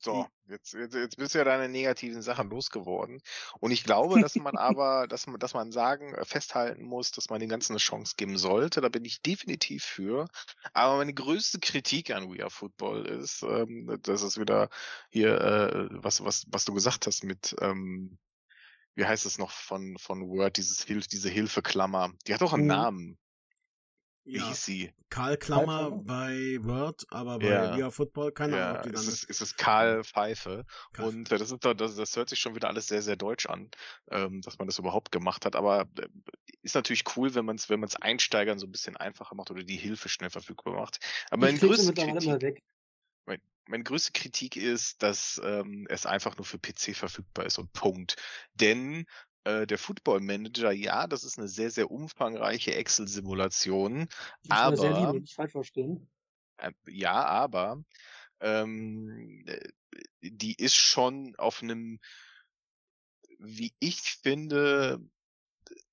[0.00, 3.20] So, jetzt, jetzt, jetzt bist du ja deine negativen Sachen losgeworden.
[3.60, 7.30] Und ich glaube, dass man aber, dass man, dass man sagen, äh, festhalten muss, dass
[7.30, 8.80] man den Ganzen eine Chance geben sollte.
[8.80, 10.28] Da bin ich definitiv für.
[10.72, 14.68] Aber meine größte Kritik an We Are Football ist, ähm, dass es wieder
[15.10, 18.18] hier, äh, was, was, was du gesagt hast mit, ähm,
[18.94, 22.12] wie heißt es noch von, von Word, dieses Hilf, diese Hilfeklammer.
[22.26, 22.68] Die hat auch einen mhm.
[22.68, 23.18] Namen.
[24.28, 24.92] Wie ja, hieß sie?
[25.08, 27.74] Karl Klammer bei Word, aber bei ja.
[27.74, 28.92] Via Football keine ja, Ahnung.
[28.92, 30.66] Es ist, es ist Karl Pfeife.
[30.92, 31.08] Karl.
[31.08, 33.70] Und das ist doch, das, das hört sich schon wieder alles sehr, sehr deutsch an,
[34.10, 35.56] ähm, dass man das überhaupt gemacht hat.
[35.56, 36.08] Aber äh,
[36.60, 39.50] ist natürlich cool, wenn man es, wenn man es Einsteigern so ein bisschen einfacher macht
[39.50, 40.98] oder die Hilfe schnell verfügbar macht.
[41.30, 42.62] Aber mein größte Kritik,
[43.24, 47.72] mein, meine größte Kritik ist, dass ähm, es einfach nur für PC verfügbar ist und
[47.72, 48.16] Punkt.
[48.52, 49.06] Denn
[49.48, 54.08] äh, der Football Manager, ja, das ist eine sehr, sehr umfangreiche Excel-Simulation.
[54.48, 54.76] Aber.
[54.76, 56.10] Sehr liebe, nicht falsch verstehen.
[56.58, 57.82] Äh, ja, aber
[58.40, 59.68] ähm, äh,
[60.20, 61.98] die ist schon auf einem,
[63.38, 65.00] wie ich finde,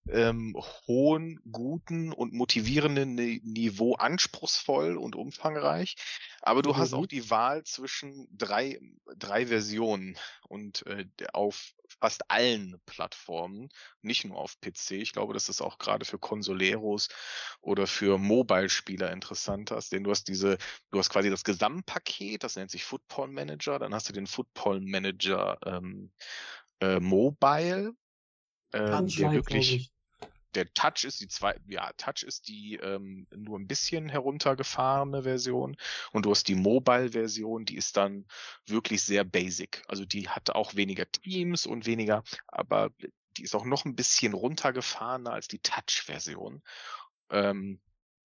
[0.10, 0.56] ähm,
[0.88, 5.96] hohen, guten und motivierenden Niveau anspruchsvoll und umfangreich.
[6.42, 6.78] Aber du mhm.
[6.78, 8.80] hast auch die Wahl zwischen drei,
[9.18, 10.18] drei Versionen
[10.48, 13.70] und äh, auf fast allen Plattformen,
[14.02, 14.92] nicht nur auf PC.
[14.92, 17.10] Ich glaube, dass das auch gerade für Consoleros
[17.62, 20.58] oder für Mobile-Spieler interessant ist, denn du hast diese,
[20.92, 24.82] du hast quasi das Gesamtpaket, das nennt sich Football Manager, dann hast du den Football
[24.82, 26.12] Manager ähm,
[26.80, 27.94] äh, Mobile,
[28.72, 29.92] äh, der wirklich
[30.56, 35.76] der Touch ist die zwei, ja, Touch ist die ähm, nur ein bisschen heruntergefahrene Version
[36.12, 38.26] und du hast die Mobile-Version, die ist dann
[38.66, 39.84] wirklich sehr basic.
[39.88, 42.92] Also die hat auch weniger Teams und weniger, aber
[43.38, 46.64] die ist auch noch ein bisschen runtergefahrener als die Touch-Version.
[47.30, 47.82] Ähm,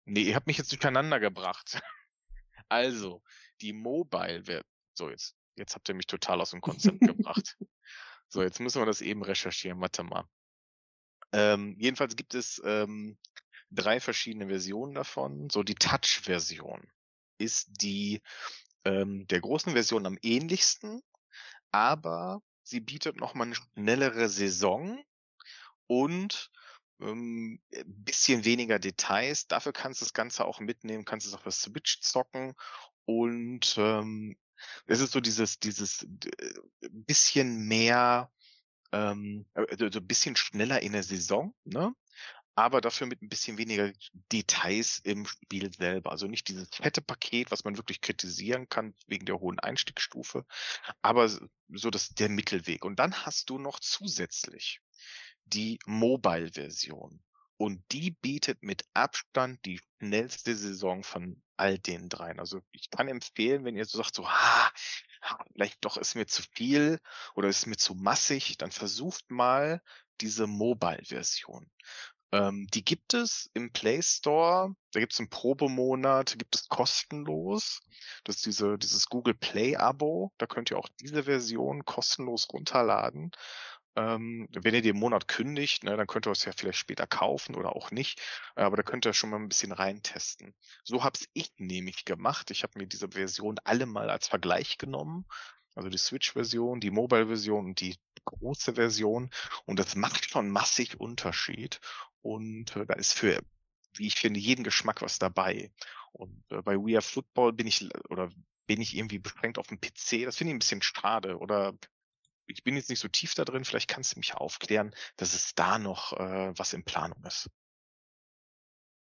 [0.05, 1.81] nee, ihr habt mich jetzt durcheinander gebracht.
[2.69, 3.23] also,
[3.61, 7.57] die Mobile, so jetzt, jetzt habt ihr mich total aus dem Konzept gebracht.
[8.29, 9.81] So, jetzt müssen wir das eben recherchieren.
[9.81, 10.25] Warte mal.
[11.37, 13.19] Ähm, jedenfalls gibt es ähm,
[13.71, 15.51] drei verschiedene Versionen davon.
[15.51, 16.91] So die Touch-Version
[17.37, 18.23] ist die
[18.87, 21.03] ähm, der großen Version am ähnlichsten,
[21.73, 25.05] aber sie bietet noch mal eine schnellere Saison
[25.87, 26.51] und
[27.03, 29.47] ähm, bisschen weniger Details.
[29.47, 32.55] Dafür kannst du das Ganze auch mitnehmen, kannst es auf der Switch zocken
[33.05, 34.39] und ähm,
[34.87, 36.55] es ist so dieses dieses äh,
[36.91, 38.31] bisschen mehr
[38.93, 41.95] ähm, also ein bisschen schneller in der Saison, ne?
[42.57, 43.93] aber dafür mit ein bisschen weniger
[44.33, 46.11] Details im Spiel selber.
[46.11, 50.47] Also nicht dieses fette Paket, was man wirklich kritisieren kann wegen der hohen Einstiegsstufe,
[51.03, 52.85] aber so das der Mittelweg.
[52.85, 54.81] Und dann hast du noch zusätzlich
[55.45, 57.21] die Mobile-Version.
[57.59, 62.39] Und die bietet mit Abstand die schnellste Saison von all den dreien.
[62.39, 64.71] Also ich kann empfehlen, wenn ihr so sagt, so, ah,
[65.53, 67.01] vielleicht doch ist mir zu viel
[67.35, 69.83] oder ist mir zu massig, dann versucht mal
[70.21, 71.71] diese Mobile-Version.
[72.33, 74.75] Ähm, die gibt es im Play Store.
[74.93, 77.81] Da gibt es einen Probemonat, gibt es kostenlos.
[78.25, 80.33] Das ist diese, dieses Google Play Abo.
[80.39, 83.31] Da könnt ihr auch diese Version kostenlos runterladen.
[83.97, 87.55] Ähm, wenn ihr den Monat kündigt, ne, dann könnt ihr es ja vielleicht später kaufen
[87.55, 88.21] oder auch nicht.
[88.55, 90.55] Aber da könnt ihr schon mal ein bisschen reintesten.
[90.85, 92.51] So hab's ich nämlich gemacht.
[92.51, 95.27] Ich habe mir diese Version alle mal als Vergleich genommen.
[95.75, 99.31] Also die Switch-Version, die Mobile-Version und die große Version.
[99.65, 101.81] Und das macht schon massig Unterschied.
[102.23, 103.41] Und äh, da ist für,
[103.95, 105.71] wie ich finde, jeden Geschmack was dabei.
[106.13, 108.31] Und äh, bei We Are Football bin ich oder
[108.67, 110.25] bin ich irgendwie beschränkt auf dem PC.
[110.25, 111.39] Das finde ich ein bisschen schade.
[111.39, 111.75] Oder
[112.47, 115.55] ich bin jetzt nicht so tief da drin, vielleicht kannst du mich aufklären, dass es
[115.55, 117.51] da noch äh, was in Planung ist.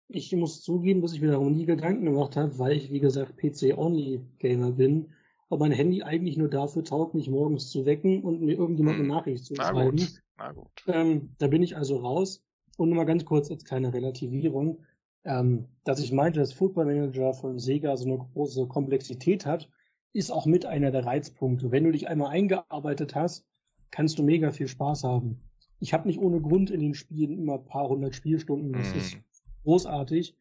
[0.07, 3.37] Ich muss zugeben, dass ich mir darum nie Gedanken gemacht habe, weil ich, wie gesagt,
[3.37, 5.13] PC-Only-Gamer bin,
[5.49, 9.07] ob mein Handy eigentlich nur dafür taugt, mich morgens zu wecken und mir irgendjemand eine
[9.07, 9.15] hm.
[9.15, 9.97] Nachricht zu Na schreiben.
[9.97, 10.21] Gut.
[10.37, 10.83] Na gut.
[10.87, 12.43] Ähm, da bin ich also raus.
[12.77, 14.85] Und nur mal ganz kurz als kleine Relativierung,
[15.23, 19.69] ähm, dass ich meinte, dass Football Manager von Sega so eine große Komplexität hat,
[20.13, 21.71] ist auch mit einer der Reizpunkte.
[21.71, 23.45] Wenn du dich einmal eingearbeitet hast,
[23.91, 25.41] kannst du mega viel Spaß haben.
[25.79, 28.73] Ich habe nicht ohne Grund in den Spielen immer ein paar hundert Spielstunden.
[28.73, 28.97] Das mm.
[28.97, 29.17] ist
[29.63, 30.37] großartig.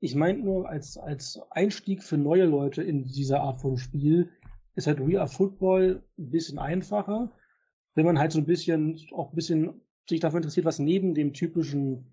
[0.00, 4.30] Ich meinte nur, als, als Einstieg für neue Leute in dieser Art von Spiel
[4.74, 7.32] ist halt Real Football ein bisschen einfacher,
[7.94, 11.32] wenn man halt so ein bisschen, auch ein bisschen sich dafür interessiert, was neben dem
[11.32, 12.06] typischen,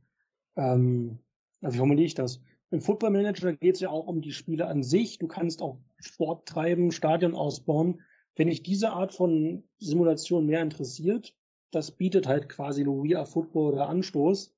[0.56, 1.20] ähm,
[1.62, 2.42] wie formuliere ich das?
[2.72, 5.20] Im Football Manager geht es ja auch um die Spiele an sich.
[5.20, 8.02] Du kannst auch Sport treiben, Stadion ausbauen.
[8.36, 11.36] Wenn dich diese Art von Simulation mehr interessiert,
[11.72, 14.56] das bietet halt quasi Are Football oder Anstoß.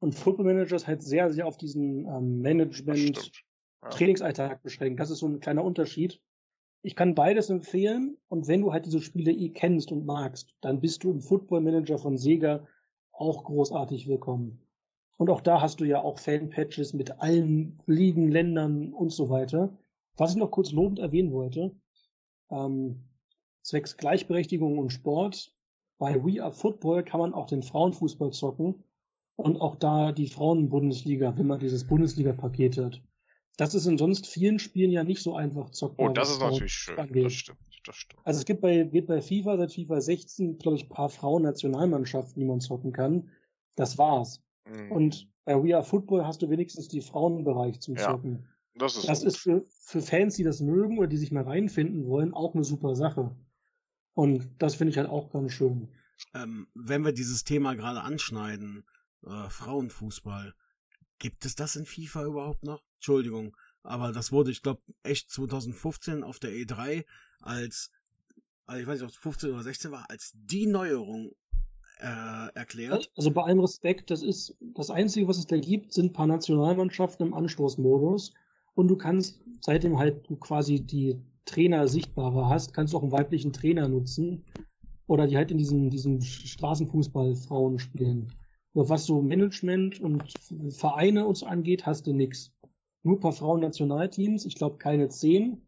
[0.00, 3.32] Und Football Manager ist halt sehr, sehr auf diesen ähm, Management,
[3.82, 3.88] ja.
[3.88, 5.00] Trainingsalltag beschränkt.
[5.00, 6.20] Das ist so ein kleiner Unterschied.
[6.82, 8.18] Ich kann beides empfehlen.
[8.28, 11.62] Und wenn du halt diese Spiele eh kennst und magst, dann bist du im Football
[11.62, 12.66] Manager von Sega
[13.12, 14.60] auch großartig willkommen.
[15.20, 19.76] Und auch da hast du ja auch Fan-Patches mit allen Ligen, Ländern und so weiter.
[20.16, 21.76] Was ich noch kurz lobend erwähnen wollte,
[22.48, 23.04] ähm,
[23.60, 25.54] zwecks Gleichberechtigung und Sport,
[25.98, 28.82] bei We Are Football kann man auch den Frauenfußball zocken
[29.36, 33.02] und auch da die Frauenbundesliga, wenn man dieses Bundesliga-Paket hat.
[33.58, 36.08] Das ist in sonst vielen Spielen ja nicht so einfach zockbar.
[36.08, 36.98] Oh, das ist natürlich schön.
[36.98, 37.26] Angeht.
[37.26, 38.22] Das stimmt, das stimmt.
[38.24, 42.46] Also es gibt bei, gibt bei FIFA seit FIFA 16, glaube ich, paar Frauen-Nationalmannschaften, die
[42.46, 43.28] man zocken kann.
[43.74, 44.42] Das war's.
[44.66, 44.92] Mhm.
[44.92, 48.44] Und bei We Are Football hast du wenigstens die Frauenbereich zum Zocken.
[48.74, 51.44] Ja, das ist, das ist für, für Fans, die das mögen oder die sich mal
[51.44, 53.34] reinfinden wollen, auch eine super Sache.
[54.14, 55.88] Und das finde ich halt auch ganz schön.
[56.34, 58.84] Ähm, wenn wir dieses Thema gerade anschneiden,
[59.26, 60.54] äh, Frauenfußball,
[61.18, 62.82] gibt es das in FIFA überhaupt noch?
[62.96, 67.04] Entschuldigung, aber das wurde, ich glaube, echt 2015 auf der E3
[67.40, 67.90] als,
[68.66, 71.32] also ich weiß nicht, ob es 15 oder 16 war, als die Neuerung
[72.00, 73.10] äh, erklärt.
[73.16, 76.26] Also bei allem Respekt, das ist das Einzige, was es da gibt, sind ein paar
[76.26, 78.34] Nationalmannschaften im Anstoßmodus.
[78.74, 83.12] Und du kannst, seitdem halt du quasi die Trainer sichtbarer hast, kannst du auch einen
[83.12, 84.44] weiblichen Trainer nutzen.
[85.06, 88.32] Oder die halt in diesem, diesem Straßenfußball Frauen spielen.
[88.74, 90.22] Aber was so Management und
[90.70, 92.52] Vereine und so angeht, hast du nix.
[93.02, 95.66] Nur ein paar Frauen-Nationalteams, ich glaube keine zehn.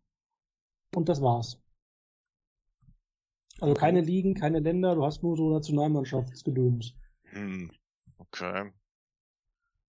[0.94, 1.61] Und das war's.
[3.62, 6.96] Also keine Ligen, keine Länder, du hast nur so Nationalmannschaftsgedöns.
[7.26, 7.70] Hm,
[8.18, 8.72] okay.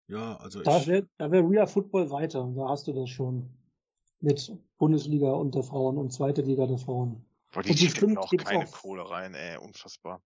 [0.08, 3.50] Ja, also da wäre da wär Real Football weiter, da hast du das schon.
[4.20, 7.26] Mit Bundesliga und der Frauen und zweite Liga der Frauen.
[7.52, 10.22] Boah, die und bestimmt auch keine auch, Kohle rein, ey, unfassbar.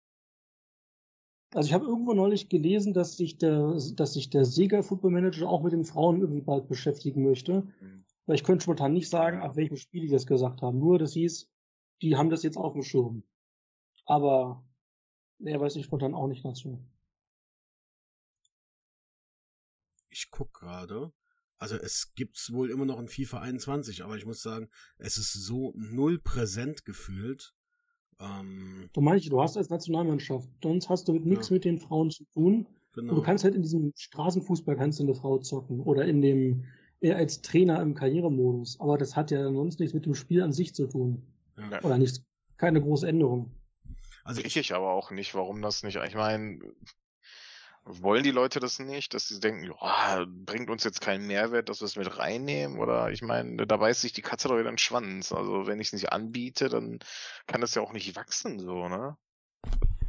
[1.54, 5.50] Also ich habe irgendwo neulich gelesen, dass sich der, dass sich der Sega Football Manager
[5.50, 7.68] auch mit den Frauen irgendwie bald beschäftigen möchte.
[7.82, 8.06] Mhm.
[8.28, 10.80] Ich könnte spontan nicht sagen, ab welchem Spiel die das gesagt haben.
[10.80, 11.52] Nur das hieß,
[12.02, 13.24] die haben das jetzt auf dem Schirm.
[14.06, 14.64] Aber
[15.40, 16.80] er weiß ich spontan auch nicht dazu.
[20.10, 21.12] Ich guck gerade.
[21.58, 25.34] Also es gibt's wohl immer noch in FIFA 21, aber ich muss sagen, es ist
[25.34, 27.54] so null präsent gefühlt.
[28.20, 31.54] Ähm, du meinst, du hast als Nationalmannschaft, sonst hast du nichts ja.
[31.54, 32.68] mit den Frauen zu tun.
[32.94, 33.16] Genau.
[33.16, 36.66] Du kannst halt in diesem Straßenfußball kannst du eine Frau zocken oder in dem
[37.00, 38.80] eher als Trainer im Karrieremodus.
[38.80, 41.24] Aber das hat ja sonst nichts mit dem Spiel an sich zu tun.
[41.58, 41.84] Ja.
[41.84, 42.24] Oder nichts,
[42.58, 43.52] keine große Änderung.
[44.24, 45.98] Also ich, ich aber auch nicht, warum das nicht.
[45.98, 46.60] Ich meine,
[47.86, 51.82] wollen die Leute das nicht, dass sie denken, ja, bringt uns jetzt keinen Mehrwert, dass
[51.82, 52.80] wir es mit reinnehmen?
[52.80, 55.34] Oder ich meine, da beißt sich die Katze doch wieder den Schwanz.
[55.34, 57.00] Also wenn ich es nicht anbiete, dann
[57.48, 59.18] kann das ja auch nicht wachsen, so, ne?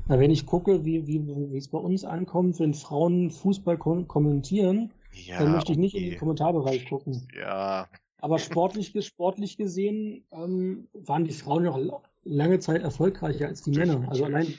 [0.07, 4.07] Na, wenn ich gucke, wie, wie, wie es bei uns ankommt, wenn Frauen Fußball kom
[4.07, 6.05] kommentieren, ja, dann möchte ich nicht okay.
[6.05, 7.27] in den Kommentarbereich gucken.
[7.35, 7.89] Ja.
[8.19, 11.77] Aber sportlich, sportlich gesehen ähm, waren die Frauen noch
[12.25, 14.09] lange Zeit erfolgreicher als die Männer.
[14.09, 14.55] Also allein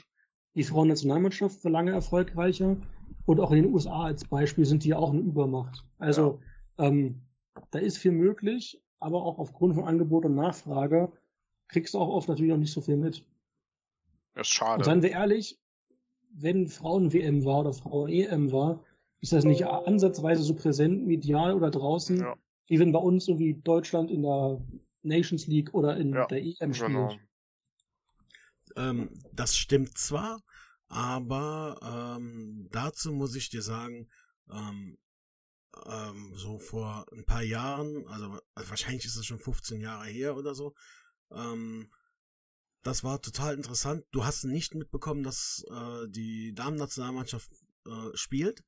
[0.54, 2.76] die Frauennationalmannschaft war lange erfolgreicher
[3.26, 5.84] und auch in den USA als Beispiel sind die auch eine Übermacht.
[5.98, 6.40] Also
[6.78, 6.86] ja.
[6.86, 7.22] ähm,
[7.70, 11.12] da ist viel möglich, aber auch aufgrund von Angebot und Nachfrage
[11.68, 13.24] kriegst du auch oft natürlich auch nicht so viel mit.
[14.34, 14.78] Das ist schade.
[14.78, 15.58] Und seien wir ehrlich,
[16.30, 18.84] wenn Frauen-WM war oder Frauen-EM war,
[19.20, 22.36] ist das nicht ansatzweise so präsent medial oder draußen, ja.
[22.66, 24.60] wie wenn bei uns so wie Deutschland in der
[25.02, 26.92] Nations League oder in ja, der EM spielt.
[26.92, 27.14] Genau.
[28.76, 30.42] Ähm, das stimmt zwar,
[30.88, 34.08] aber ähm, dazu muss ich dir sagen,
[34.50, 34.98] ähm,
[35.86, 40.36] ähm, so vor ein paar Jahren, also, also wahrscheinlich ist es schon 15 Jahre her
[40.36, 40.74] oder so,
[41.30, 41.90] ähm,
[42.82, 44.04] das war total interessant.
[44.12, 47.50] Du hast nicht mitbekommen, dass äh, die Damen-Nationalmannschaft
[47.84, 48.62] äh, spielt.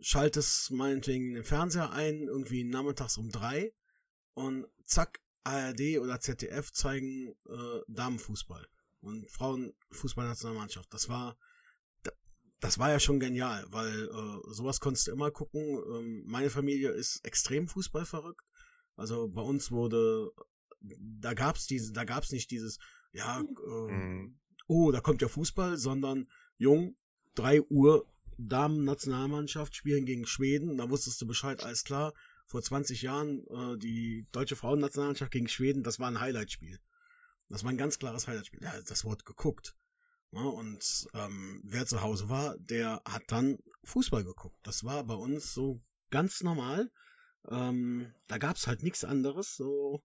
[0.00, 3.72] Schaltest meinetwegen den Fernseher ein, irgendwie nachmittags um drei
[4.34, 8.66] und zack, ARD oder ZDF zeigen äh, Damenfußball
[9.02, 10.92] und Frauenfußballnationalmannschaft.
[10.92, 11.36] Das war
[12.60, 15.60] das war ja schon genial, weil äh, sowas konntest du immer gucken.
[15.60, 18.46] Ähm, meine Familie ist extrem Fußballverrückt.
[18.94, 20.30] Also bei uns wurde
[20.80, 22.78] da gab's diese da gab's nicht dieses
[23.12, 24.38] ja, äh, mhm.
[24.66, 26.96] oh, da kommt ja Fußball, sondern jung,
[27.34, 28.06] drei Uhr,
[28.38, 32.14] Damen-Nationalmannschaft spielen gegen Schweden, da wusstest du Bescheid, alles klar.
[32.46, 36.78] Vor 20 Jahren äh, die deutsche Frauennationalmannschaft gegen Schweden, das war ein Highlightspiel.
[37.52, 38.62] Das war ein ganz klares Highlightspiel.
[38.62, 39.76] Ja, das wurde geguckt.
[40.30, 44.58] Ja, und ähm, wer zu Hause war, der hat dann Fußball geguckt.
[44.62, 46.90] Das war bei uns so ganz normal.
[47.50, 49.54] Ähm, da gab's halt nichts anderes.
[49.54, 50.02] So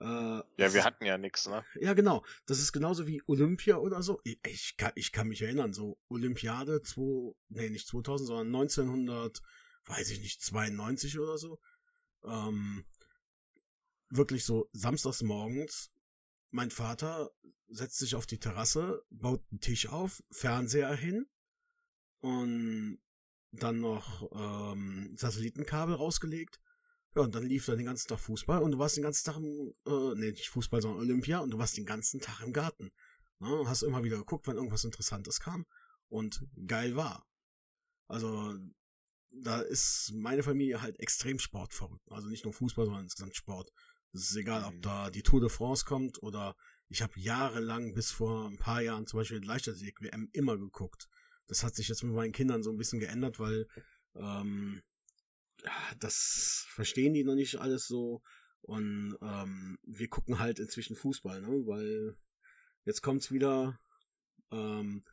[0.00, 1.64] äh, ja, wir hatten ja nichts, ne?
[1.80, 2.24] Ja, genau.
[2.46, 4.20] Das ist genauso wie Olympia oder so.
[4.22, 9.42] Ich, ich, kann, ich kann mich erinnern, so Olympiade 2, nee, nicht 2000, sondern 1900,
[9.86, 11.58] weiß ich nicht, 92 oder so.
[12.24, 12.84] Ähm,
[14.08, 15.90] wirklich so samstags morgens.
[16.50, 17.30] Mein Vater
[17.68, 21.26] setzt sich auf die Terrasse, baut einen Tisch auf, Fernseher hin
[22.20, 22.98] und
[23.52, 26.60] dann noch ähm, Satellitenkabel rausgelegt
[27.16, 29.36] ja, und dann lief da den ganzen Tag Fußball und du warst den ganzen Tag
[29.36, 32.92] im, äh, nee, nicht Fußball, sondern Olympia und du warst den ganzen Tag im Garten.
[33.38, 33.64] Ne?
[33.66, 35.64] Hast immer wieder geguckt, wenn irgendwas Interessantes kam
[36.08, 37.26] und geil war.
[38.06, 38.54] Also,
[39.30, 42.12] da ist meine Familie halt extrem sportverrückt.
[42.12, 43.72] Also nicht nur Fußball, sondern insgesamt Sport.
[44.16, 46.56] Es ist egal, ob da die Tour de France kommt oder
[46.88, 51.08] ich habe jahrelang bis vor ein paar Jahren zum Beispiel Leichtathletik WM immer geguckt.
[51.46, 53.68] Das hat sich jetzt mit meinen Kindern so ein bisschen geändert, weil
[54.14, 54.82] ähm,
[55.98, 58.22] das verstehen die noch nicht alles so.
[58.62, 61.48] Und ähm, wir gucken halt inzwischen Fußball, ne?
[61.66, 62.16] Weil
[62.84, 63.78] jetzt kommt's wieder
[64.50, 65.04] ähm,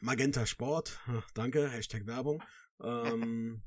[0.00, 1.00] Magenta Sport,
[1.34, 2.42] danke, Hashtag Werbung.
[2.82, 3.62] Ähm,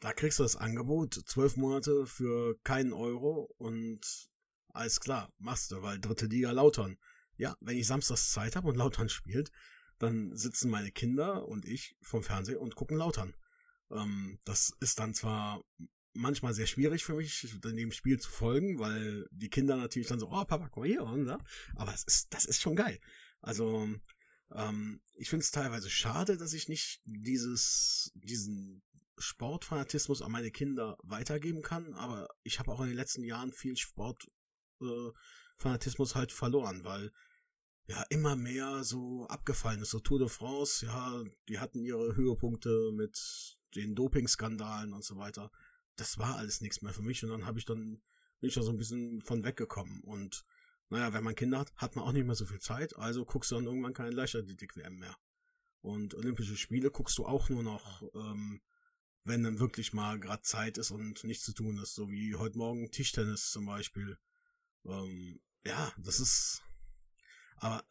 [0.00, 4.00] da kriegst du das Angebot, zwölf Monate für keinen Euro und
[4.68, 6.98] alles klar, machst du, weil dritte Liga Lautern.
[7.36, 9.50] Ja, wenn ich samstags Zeit habe und Lautern spielt,
[9.98, 13.34] dann sitzen meine Kinder und ich vom Fernseher und gucken Lautern.
[13.90, 15.64] Ähm, das ist dann zwar
[16.12, 20.28] manchmal sehr schwierig für mich, dem Spiel zu folgen, weil die Kinder natürlich dann so,
[20.28, 21.38] oh Papa, komm hier, und, ne?
[21.74, 23.00] aber es ist, das ist schon geil.
[23.40, 23.88] Also
[24.52, 28.82] ähm, ich finde es teilweise schade, dass ich nicht dieses, diesen
[29.18, 33.76] Sportfanatismus an meine Kinder weitergeben kann, aber ich habe auch in den letzten Jahren viel
[33.76, 37.12] Sportfanatismus äh, halt verloren, weil
[37.86, 39.90] ja immer mehr so abgefallen ist.
[39.90, 45.50] So Tour de France, ja, die hatten ihre Höhepunkte mit den Doping-Skandalen und so weiter.
[45.96, 48.02] Das war alles nichts mehr für mich und dann habe ich dann
[48.40, 50.44] bin ich da so ein bisschen von weggekommen und
[50.90, 53.50] naja, wenn man Kinder hat, hat man auch nicht mehr so viel Zeit, also guckst
[53.50, 55.16] du dann irgendwann keine Leichtathletik-WM mehr.
[55.80, 58.60] Und Olympische Spiele guckst du auch nur noch, ähm,
[59.24, 62.58] wenn dann wirklich mal gerade Zeit ist und nichts zu tun ist, so wie heute
[62.58, 64.18] Morgen Tischtennis zum Beispiel.
[64.84, 66.62] Ähm, ja, das ist.
[67.56, 67.84] Aber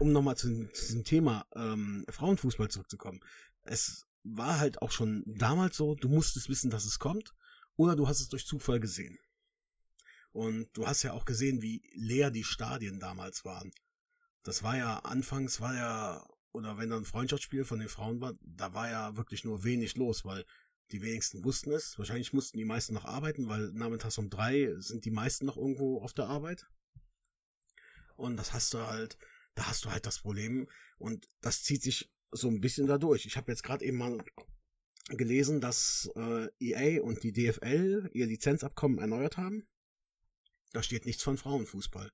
[0.00, 3.20] um nochmal zu, zu diesem Thema ähm, Frauenfußball zurückzukommen,
[3.62, 7.34] es war halt auch schon damals so, du musstest wissen, dass es kommt,
[7.76, 9.18] oder du hast es durch Zufall gesehen.
[10.32, 13.70] Und du hast ja auch gesehen, wie leer die Stadien damals waren.
[14.42, 16.26] Das war ja, anfangs war ja,
[16.58, 19.96] oder wenn dann ein Freundschaftsspiel von den Frauen war, da war ja wirklich nur wenig
[19.96, 20.44] los, weil
[20.90, 21.96] die wenigsten wussten es.
[21.98, 26.02] Wahrscheinlich mussten die meisten noch arbeiten, weil nachmittags um drei sind die meisten noch irgendwo
[26.02, 26.66] auf der Arbeit.
[28.16, 29.16] Und das hast du halt,
[29.54, 30.68] da hast du halt das Problem.
[30.98, 33.24] Und das zieht sich so ein bisschen dadurch.
[33.24, 34.18] Ich habe jetzt gerade eben mal
[35.10, 39.68] gelesen, dass äh, EA und die DFL ihr Lizenzabkommen erneuert haben.
[40.72, 42.10] Da steht nichts von Frauenfußball.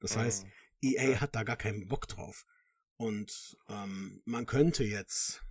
[0.00, 0.46] Das heißt,
[0.82, 2.44] EA hat da gar keinen Bock drauf.
[2.96, 5.42] Und ähm, man könnte jetzt,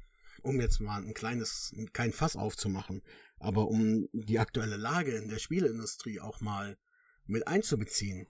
[0.41, 3.03] um jetzt mal ein kleines, kein Fass aufzumachen,
[3.39, 6.77] aber um die aktuelle Lage in der Spieleindustrie auch mal
[7.25, 8.27] mit einzubeziehen,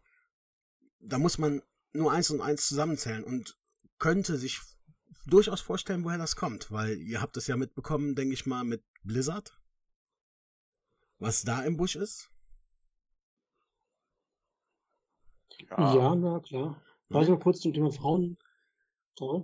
[1.00, 1.62] da muss man
[1.94, 3.58] nur eins und eins zusammenzählen und
[4.00, 4.60] könnte sich
[5.26, 8.84] durchaus vorstellen, woher das kommt, weil ihr habt es ja mitbekommen, denke ich mal, mit
[9.04, 9.58] Blizzard,
[11.20, 12.30] was da im Busch ist.
[15.70, 16.82] Ja, ja na klar.
[17.10, 18.38] Warte mal kurz zum Thema Frauen.
[19.18, 19.44] Sorry.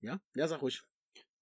[0.00, 0.82] Ja, ja, sag ruhig.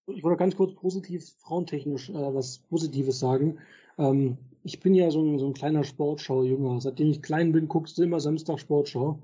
[0.06, 3.58] Ich wollte ganz kurz positiv, frauentechnisch äh, was Positives sagen.
[3.98, 6.80] Ähm, ich bin ja so ein, so ein kleiner Sportschau-Jünger.
[6.80, 9.22] Seitdem ich klein bin, guckst du immer Samstag Sportschau.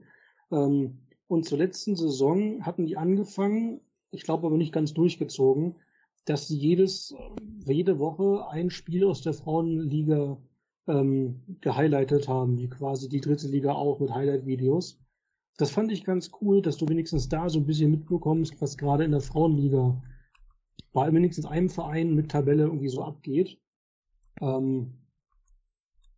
[0.51, 0.99] Ähm,
[1.29, 3.81] und zur letzten Saison hatten die angefangen,
[4.11, 5.77] ich glaube aber nicht ganz durchgezogen,
[6.27, 7.15] dass sie jedes,
[7.65, 10.39] jede Woche ein Spiel aus der Frauenliga
[10.87, 15.02] ähm, gehighlightet haben, wie quasi die dritte Liga auch mit Highlight-Videos.
[15.59, 19.05] Das fand ich ganz cool, dass du wenigstens da so ein bisschen mitbekommst, was gerade
[19.05, 20.03] in der Frauenliga
[20.93, 23.59] bei wenigstens einem Verein mit Tabelle irgendwie so abgeht.
[24.41, 24.95] Ähm,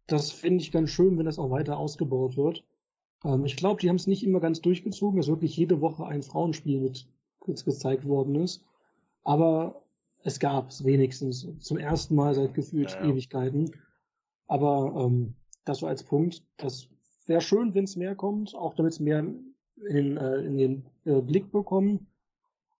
[0.06, 2.64] das finde ich ganz schön, wenn das auch weiter ausgebaut wird.
[3.24, 6.22] Ähm, ich glaube, die haben es nicht immer ganz durchgezogen, dass wirklich jede Woche ein
[6.22, 7.08] Frauenspiel mit
[7.38, 8.64] kurz gezeigt worden ist.
[9.22, 9.82] Aber
[10.22, 13.10] es gab es wenigstens zum ersten Mal seit gefühlt ja, ja.
[13.10, 13.70] Ewigkeiten.
[14.46, 15.34] Aber ähm,
[15.64, 16.88] das so als Punkt, das
[17.26, 21.20] wäre schön, wenn es mehr kommt, auch damit es mehr in, äh, in den äh,
[21.20, 22.06] Blick bekommen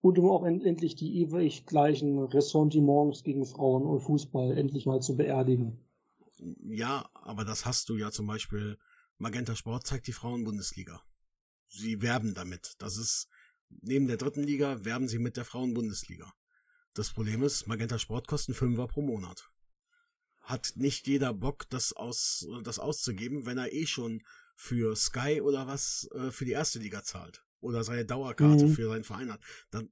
[0.01, 5.01] und um auch end endlich die ewig gleichen Ressentiments gegen Frauen und Fußball endlich mal
[5.01, 5.79] zu beerdigen.
[6.63, 8.79] Ja, aber das hast du ja zum Beispiel,
[9.19, 11.01] Magenta Sport zeigt die Frauenbundesliga.
[11.69, 12.75] Sie werben damit.
[12.79, 13.29] Das ist,
[13.71, 16.33] neben der dritten Liga werben sie mit der Frauenbundesliga.
[16.93, 19.51] Das Problem ist, Magenta Sport kosten Fünfer pro Monat.
[20.45, 24.23] Hat nicht jeder Bock, das aus, das auszugeben, wenn er eh schon
[24.57, 27.45] für Sky oder was äh, für die erste Liga zahlt.
[27.61, 28.73] Oder seine Dauerkarte mhm.
[28.73, 29.41] für seinen Verein hat.
[29.71, 29.91] Dann,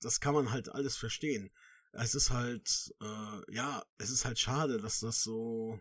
[0.00, 1.50] das kann man halt alles verstehen.
[1.92, 5.78] Es ist halt, äh, ja, es ist halt schade, dass das so,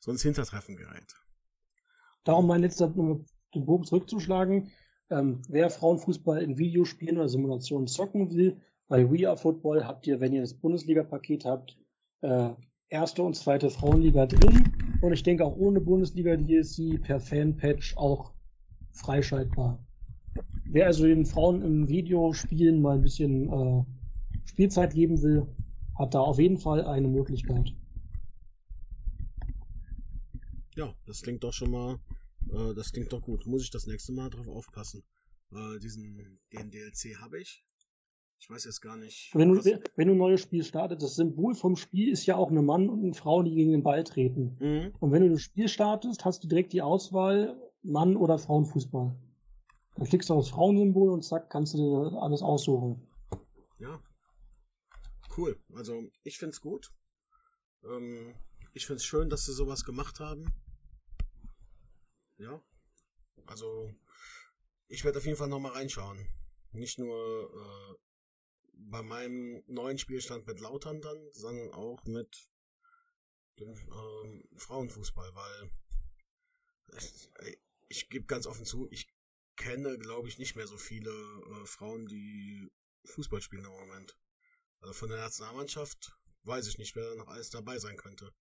[0.00, 1.14] so ins Hintertreffen gerät.
[2.24, 4.72] Darum mein letzter, um den Bogen zurückzuschlagen,
[5.10, 10.20] ähm, wer Frauenfußball in Videospielen oder Simulationen zocken will, bei We Are Football habt ihr,
[10.20, 11.78] wenn ihr das Bundesliga-Paket habt,
[12.22, 12.50] äh,
[12.92, 14.72] erste und zweite Frauenliga drin.
[15.00, 18.32] Und ich denke auch ohne Bundesliga-DLC per Fanpatch auch
[18.92, 19.84] freischaltbar.
[20.66, 23.84] Wer also den Frauen im Videospielen mal ein bisschen äh,
[24.44, 25.46] Spielzeit geben will,
[25.98, 27.74] hat da auf jeden Fall eine Möglichkeit.
[30.76, 31.98] Ja, das klingt doch schon mal,
[32.50, 33.46] äh, das klingt doch gut.
[33.46, 35.02] Muss ich das nächste Mal drauf aufpassen.
[35.52, 37.64] Äh, diesen, den DLC habe ich.
[38.42, 39.30] Ich weiß jetzt gar nicht.
[39.34, 39.62] Wenn du,
[39.94, 42.88] wenn du ein neues Spiel startest, das Symbol vom Spiel ist ja auch eine Mann
[42.88, 44.56] und eine Frau, die gegen den Ball treten.
[44.58, 44.94] Mhm.
[44.98, 49.16] Und wenn du das Spiel startest, hast du direkt die Auswahl Mann oder Frauenfußball.
[49.94, 53.06] Dann klickst du auf das Frauensymbol und zack, kannst du dir alles aussuchen.
[53.78, 54.02] Ja.
[55.36, 55.56] Cool.
[55.76, 56.92] Also, ich find's gut.
[57.84, 58.34] Ähm,
[58.74, 60.52] ich find's schön, dass sie sowas gemacht haben.
[62.38, 62.60] Ja.
[63.46, 63.94] Also,
[64.88, 66.26] ich werde auf jeden Fall nochmal reinschauen.
[66.72, 67.94] Nicht nur äh,
[68.90, 72.50] bei meinem neuen Spielstand mit Lautern dann, sondern auch mit
[73.58, 75.70] dem ähm, Frauenfußball, weil
[76.98, 77.30] ich,
[77.88, 79.08] ich gebe ganz offen zu, ich
[79.56, 82.70] kenne, glaube ich, nicht mehr so viele äh, Frauen, die
[83.04, 84.18] Fußball spielen im Moment.
[84.80, 88.32] Also von der Nationalmannschaft weiß ich nicht, wer da noch alles dabei sein könnte.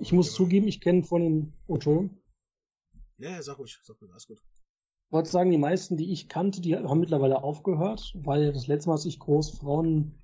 [0.00, 0.36] Ich muss genau.
[0.36, 1.52] zugeben, ich kenne von den.
[1.66, 2.22] Oh, Entschuldigung.
[3.18, 4.42] Ja, sag ruhig, sag ruhig, alles gut.
[5.08, 8.88] Ich wollte sagen, die meisten, die ich kannte, die haben mittlerweile aufgehört, weil das letzte
[8.88, 10.14] Mal, als ich groß Frauen,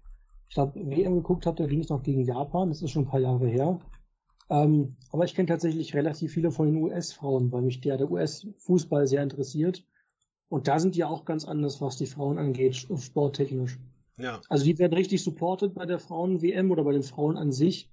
[0.49, 3.09] ich glaube, WM geguckt habe, da ging es noch gegen Japan, das ist schon ein
[3.09, 3.79] paar Jahre her.
[4.51, 9.07] Ähm, aber ich kenne tatsächlich relativ viele von den US-Frauen, weil mich der, der US-Fußball
[9.07, 9.87] sehr interessiert.
[10.49, 13.79] Und da sind die auch ganz anders, was die Frauen angeht, sporttechnisch.
[14.19, 14.41] Ja.
[14.49, 17.89] Also die werden richtig supported bei der Frauen-WM oder bei den Frauen an sich.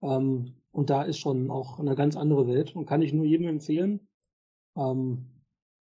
[0.00, 3.48] Ähm, und da ist schon auch eine ganz andere Welt und kann ich nur jedem
[3.48, 4.08] empfehlen.
[4.76, 5.26] Ähm,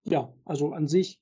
[0.03, 1.21] ja, also an sich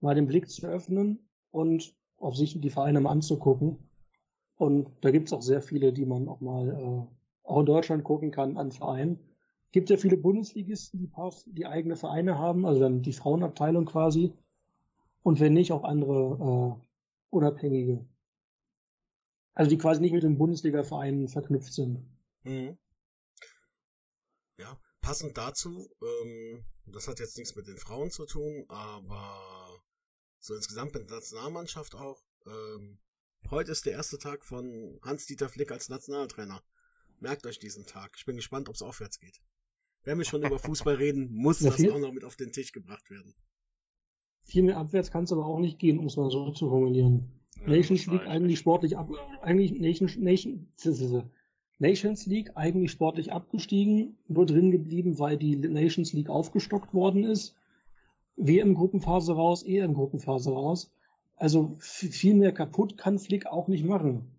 [0.00, 3.78] mal den Blick zu öffnen und auf sich die Vereine mal anzugucken.
[4.56, 7.16] Und da gibt's auch sehr viele, die man auch mal äh,
[7.46, 9.18] auch in Deutschland gucken kann an Vereinen.
[9.72, 14.32] Gibt ja viele Bundesligisten, die, paar, die eigene Vereine haben, also dann die Frauenabteilung quasi.
[15.22, 16.86] Und wenn nicht, auch andere äh,
[17.30, 18.06] Unabhängige.
[19.54, 22.04] Also die quasi nicht mit den Bundesliga-Vereinen verknüpft sind.
[22.44, 22.78] Mhm.
[24.58, 29.80] Ja, passend dazu, ähm, das hat jetzt nichts mit den Frauen zu tun, aber
[30.40, 32.98] so insgesamt mit der Nationalmannschaft auch, ähm,
[33.48, 36.60] heute ist der erste Tag von Hans-Dieter Flick als Nationaltrainer.
[37.20, 38.14] Merkt euch diesen Tag.
[38.18, 39.40] Ich bin gespannt, ob es aufwärts geht.
[40.02, 42.50] Wenn wir schon über Fußball reden, muss Ja, das viel- auch noch mit auf den
[42.50, 43.32] Tisch gebracht werden.
[44.42, 47.30] Viel mehr abwärts kann es aber auch nicht gehen, um es mal so zu formulieren.
[47.64, 49.08] Nations League eigentlich sportlich ab,
[49.40, 50.72] eigentlich Nations, Nation,
[51.78, 57.54] Nations League eigentlich sportlich abgestiegen, nur drin geblieben, weil die Nations League aufgestockt worden ist.
[58.36, 60.90] WM-Gruppenphase raus, EM-Gruppenphase raus.
[61.36, 64.30] Also viel mehr kaputt kann Flick auch nicht machen.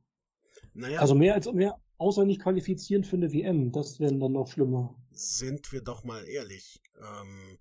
[0.73, 3.71] Naja, Also mehr als mehr, außer nicht qualifizieren für eine WM.
[3.71, 4.95] Das wäre dann noch schlimmer.
[5.11, 6.81] sind wir doch mal ehrlich.
[6.97, 7.59] Ähm,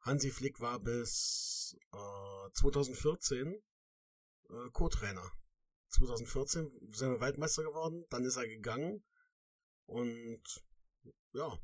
[0.00, 3.54] Hansi Flick war bis äh, 2014
[4.50, 5.30] äh, Co-Trainer.
[5.90, 9.04] 2014 sind wir Weltmeister geworden, dann ist er gegangen
[9.92, 10.42] und
[11.32, 11.58] ja,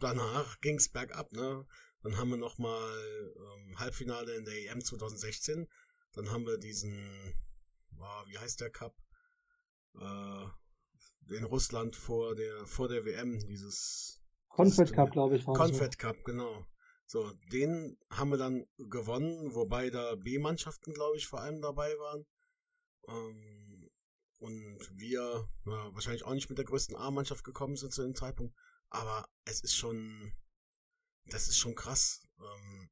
[0.00, 1.32] danach ging es bergab.
[1.32, 1.66] Ne?
[2.02, 5.68] Dann haben wir nochmal ähm, Halbfinale in der EM 2016.
[6.12, 7.34] Dann haben wir diesen,
[8.00, 8.96] ah, wie heißt der Cup?
[9.94, 10.46] Äh,
[11.36, 15.46] in Russland vor der vor der WM, dieses Confed Cup, glaube ich, es.
[15.46, 16.66] Confed Cup, genau.
[17.06, 22.26] So, den haben wir dann gewonnen, wobei da B-Mannschaften, glaube ich, vor allem dabei waren.
[23.08, 23.61] Ähm,
[24.42, 28.54] und wir ja, wahrscheinlich auch nicht mit der größten A-Mannschaft gekommen sind zu dem Zeitpunkt.
[28.90, 30.32] Aber es ist schon,
[31.26, 32.90] das ist schon krass, ähm,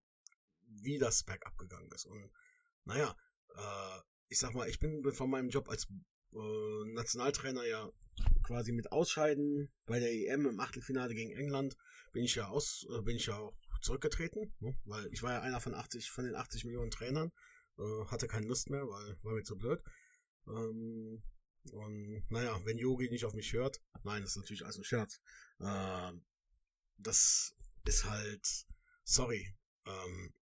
[0.82, 2.06] wie das bergab gegangen ist.
[2.06, 2.30] Und
[2.84, 3.16] naja,
[3.56, 5.88] äh, ich sag mal, ich bin von meinem Job als
[6.32, 7.90] äh, Nationaltrainer ja
[8.44, 11.76] quasi mit Ausscheiden bei der EM im Achtelfinale gegen England
[12.12, 14.78] bin ich ja aus, äh, bin ich ja auch zurückgetreten, ne?
[14.84, 17.32] weil ich war ja einer von 80, von den 80 Millionen Trainern,
[17.78, 19.82] äh, hatte keine Lust mehr, weil war mir zu blöd.
[20.46, 21.22] Ähm,
[21.72, 25.20] und naja, wenn Yogi nicht auf mich hört, nein, das ist natürlich alles ein Scherz.
[25.60, 26.12] Äh,
[26.96, 27.54] das
[27.84, 28.66] ist halt,
[29.04, 29.56] sorry,
[29.86, 30.34] ähm,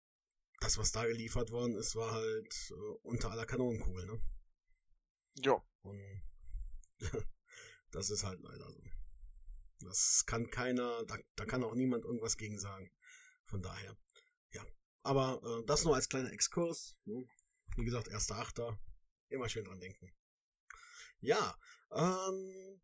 [0.60, 4.22] das, was da geliefert worden ist, war halt äh, unter aller Kanonenkugel, ne?
[5.36, 5.64] Ja.
[5.82, 6.24] Und
[7.92, 8.84] das ist halt leider so.
[9.80, 12.92] Das kann keiner, da, da kann auch niemand irgendwas gegen sagen.
[13.46, 13.96] Von daher,
[14.52, 14.66] ja.
[15.04, 16.98] Aber äh, das nur als kleiner Exkurs.
[17.06, 17.24] Ne?
[17.76, 18.80] Wie gesagt, erster Achter.
[19.30, 20.12] Immer schön dran denken.
[21.20, 21.58] Ja,
[21.92, 22.82] ähm,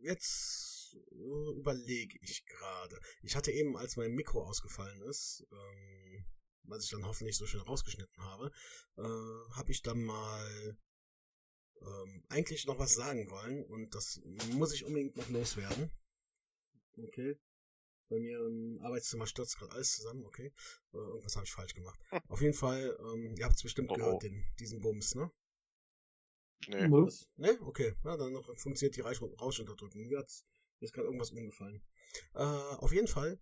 [0.00, 3.00] jetzt äh, überlege ich gerade.
[3.22, 6.26] Ich hatte eben, als mein Mikro ausgefallen ist, ähm,
[6.64, 8.50] was ich dann hoffentlich so schön rausgeschnitten habe,
[8.96, 10.78] äh, habe ich dann mal
[11.82, 14.20] ähm, eigentlich noch was sagen wollen und das
[14.52, 15.90] muss ich unbedingt noch loswerden.
[16.96, 17.38] Okay.
[18.08, 20.52] Bei mir im Arbeitszimmer stürzt gerade alles zusammen, okay.
[20.92, 22.00] Äh, irgendwas habe ich falsch gemacht.
[22.28, 23.96] Auf jeden Fall, ähm, ihr habt es bestimmt Oh, oh.
[23.96, 25.30] gehört, den, diesen Bums, ne?
[26.68, 26.90] Nee.
[26.90, 27.28] Was?
[27.36, 27.58] Ne?
[27.62, 27.94] Okay.
[28.04, 30.02] Ja, dann noch funktioniert die Rausch Rauschunterdrückung.
[30.02, 31.82] Mir mir ist gerade irgendwas umgefallen.
[32.34, 33.38] Äh, auf jeden Fall,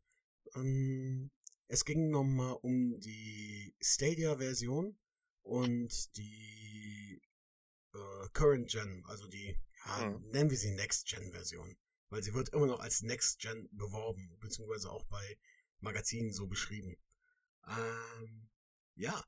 [0.54, 1.30] ähm,
[1.68, 4.98] es ging nochmal um die Stadia-Version
[5.42, 7.22] und die
[7.94, 10.30] äh, Current Gen, also die, ja, Mhm.
[10.30, 11.76] nennen wir sie Next Gen Version.
[12.10, 15.38] Weil sie wird immer noch als Next Gen beworben, beziehungsweise auch bei
[15.80, 16.96] Magazinen so beschrieben.
[17.66, 18.48] Ähm,
[18.94, 19.22] ja,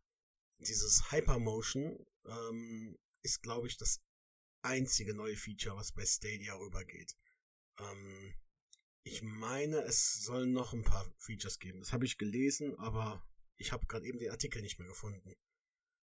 [0.59, 4.01] dieses Hypermotion ähm, ist, glaube ich, das
[4.63, 7.17] einzige neue Feature, was bei Stadia rübergeht.
[7.79, 8.35] Ähm,
[9.03, 11.81] ich meine, es sollen noch ein paar Features geben.
[11.81, 13.27] Das habe ich gelesen, aber
[13.57, 15.35] ich habe gerade eben den Artikel nicht mehr gefunden.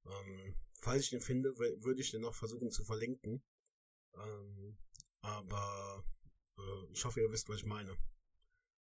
[0.05, 3.43] Ähm, falls ich den finde, würde ich den noch versuchen zu verlinken.
[4.15, 4.77] Ähm,
[5.21, 6.03] aber
[6.57, 7.95] äh, ich hoffe, ihr wisst, was ich meine.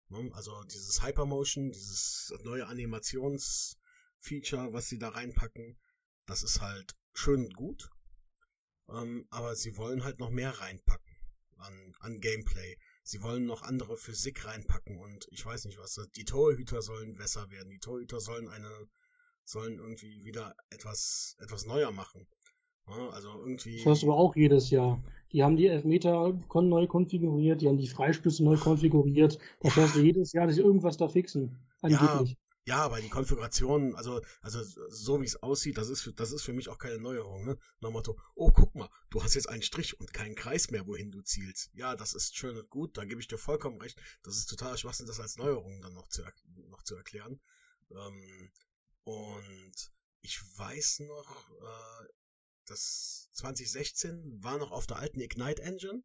[0.08, 0.30] Ne?
[0.32, 5.78] Also dieses Hypermotion, dieses neue Animationsfeature, was sie da reinpacken,
[6.26, 7.90] das ist halt schön und gut.
[8.90, 11.08] Ähm, aber sie wollen halt noch mehr reinpacken
[11.58, 12.76] an, an Gameplay.
[13.02, 15.98] Sie wollen noch andere Physik reinpacken und ich weiß nicht was.
[16.16, 17.70] Die Torhüter sollen besser werden.
[17.70, 18.70] Die Torhüter sollen eine,
[19.44, 22.26] sollen irgendwie wieder etwas, etwas neuer machen.
[22.88, 23.76] Ja, also irgendwie.
[23.76, 25.02] Das hörst du aber auch jedes Jahr.
[25.32, 29.38] Die haben die Elfmeter neu konfiguriert, die haben die Freistöße neu konfiguriert.
[29.60, 31.58] Das hörst du jedes Jahr, dass sie irgendwas da fixen.
[31.82, 32.30] Angeblich.
[32.30, 32.36] Ja,
[32.76, 36.52] aber die Konfiguration, also, also so wie es aussieht, das ist, für, das ist für
[36.52, 37.44] mich auch keine Neuerung.
[37.44, 37.58] Ne?
[37.80, 41.10] Nach Motto, oh, guck mal, du hast jetzt einen Strich und keinen Kreis mehr, wohin
[41.10, 41.70] du zielst.
[41.74, 44.00] Ja, das ist schön und gut, da gebe ich dir vollkommen recht.
[44.22, 46.22] Das ist total Schwachsinn, das als Neuerung dann noch zu,
[46.68, 47.40] noch zu erklären.
[47.90, 48.50] Ähm,
[49.04, 52.08] und ich weiß noch, äh,
[52.66, 56.02] das 2016 war noch auf der alten Ignite Engine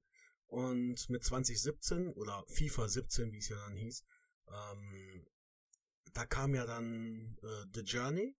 [0.47, 4.05] und mit 2017 oder FIFA 17, wie es ja dann hieß,
[4.47, 5.25] ähm,
[6.13, 8.35] da kam ja dann äh, The Journey,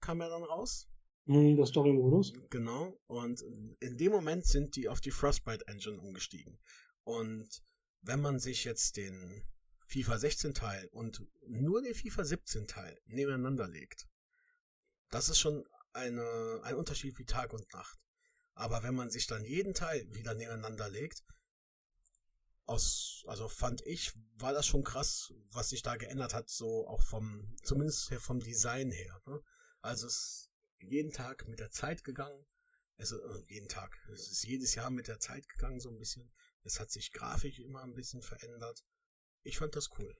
[0.00, 0.88] kam ja dann raus.
[1.26, 2.32] Der Story-Modus.
[2.48, 2.98] Genau.
[3.06, 3.42] Und
[3.80, 6.58] in dem Moment sind die auf die Frostbite Engine umgestiegen.
[7.04, 7.62] Und
[8.00, 9.44] wenn man sich jetzt den
[9.88, 14.08] FIFA 16 Teil und nur den FIFA 17 Teil nebeneinander legt,
[15.10, 17.98] das ist schon eine, ein Unterschied wie Tag und Nacht.
[18.54, 21.24] Aber wenn man sich dann jeden Teil wieder nebeneinander legt,
[22.68, 27.02] aus, also fand ich, war das schon krass, was sich da geändert hat, so auch
[27.02, 29.20] vom, zumindest vom Design her.
[29.26, 29.42] Ne?
[29.80, 30.50] Also es ist
[30.80, 32.46] jeden Tag mit der Zeit gegangen.
[32.98, 33.96] Also äh, jeden Tag.
[34.12, 36.30] Es ist jedes Jahr mit der Zeit gegangen, so ein bisschen.
[36.62, 38.84] Es hat sich grafisch immer ein bisschen verändert.
[39.44, 40.14] Ich fand das cool.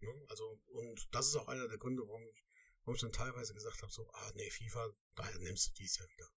[0.00, 0.26] Ne?
[0.28, 2.44] Also, und das ist auch einer der Gründe, warum ich,
[2.80, 6.08] warum ich dann teilweise gesagt habe, so, ah nee, FIFA, daher nimmst du dies Jahr
[6.08, 6.28] wieder.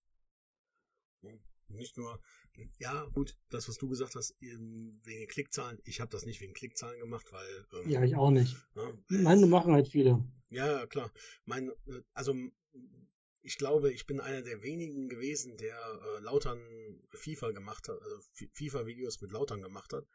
[1.21, 1.41] Ne?
[1.69, 2.22] Nicht nur,
[2.80, 5.80] ja, gut, das, was du gesagt hast, wegen Klickzahlen.
[5.84, 7.65] Ich habe das nicht wegen Klickzahlen gemacht, weil.
[7.73, 8.56] Ähm, ja, ich auch nicht.
[8.76, 10.23] Ne, Meine machen halt viele.
[10.49, 11.11] Ja, klar.
[11.45, 12.34] Mein, äh, also,
[13.41, 16.60] ich glaube, ich bin einer der wenigen gewesen, der äh, Lautern
[17.11, 18.18] FIFA gemacht hat, also
[18.53, 20.07] FIFA-Videos mit Lautern gemacht hat,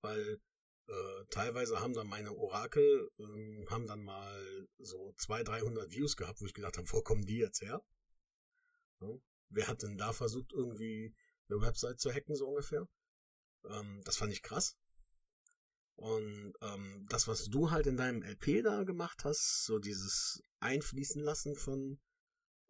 [0.00, 0.40] weil
[0.88, 6.40] äh, teilweise haben dann meine Orakel, äh, haben dann mal so 200, 300 Views gehabt,
[6.40, 7.82] wo ich gedacht habe, wo kommen die jetzt her?
[9.00, 9.08] Ja?
[9.50, 11.14] Wer hat denn da versucht, irgendwie
[11.48, 12.86] eine Website zu hacken, so ungefähr?
[13.64, 14.76] Ähm, das fand ich krass.
[15.96, 21.20] Und ähm, das, was du halt in deinem LP da gemacht hast, so dieses Einfließen
[21.20, 21.98] lassen von,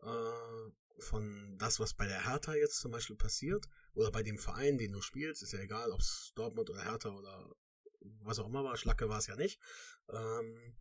[0.00, 4.78] äh, von das, was bei der Hertha jetzt zum Beispiel passiert, oder bei dem Verein,
[4.78, 7.54] den du spielst, ist ja egal, ob es Dortmund oder Hertha oder
[8.22, 9.60] was auch immer war, Schlacke war es ja nicht.
[10.08, 10.78] Ähm,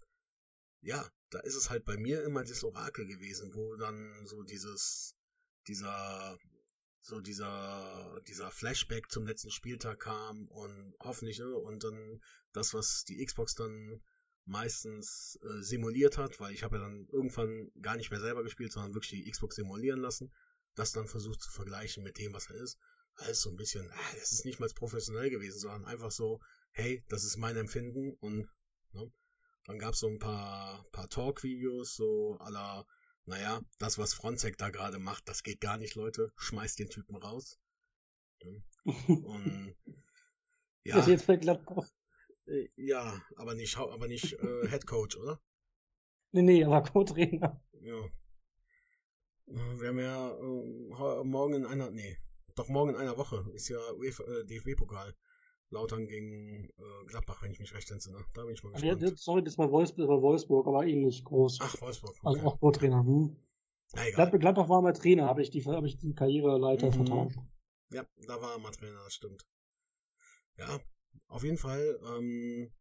[0.80, 5.17] ja, da ist es halt bei mir immer das Orakel gewesen, wo dann so dieses,
[5.68, 6.38] dieser,
[7.02, 12.22] so dieser, dieser Flashback zum letzten Spieltag kam und hoffentlich, ne, und dann
[12.54, 14.02] das, was die Xbox dann
[14.46, 18.72] meistens äh, simuliert hat, weil ich habe ja dann irgendwann gar nicht mehr selber gespielt,
[18.72, 20.34] sondern wirklich die Xbox simulieren lassen,
[20.76, 22.78] das dann versucht zu vergleichen mit dem, was er ist.
[23.16, 23.92] Alles so ein bisschen,
[24.22, 26.40] es ist nicht mal professionell gewesen, sondern einfach so,
[26.72, 28.48] hey, das ist mein Empfinden und
[28.94, 29.12] ne,
[29.66, 32.86] dann gab es so ein paar, paar Talk-Videos, so aller,
[33.28, 37.18] naja, das, was Frontsec da gerade macht, das geht gar nicht, Leute, schmeißt den Typen
[37.18, 37.60] raus.
[38.42, 38.64] Und
[40.84, 40.96] ja.
[40.96, 41.90] Das ist jetzt bei Gladbach.
[42.46, 45.42] Äh, ja, aber nicht, aber nicht äh, Head Coach, oder?
[46.32, 47.62] Nee, nee, aber Co-Trainer.
[47.82, 48.06] Ja.
[49.48, 52.18] Äh, wir haben ja äh, morgen in einer, nee,
[52.56, 55.16] doch morgen in einer Woche ist ja äh, DFB-Pokal.
[55.70, 58.24] Lautern gegen äh, Gladbach, wenn ich mich recht entsinne.
[58.34, 59.02] Da bin ich mal gespannt.
[59.02, 61.60] Ja, sorry, das war Wolfsburg, war Wolfsburg, aber ähnlich groß.
[61.62, 62.16] Ach, Wolfsburg.
[62.24, 62.40] Also okay.
[62.40, 63.04] Also auch Co-Trainer.
[63.04, 63.36] Hm.
[63.94, 64.32] Na, egal.
[64.40, 66.94] Gladbach war mal Trainer, habe ich die, habe ich die Karriereleiter mhm.
[66.94, 67.38] vertauscht.
[67.92, 69.46] Ja, da war er mal Trainer, das stimmt.
[70.58, 70.80] Ja,
[71.28, 72.74] auf jeden Fall, ähm,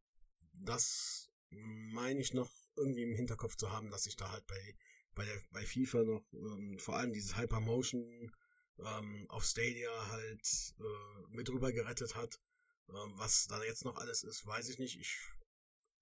[0.53, 4.75] das meine ich noch irgendwie im Hinterkopf zu haben, dass ich da halt bei,
[5.15, 8.33] bei, der, bei FIFA noch ähm, vor allem dieses Hypermotion
[8.79, 12.41] ähm, auf Stadia halt äh, mit rüber gerettet hat.
[12.89, 14.99] Ähm, was da jetzt noch alles ist, weiß ich nicht.
[14.99, 15.19] Ich,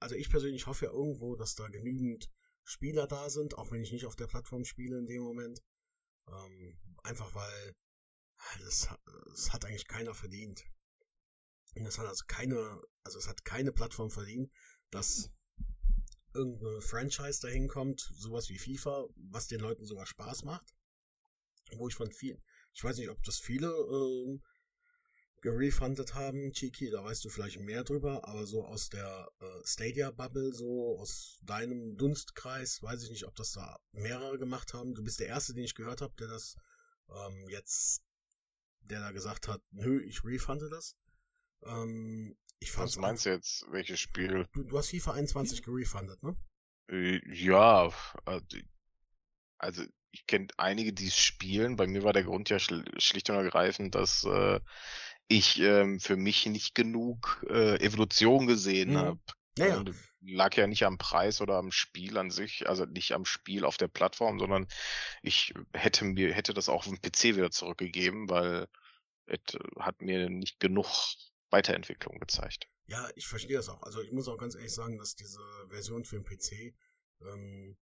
[0.01, 2.31] also ich persönlich hoffe ja irgendwo, dass da genügend
[2.65, 5.63] Spieler da sind, auch wenn ich nicht auf der Plattform spiele in dem Moment.
[6.29, 7.75] Ähm, einfach weil
[8.61, 8.89] das,
[9.27, 10.65] das hat eigentlich keiner verdient.
[11.75, 14.51] Und das hat also keine, also es hat keine Plattform verdient,
[14.91, 15.31] dass
[16.33, 20.75] irgendeine Franchise dahin kommt, sowas wie FIFA, was den Leuten sogar Spaß macht.
[21.77, 22.43] Wo ich von vielen,
[22.73, 24.41] ich weiß nicht, ob das viele äh,
[25.45, 30.55] gerefundet haben, Chiki, da weißt du vielleicht mehr drüber, aber so aus der äh, Stadia-Bubble,
[30.55, 34.95] so aus deinem Dunstkreis, weiß ich nicht, ob das da mehrere gemacht haben.
[34.95, 36.57] Du bist der Erste, den ich gehört habe, der das
[37.11, 38.03] ähm, jetzt,
[38.81, 40.97] der da gesagt hat, nö, ich refunde das.
[41.67, 44.49] Ähm, ich Was meinst du jetzt, welches Spiel?
[44.55, 46.35] Du, du hast FIFA 21 gerefundet, ne?
[46.89, 47.93] Äh, ja,
[48.25, 48.47] also,
[49.59, 49.85] also
[50.15, 51.77] ich kenne einige, die es spielen.
[51.77, 54.61] Bei mir war der Grund ja schlicht und ergreifend, dass äh,
[55.29, 58.99] ich ähm, für mich nicht genug äh, Evolution gesehen mhm.
[58.99, 59.21] habe.
[59.57, 59.85] Ja, ja.
[60.21, 63.77] lag ja nicht am Preis oder am Spiel an sich, also nicht am Spiel auf
[63.77, 64.67] der Plattform, sondern
[65.23, 68.67] ich hätte mir, hätte das auch auf dem PC wieder zurückgegeben, weil
[69.27, 70.87] es hat mir nicht genug
[71.51, 72.69] Weiterentwicklung gezeigt.
[72.87, 73.83] Ja, ich verstehe das auch.
[73.83, 76.75] Also ich muss auch ganz ehrlich sagen, dass diese Version für den PC
[77.23, 77.77] ähm,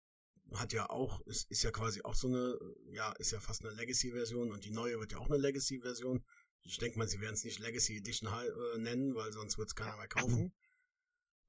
[0.53, 2.59] hat ja auch, ist, ist ja quasi auch so eine,
[2.91, 6.23] ja, ist ja fast eine Legacy-Version und die neue wird ja auch eine Legacy-Version.
[6.63, 9.75] Ich denke mal, sie werden es nicht Legacy Edition äh, nennen, weil sonst wird es
[9.75, 10.53] keiner mehr kaufen.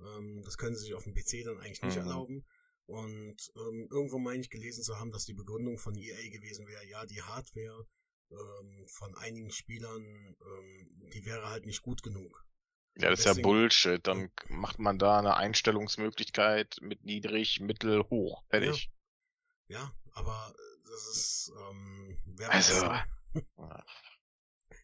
[0.00, 2.02] Ähm, das können sie sich auf dem PC dann eigentlich nicht mhm.
[2.02, 2.44] erlauben.
[2.86, 6.84] Und ähm, irgendwo meine ich gelesen zu haben, dass die Begründung von EA gewesen wäre,
[6.86, 7.86] ja, die Hardware
[8.30, 12.44] ähm, von einigen Spielern, ähm, die wäre halt nicht gut genug.
[12.96, 14.06] Ja, das ist ja Bullshit.
[14.06, 18.42] Dann macht man da eine Einstellungsmöglichkeit mit niedrig, mittel, hoch.
[18.48, 18.90] Fertig.
[19.68, 22.18] Ja, ja aber das ist, ähm,
[22.48, 22.92] also,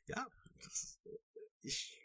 [0.08, 0.26] ja,
[0.62, 1.00] das,
[1.62, 1.98] ich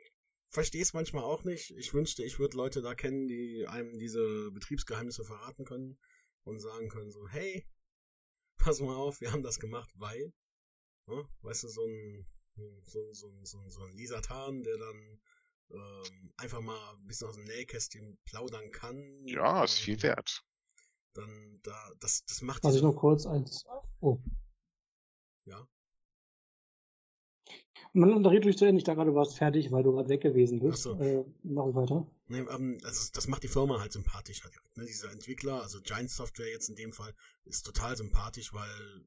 [0.50, 1.72] verstehe es manchmal auch nicht.
[1.72, 5.98] Ich wünschte, ich würde Leute da kennen, die einem diese Betriebsgeheimnisse verraten können
[6.44, 7.68] und sagen können so, hey,
[8.58, 10.34] pass mal auf, wir haben das gemacht, weil,
[11.08, 12.26] ne, weißt du, so ein,
[12.84, 15.22] so, so, so, so ein Lisatan, der dann
[15.72, 19.26] ähm, einfach mal ein bisschen aus dem Nähkästchen plaudern kann.
[19.26, 20.44] Ja, ist viel wert.
[21.14, 22.64] Dann, da, das, das macht.
[22.64, 23.66] Was ich noch kurz als,
[24.00, 24.20] oh.
[25.46, 25.68] Ja.
[27.92, 30.22] Man unterriert durch zu Ende, ich dachte gerade, du warst fertig, weil du gerade weg
[30.22, 30.88] gewesen bist.
[30.88, 31.04] Ach so.
[31.04, 32.08] Äh, mach weiter.
[32.28, 34.78] Nee, ähm, also das macht die Firma halt sympathischer direkt.
[34.78, 34.86] Ne?
[34.86, 37.14] Dieser Entwickler, also Giant Software jetzt in dem Fall,
[37.46, 39.04] ist total sympathisch, weil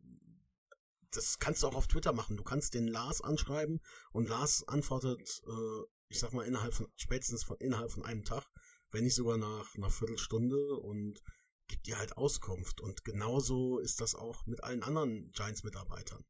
[1.10, 2.36] das kannst du auch auf Twitter machen.
[2.36, 3.80] Du kannst den Lars anschreiben
[4.12, 8.44] und Lars antwortet, äh, ich sag mal, innerhalb von, spätestens von, innerhalb von einem Tag,
[8.92, 11.22] wenn nicht sogar nach einer Viertelstunde und
[11.68, 12.80] gibt dir halt Auskunft.
[12.80, 16.24] Und genauso ist das auch mit allen anderen Giants-Mitarbeitern.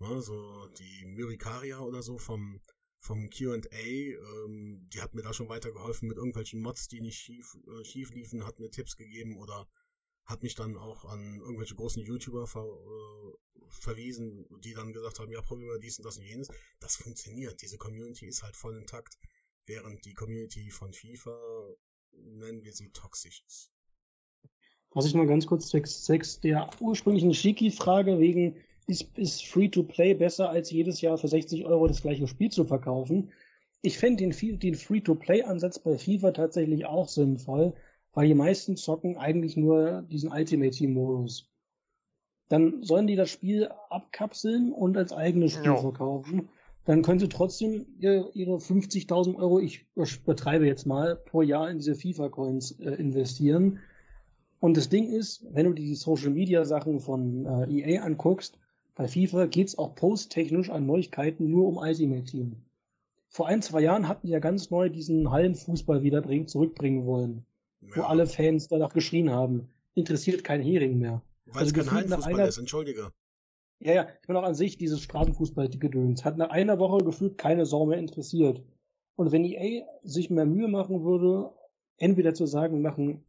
[0.00, 2.60] Ne, so die Myrikaria oder so vom,
[2.98, 7.56] vom QA, ähm, die hat mir da schon weitergeholfen mit irgendwelchen Mods, die nicht schief,
[7.66, 9.68] äh, schief liefen, hat mir Tipps gegeben oder
[10.24, 15.32] hat mich dann auch an irgendwelche großen YouTuber ver, äh, verwiesen, die dann gesagt haben,
[15.32, 16.48] ja, probier mal dies und das und jenes.
[16.80, 17.60] Das funktioniert.
[17.62, 19.18] Diese Community ist halt voll intakt,
[19.66, 21.36] während die Community von FIFA,
[22.12, 23.72] nennen wir sie, toxisch ist.
[24.90, 28.56] Was ich mal ganz kurz zwecks, zwecks der ursprünglichen Shiki-Frage wegen,
[28.88, 33.30] ist, ist Free-to-Play besser als jedes Jahr für 60 Euro das gleiche Spiel zu verkaufen?
[33.82, 37.74] Ich fände den, den Free-to-Play-Ansatz bei FIFA tatsächlich auch sinnvoll,
[38.14, 41.48] weil die meisten zocken eigentlich nur diesen Ultimate Team Modus.
[42.48, 45.76] Dann sollen die das Spiel abkapseln und als eigenes Spiel Ja.
[45.76, 46.48] verkaufen.
[46.86, 51.76] Dann können sie trotzdem ihre, ihre 50.000 Euro, ich übertreibe jetzt mal, pro Jahr in
[51.76, 53.80] diese FIFA-Coins äh, investieren.
[54.60, 58.58] Und das Ding ist, wenn du die Social Media Sachen von äh, EA anguckst,
[58.98, 62.56] bei FIFA geht's auch posttechnisch an Neuigkeiten nur um Ultimate Team.
[63.28, 67.46] Vor ein, zwei Jahren hatten die ja ganz neu diesen Hallenfußball wieder bringen, zurückbringen wollen,
[67.80, 69.68] wo alle Fans danach geschrien haben.
[69.94, 71.22] Interessiert kein Hering mehr.
[71.46, 73.12] Weil also es kein Hallenfußball einer- ist, entschuldige.
[73.78, 77.66] Ja, ja, ich meine auch an sich, dieses Straßenfußball-Gedöns hat nach einer Woche gefühlt keine
[77.66, 78.64] Sau mehr interessiert.
[79.14, 81.52] Und wenn EA sich mehr Mühe machen würde,
[81.98, 83.24] entweder zu sagen, machen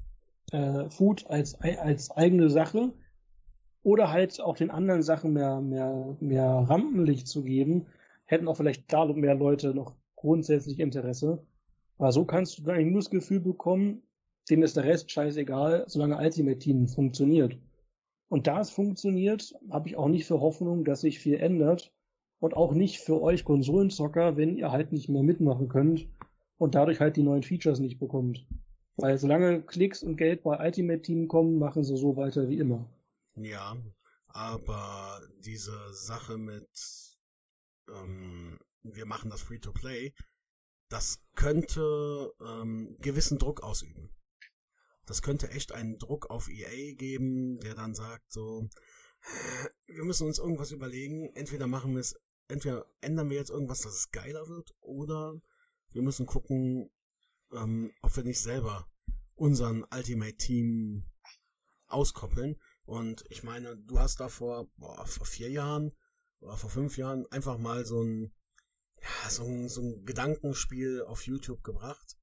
[0.51, 2.91] äh, Food als, als eigene Sache
[3.83, 7.87] oder halt auch den anderen Sachen mehr, mehr, mehr Rampenlicht zu geben,
[8.25, 11.43] hätten auch vielleicht da mehr Leute noch grundsätzlich Interesse.
[11.97, 14.03] Aber so kannst du dann eigentlich nur das Gefühl bekommen,
[14.49, 17.57] denen ist der Rest scheißegal, solange Ultimate Team funktioniert.
[18.29, 21.91] Und da es funktioniert, habe ich auch nicht für Hoffnung, dass sich viel ändert.
[22.41, 26.07] Und auch nicht für euch Konsolenzocker, wenn ihr halt nicht mehr mitmachen könnt
[26.57, 28.45] und dadurch halt die neuen Features nicht bekommt.
[28.95, 32.85] Weil solange Klicks und Geld bei Ultimate Team kommen, machen sie so weiter wie immer.
[33.43, 33.77] Ja,
[34.27, 36.69] aber diese Sache mit,
[37.89, 40.13] ähm, wir machen das Free-to-Play,
[40.89, 44.09] das könnte ähm, gewissen Druck ausüben.
[45.05, 48.69] Das könnte echt einen Druck auf EA geben, der dann sagt so,
[49.87, 52.15] wir müssen uns irgendwas überlegen, entweder machen wir es,
[52.47, 55.39] entweder ändern wir jetzt irgendwas, dass es geiler wird, oder
[55.91, 56.91] wir müssen gucken,
[57.51, 58.87] ähm, ob wir nicht selber
[59.35, 61.05] unseren Ultimate Team
[61.87, 62.59] auskoppeln.
[62.89, 65.91] Und ich meine, du hast da vor, boah, vor vier Jahren
[66.39, 68.33] oder vor fünf Jahren einfach mal so ein,
[68.99, 72.17] ja, so ein, so ein Gedankenspiel auf YouTube gebracht,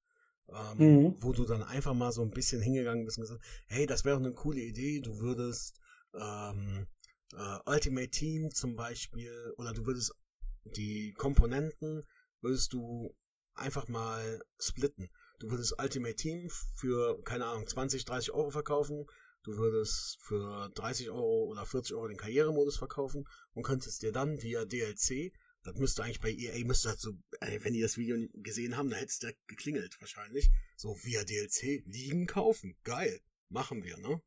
[0.49, 1.17] ähm, Mhm.
[1.21, 4.17] wo du dann einfach mal so ein bisschen hingegangen bist und gesagt, hey, das wäre
[4.17, 5.79] eine coole Idee, du würdest
[6.15, 6.89] ähm,
[7.33, 10.17] äh, Ultimate Team zum Beispiel, oder du würdest
[10.65, 12.03] die Komponenten,
[12.41, 13.15] würdest du
[13.55, 15.11] einfach mal splitten.
[15.39, 19.07] Du würdest Ultimate Team für, keine Ahnung, 20, 30 Euro verkaufen,
[19.47, 24.43] du würdest für 30 Euro oder 40 Euro den Karrieremodus verkaufen und könntest dir dann
[24.43, 25.33] via DLC,
[25.63, 28.91] das müsste eigentlich bei EA, müsste das so, ey, wenn die das Video gesehen haben,
[28.91, 32.77] dann hätte es direkt geklingelt wahrscheinlich, so via DLC Ligen kaufen.
[32.85, 33.21] Geil.
[33.49, 34.21] Machen wir, ne?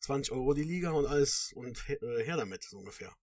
[0.00, 3.14] 20 Euro die Liga und alles und äh, her damit, so ungefähr.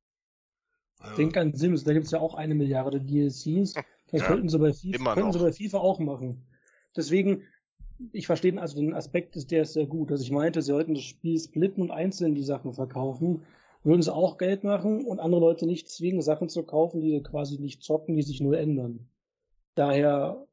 [1.00, 3.74] Also, Denk an Sims, da gibt's ja auch eine Milliarde DLCs.
[4.12, 6.48] Das Ja, könnten, sie bei FIFA, könnten sie bei FIFA auch machen.
[6.96, 7.44] Deswegen,
[8.12, 10.12] ich verstehe den- also den Aspekt, der ist sehr gut.
[10.12, 13.44] Also ich meinte, sie sollten das Spiel splitten und einzeln die Sachen verkaufen.
[13.84, 17.24] Würden sie auch Geld machen und andere Leute nicht zwingen, Sachen zu kaufen, die sie
[17.24, 19.08] quasi nicht zocken, die sich nur ändern.
[19.76, 20.48] Daher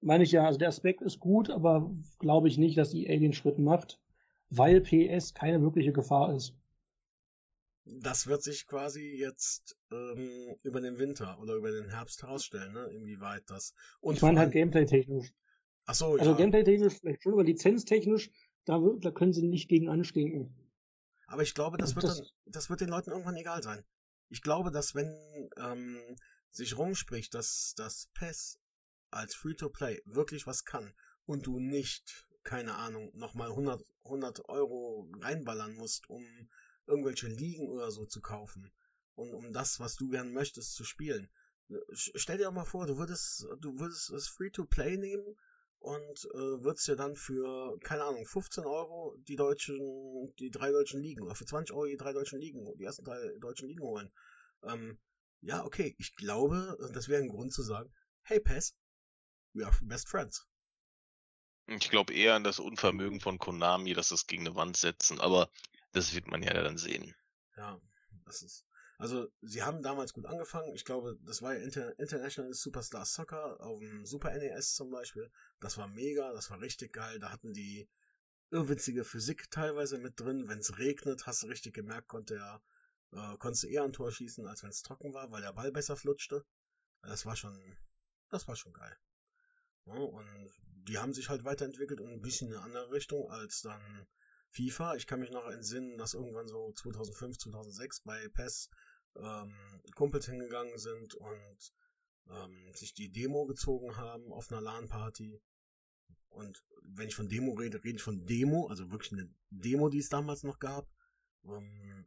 [0.00, 1.88] meine ich ja, also der Aspekt ist gut, aber
[2.18, 4.00] glaube ich nicht, dass EA den Schritt macht,
[4.50, 6.52] weil PS keine wirkliche Gefahr ist.
[7.84, 12.84] das wird sich quasi jetzt ähm, über den Winter oder über den Herbst herausstellen, ne?
[12.92, 13.74] Inwieweit das.
[14.00, 15.32] Und ich meine halt Gameplay-technisch.
[15.88, 16.36] Ach so, Also ja.
[16.36, 18.30] Gameplay-technisch vielleicht schon, aber lizenztechnisch,
[18.66, 20.54] da, da können sie nicht gegen anstinken.
[21.26, 23.82] Aber ich glaube, das wird, das- dann, das wird den Leuten irgendwann egal sein.
[24.28, 25.08] Ich glaube, dass wenn
[25.56, 25.98] ähm,
[26.50, 28.60] sich rumspricht, dass das PES
[29.10, 30.92] als Free-to-Play wirklich was kann
[31.24, 36.22] und du nicht, keine Ahnung, nochmal 100, 100 Euro reinballern musst, um
[36.86, 38.70] irgendwelche Ligen oder so zu kaufen
[39.14, 41.30] und um das, was du gern möchtest, zu spielen.
[41.92, 45.36] Stell dir doch mal vor, du würdest, du würdest das Free-to-Play nehmen
[45.80, 51.00] und äh, würdest dir dann für, keine Ahnung, 15 Euro die deutschen, die drei deutschen
[51.00, 54.12] Ligen oder für 20 Euro die drei deutschen Ligen, die ersten drei deutschen Ligen holen.
[54.64, 54.98] Ähm,
[55.40, 57.92] ja, okay, ich glaube, das wäre ein Grund zu sagen,
[58.22, 58.74] hey Pess,
[59.52, 60.46] we are best friends.
[61.66, 65.50] Ich glaube eher an das Unvermögen von Konami, dass es gegen eine Wand setzen, aber
[65.92, 67.14] das wird man ja dann sehen.
[67.56, 67.80] Ja,
[68.24, 68.67] das ist.
[68.98, 70.74] Also, sie haben damals gut angefangen.
[70.74, 75.30] Ich glaube, das war ja Inter International Superstar Soccer auf dem Super NES zum Beispiel.
[75.60, 77.20] Das war mega, das war richtig geil.
[77.20, 77.88] Da hatten die
[78.50, 80.48] irrwitzige Physik teilweise mit drin.
[80.48, 82.62] Wenn es regnet, hast du richtig gemerkt, konnte er,
[83.12, 85.70] äh, konntest du eher ein Tor schießen, als wenn es trocken war, weil der Ball
[85.70, 86.44] besser flutschte.
[87.02, 87.76] Das war schon,
[88.30, 88.96] das war schon geil.
[89.86, 90.50] Ja, und
[90.88, 94.08] die haben sich halt weiterentwickelt und ein bisschen in eine andere Richtung als dann
[94.50, 94.96] FIFA.
[94.96, 98.70] Ich kann mich noch entsinnen, dass irgendwann so 2005, 2006 bei PES
[99.18, 99.54] ähm,
[99.94, 101.72] Kumpels hingegangen sind und
[102.30, 105.40] ähm, sich die Demo gezogen haben auf einer LAN-Party.
[106.28, 109.98] Und wenn ich von Demo rede, rede ich von Demo, also wirklich eine Demo, die
[109.98, 110.88] es damals noch gab,
[111.44, 112.06] ähm,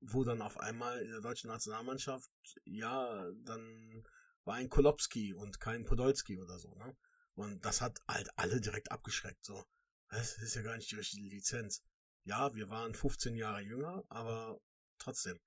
[0.00, 2.30] wo dann auf einmal in der deutschen Nationalmannschaft,
[2.64, 4.04] ja, dann
[4.44, 6.96] war ein Kolopski und kein Podolski oder so, ne?
[7.34, 9.64] Und das hat halt alle direkt abgeschreckt, so.
[10.08, 11.82] Das ist ja gar nicht die richtige Lizenz.
[12.24, 14.58] Ja, wir waren 15 Jahre jünger, aber
[14.98, 15.38] trotzdem.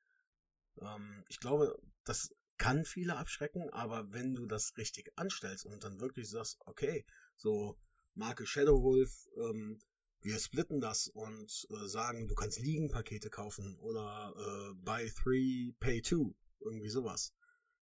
[0.82, 6.00] Ähm, ich glaube, das kann viele abschrecken, aber wenn du das richtig anstellst und dann
[6.00, 7.06] wirklich sagst, okay,
[7.36, 7.80] so
[8.14, 9.80] Marke Shadow Wolf, ähm,
[10.22, 16.02] wir splitten das und äh, sagen, du kannst Liegenpakete kaufen oder äh, Buy Three, Pay
[16.02, 17.34] Two, irgendwie sowas.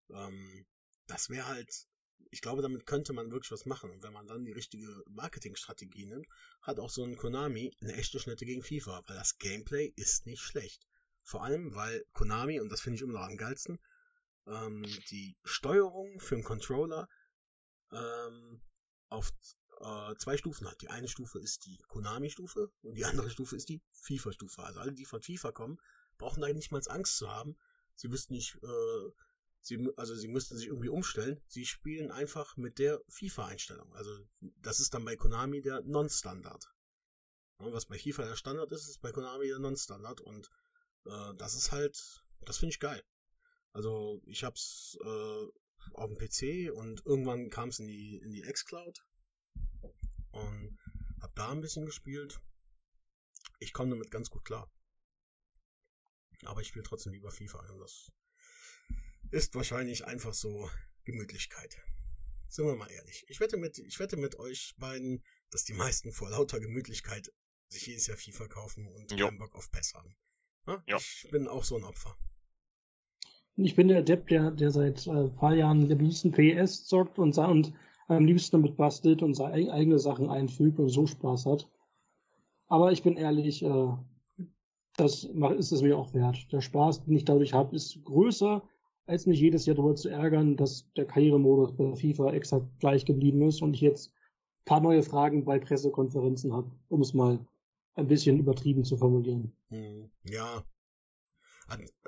[0.10, 0.66] Ähm,
[1.08, 1.88] das wäre halt,
[2.32, 3.92] ich glaube, damit könnte man wirklich was machen.
[3.92, 6.28] Und wenn man dann die richtige Marketingstrategie nimmt,
[6.62, 10.42] hat auch so ein Konami eine echte Schnitte gegen FIFA, weil das Gameplay ist nicht
[10.42, 10.86] schlecht.
[11.26, 13.80] Vor allem, weil Konami, und das finde ich immer noch am geilsten,
[14.46, 17.10] ähm, die Steuerung für den Controller
[17.92, 18.62] ähm,
[19.10, 19.32] auf
[19.80, 20.80] äh, zwei Stufen hat.
[20.82, 24.62] Die eine Stufe ist die Konami-Stufe und die andere Stufe ist die FIFA-Stufe.
[24.62, 25.80] Also alle, die von FIFA kommen,
[26.20, 27.58] brauchen da nicht mal Angst zu haben.
[27.96, 29.12] Sie wüssten nicht, äh,
[29.62, 31.42] sie, also sie müssten sich irgendwie umstellen.
[31.48, 33.92] Sie spielen einfach mit der FIFA-Einstellung.
[33.96, 34.16] Also
[34.62, 36.72] das ist dann bei Konami der Non-Standard.
[37.58, 40.52] Was bei FIFA der Standard ist, ist bei Konami der Non-Standard und
[41.06, 43.04] äh, das ist halt, das finde ich geil.
[43.74, 45.46] Also ich hab's äh,
[45.94, 49.06] auf dem PC und irgendwann kam es in die, in die X-Cloud
[50.32, 50.78] und
[51.22, 52.40] hab da ein bisschen gespielt.
[53.60, 54.72] Ich komme damit ganz gut klar.
[56.44, 58.12] Aber ich spiele trotzdem lieber FIFA und das
[59.32, 60.70] ist wahrscheinlich einfach so
[61.04, 61.78] Gemütlichkeit.
[62.48, 63.26] Sind wir mal ehrlich.
[63.28, 67.32] Ich wette mit, ich wette mit euch beiden, dass die meisten vor lauter Gemütlichkeit
[67.68, 69.28] sich jedes Jahr FIFA kaufen und jo.
[69.28, 70.16] keinen Bock auf PES haben.
[70.68, 70.98] Ja.
[70.98, 72.16] Ich bin auch so ein Opfer.
[73.58, 77.20] Ich bin der Depp, der, der seit ein äh, paar Jahren am liebsten PS zockt
[77.20, 77.74] und, und
[78.08, 81.70] am liebsten damit bastelt und seine eigene Sachen einfügt und so Spaß hat.
[82.68, 83.88] Aber ich bin ehrlich, äh,
[84.98, 86.52] das ist es mir auch wert.
[86.52, 88.62] Der Spaß, den ich dadurch habe, ist größer,
[89.08, 93.42] als mich jedes Jahr darüber zu ärgern, dass der Karrieremodus bei FIFA exakt gleich geblieben
[93.44, 97.46] ist und ich jetzt ein paar neue Fragen bei Pressekonferenzen habe, um es mal
[97.96, 99.56] ein bisschen übertrieben zu formulieren.
[99.70, 100.66] Hm, ja.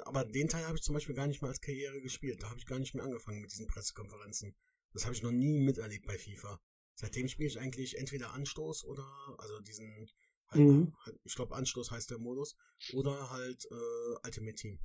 [0.05, 2.43] Aber den Teil habe ich zum Beispiel gar nicht mal als Karriere gespielt.
[2.43, 4.55] Da habe ich gar nicht mehr angefangen mit diesen Pressekonferenzen.
[4.93, 6.61] Das habe ich noch nie miterlebt bei FIFA.
[6.93, 9.05] Seitdem spiele ich eigentlich entweder Anstoß oder,
[9.37, 10.09] also diesen,
[10.47, 10.93] halt, mhm.
[11.05, 12.55] Halt, ich glaube Anstoß heißt der Modus,
[12.93, 14.79] oder halt äh, Ultimate Team.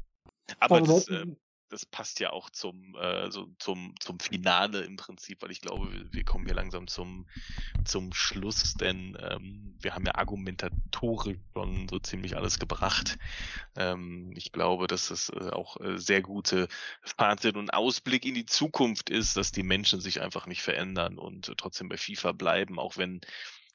[0.59, 1.27] Aber das, äh,
[1.73, 5.89] das passt ja auch zum, äh, so, zum, zum Finale im Prinzip, weil ich glaube,
[6.13, 7.27] wir kommen hier langsam zum,
[7.85, 13.19] zum Schluss, denn ähm, wir haben ja argumentatorisch schon so ziemlich alles gebracht.
[13.75, 16.69] Ähm, ich glaube, dass es äh, auch äh, sehr gute
[17.03, 21.55] Fazit und Ausblick in die Zukunft ist, dass die Menschen sich einfach nicht verändern und
[21.57, 23.23] trotzdem bei FIFA bleiben, auch wenn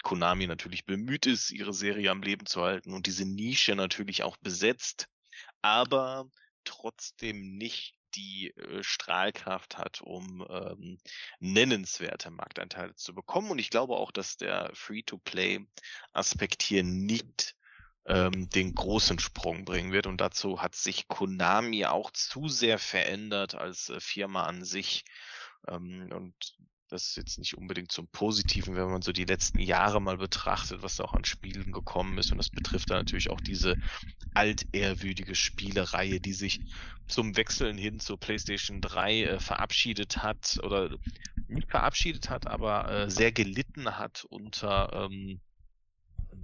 [0.03, 4.37] Konami natürlich bemüht ist, ihre Serie am Leben zu halten und diese Nische natürlich auch
[4.37, 5.09] besetzt.
[5.63, 6.29] Aber
[6.67, 10.97] trotzdem nicht die äh, Strahlkraft hat, um ähm,
[11.39, 13.51] nennenswerte Marktanteile zu bekommen.
[13.51, 17.55] Und ich glaube auch, dass der Free-to-Play-Aspekt hier nicht
[18.05, 20.07] ähm, den großen Sprung bringen wird.
[20.07, 25.03] Und dazu hat sich Konami auch zu sehr verändert als äh, Firma an sich.
[25.67, 26.57] Ähm, und
[26.89, 30.83] das ist jetzt nicht unbedingt zum Positiven, wenn man so die letzten Jahre mal betrachtet,
[30.83, 32.31] was da auch an Spielen gekommen ist.
[32.31, 33.75] Und das betrifft dann natürlich auch diese
[34.33, 36.59] altehrwürdige Spielereihe, die sich
[37.07, 40.97] zum Wechseln hin zur PlayStation 3 äh, verabschiedet hat oder
[41.47, 45.39] nicht verabschiedet hat, aber äh, sehr gelitten hat unter ähm,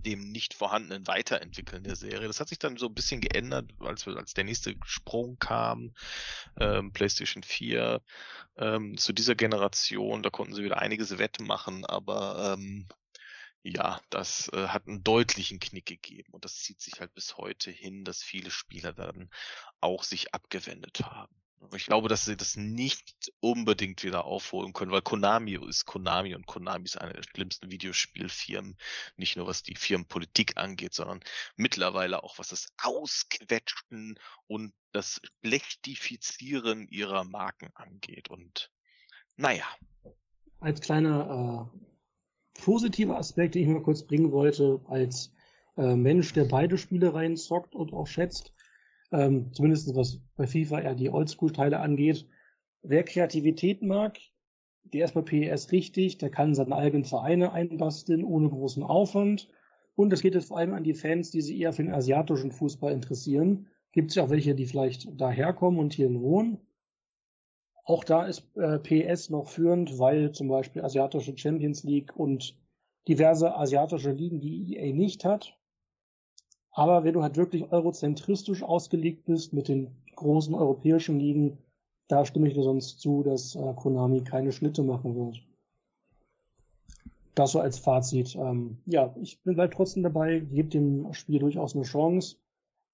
[0.06, 2.28] dem nicht vorhandenen Weiterentwickeln der Serie.
[2.28, 5.94] Das hat sich dann so ein bisschen geändert, als, als der nächste Sprung kam,
[6.60, 8.02] ähm, PlayStation 4,
[8.58, 12.88] ähm, zu dieser Generation, da konnten sie wieder einiges wettmachen, aber ähm,
[13.64, 17.72] ja, das äh, hat einen deutlichen Knick gegeben und das zieht sich halt bis heute
[17.72, 19.30] hin, dass viele Spieler dann
[19.80, 21.43] auch sich abgewendet haben.
[21.76, 26.46] Ich glaube, dass sie das nicht unbedingt wieder aufholen können, weil Konami ist Konami und
[26.46, 28.78] Konami ist eine der schlimmsten Videospielfirmen,
[29.16, 31.22] nicht nur was die Firmenpolitik angeht, sondern
[31.56, 38.30] mittlerweile auch was das Ausquetschen und das Schlechtifizieren ihrer Marken angeht.
[38.30, 38.70] Und
[39.36, 39.66] naja.
[40.60, 45.34] Als kleiner äh, positiver Aspekt, den ich mal kurz bringen wollte, als
[45.78, 48.54] äh, Mensch, der beide Spielereien zockt und auch schätzt,
[49.14, 52.28] ähm, zumindest was bei FIFA eher die Oldschool-Teile angeht.
[52.82, 54.18] Wer Kreativität mag,
[54.84, 59.50] der ist bei PES richtig, der kann seine eigenen Vereine einbasteln ohne großen Aufwand.
[59.96, 62.52] Und es geht jetzt vor allem an die Fans, die sich eher für den asiatischen
[62.52, 63.68] Fußball interessieren.
[63.92, 66.58] Gibt es ja auch welche, die vielleicht daherkommen und hier wohnen.
[67.86, 72.58] Auch da ist äh, PES noch führend, weil zum Beispiel asiatische Champions League und
[73.08, 75.58] diverse asiatische Ligen, die EA nicht hat,
[76.74, 81.58] aber wenn du halt wirklich eurozentristisch ausgelegt bist mit den großen europäischen Ligen,
[82.08, 85.42] da stimme ich dir sonst zu, dass äh, Konami keine Schnitte machen wird.
[87.36, 88.36] Das so als Fazit.
[88.36, 92.38] Ähm, ja, ich bin halt trotzdem dabei, gebe dem Spiel durchaus eine Chance.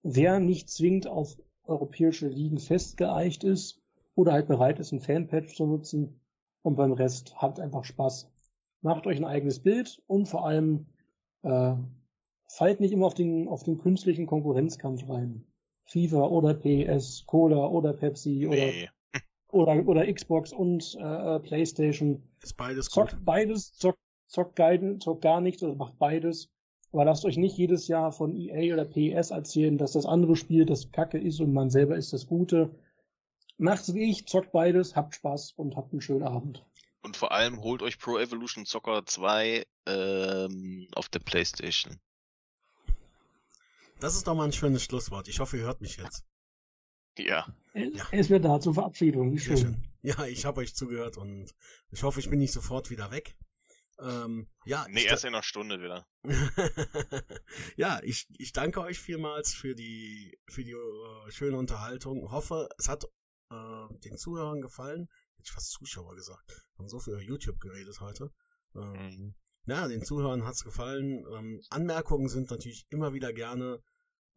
[0.04, 3.82] Wer nicht zwingend auf europäische Ligen festgeeicht ist
[4.16, 6.20] oder halt bereit ist, ein Fanpatch zu nutzen
[6.62, 8.30] und beim Rest habt einfach Spaß.
[8.82, 10.86] Macht euch ein eigenes Bild und vor allem
[11.44, 11.76] äh,
[12.50, 15.46] fallt nicht immer auf den, auf den künstlichen Konkurrenzkampf rein.
[15.86, 18.90] FIFA oder PS, Cola oder Pepsi nee.
[19.52, 22.22] oder, oder, oder Xbox und äh, Playstation.
[22.42, 23.26] Ist beides zockt gut.
[23.26, 26.50] beides, zockt, zockt, geil, zockt gar nichts oder macht beides.
[26.92, 30.66] Aber lasst euch nicht jedes Jahr von EA oder PES erzählen, dass das andere Spiel
[30.66, 32.76] das Kacke ist und man selber ist das Gute.
[33.58, 36.66] Macht's wie ich, zockt beides, habt Spaß und habt einen schönen Abend.
[37.02, 42.00] Und vor allem holt euch Pro Evolution Soccer 2 ähm, auf der Playstation.
[44.00, 45.28] Das ist doch mal ein schönes Schlusswort.
[45.28, 46.26] Ich hoffe, ihr hört mich jetzt.
[47.18, 47.54] Ja.
[47.74, 48.08] ja.
[48.12, 49.38] Es wird da zur Verabschiedung.
[49.38, 49.84] Sehr schön.
[50.02, 51.54] Ja, ich habe euch zugehört und
[51.92, 53.36] ich hoffe, ich bin nicht sofort wieder weg.
[54.02, 56.08] Ähm, ja, nee, erst in einer Stunde wieder.
[57.76, 62.32] ja, ich, ich danke euch vielmals für die, für die uh, schöne Unterhaltung.
[62.32, 63.04] Hoffe, es hat
[63.52, 65.10] uh, den Zuhörern gefallen.
[65.36, 66.48] Hätte ich fast Zuschauer gesagt.
[66.76, 68.32] Wir haben so viel über YouTube geredet heute.
[68.76, 69.36] Ähm, mhm.
[69.66, 71.26] Ja, den Zuhörern hat's gefallen.
[71.36, 73.82] Ähm, Anmerkungen sind natürlich immer wieder gerne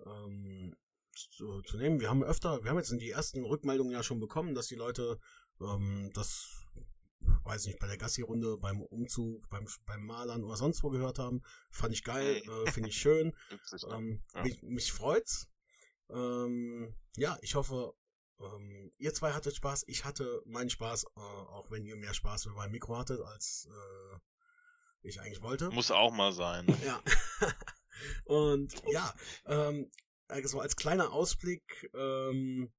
[0.06, 0.74] ähm,
[1.12, 2.00] zu, zu, nehmen.
[2.00, 4.74] Wir haben öfter, wir haben jetzt in die ersten Rückmeldungen ja schon bekommen, dass die
[4.74, 5.18] Leute
[5.60, 6.66] ähm, das,
[7.44, 11.42] weiß nicht, bei der Gassi-Runde, beim Umzug, beim, beim Malern oder sonst wo gehört haben.
[11.70, 13.34] Fand ich geil, äh, finde ich schön.
[13.90, 14.42] ähm, ja.
[14.42, 15.48] mich, mich freut's.
[16.10, 17.94] Ähm, ja, ich hoffe,
[18.40, 19.84] ähm, ihr zwei hattet Spaß.
[19.86, 23.68] Ich hatte meinen Spaß, äh, auch wenn ihr mehr Spaß mit meinem Mikro hattet als
[23.70, 24.18] äh,
[25.02, 25.70] ich eigentlich wollte.
[25.70, 26.66] Muss auch mal sein.
[26.84, 27.02] Ja.
[28.24, 29.14] Und ja,
[29.46, 29.90] ähm,
[30.28, 32.72] also als kleiner Ausblick, ähm,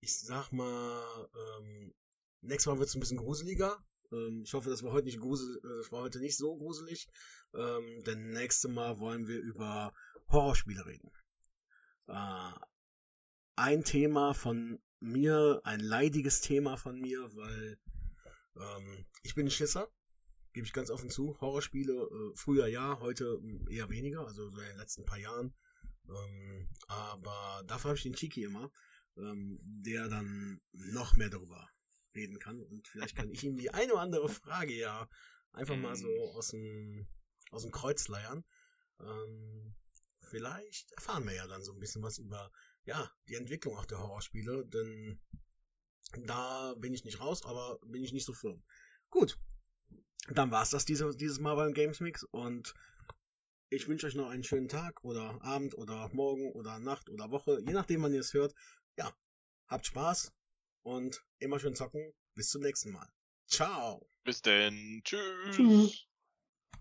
[0.00, 1.94] ich sag mal, ähm,
[2.42, 3.82] nächstes Mal wird es ein bisschen gruseliger.
[4.12, 7.08] Ähm, ich hoffe, das war heute nicht grusel, das war heute nicht so gruselig.
[7.54, 9.92] Ähm, denn nächstes Mal wollen wir über
[10.30, 11.10] Horrorspiele reden.
[12.06, 12.52] Äh,
[13.56, 17.78] ein Thema von mir, ein leidiges Thema von mir, weil
[18.56, 19.88] ähm, ich bin ein Schisser
[20.58, 21.40] gebe ich ganz offen zu.
[21.40, 25.54] Horrorspiele, äh, früher ja, heute hm, eher weniger, also so in den letzten paar Jahren.
[26.08, 28.72] Ähm, aber dafür habe ich den Chiki immer,
[29.16, 31.68] ähm, der dann noch mehr darüber
[32.12, 32.60] reden kann.
[32.60, 35.08] Und vielleicht kann ich ihm die eine oder andere Frage ja
[35.52, 36.36] einfach mal so mhm.
[36.36, 37.06] aus dem,
[37.52, 38.44] aus dem Kreuz leiern.
[38.98, 39.76] Ähm,
[40.22, 42.50] vielleicht erfahren wir ja dann so ein bisschen was über
[42.82, 45.20] ja, die Entwicklung auch der Horrorspiele, denn
[46.26, 48.64] da bin ich nicht raus, aber bin ich nicht so firm.
[49.08, 49.38] Gut,
[50.32, 52.74] dann war es das diese, dieses Mal beim Games Mix und
[53.70, 57.60] ich wünsche euch noch einen schönen Tag oder Abend oder Morgen oder Nacht oder Woche,
[57.66, 58.54] je nachdem, wann ihr es hört.
[58.96, 59.12] Ja,
[59.66, 60.32] habt Spaß
[60.82, 62.14] und immer schön zocken.
[62.34, 63.08] Bis zum nächsten Mal.
[63.46, 64.08] Ciao.
[64.24, 65.00] Bis denn.
[65.04, 65.56] Tschüss.
[65.56, 66.07] Tschüss.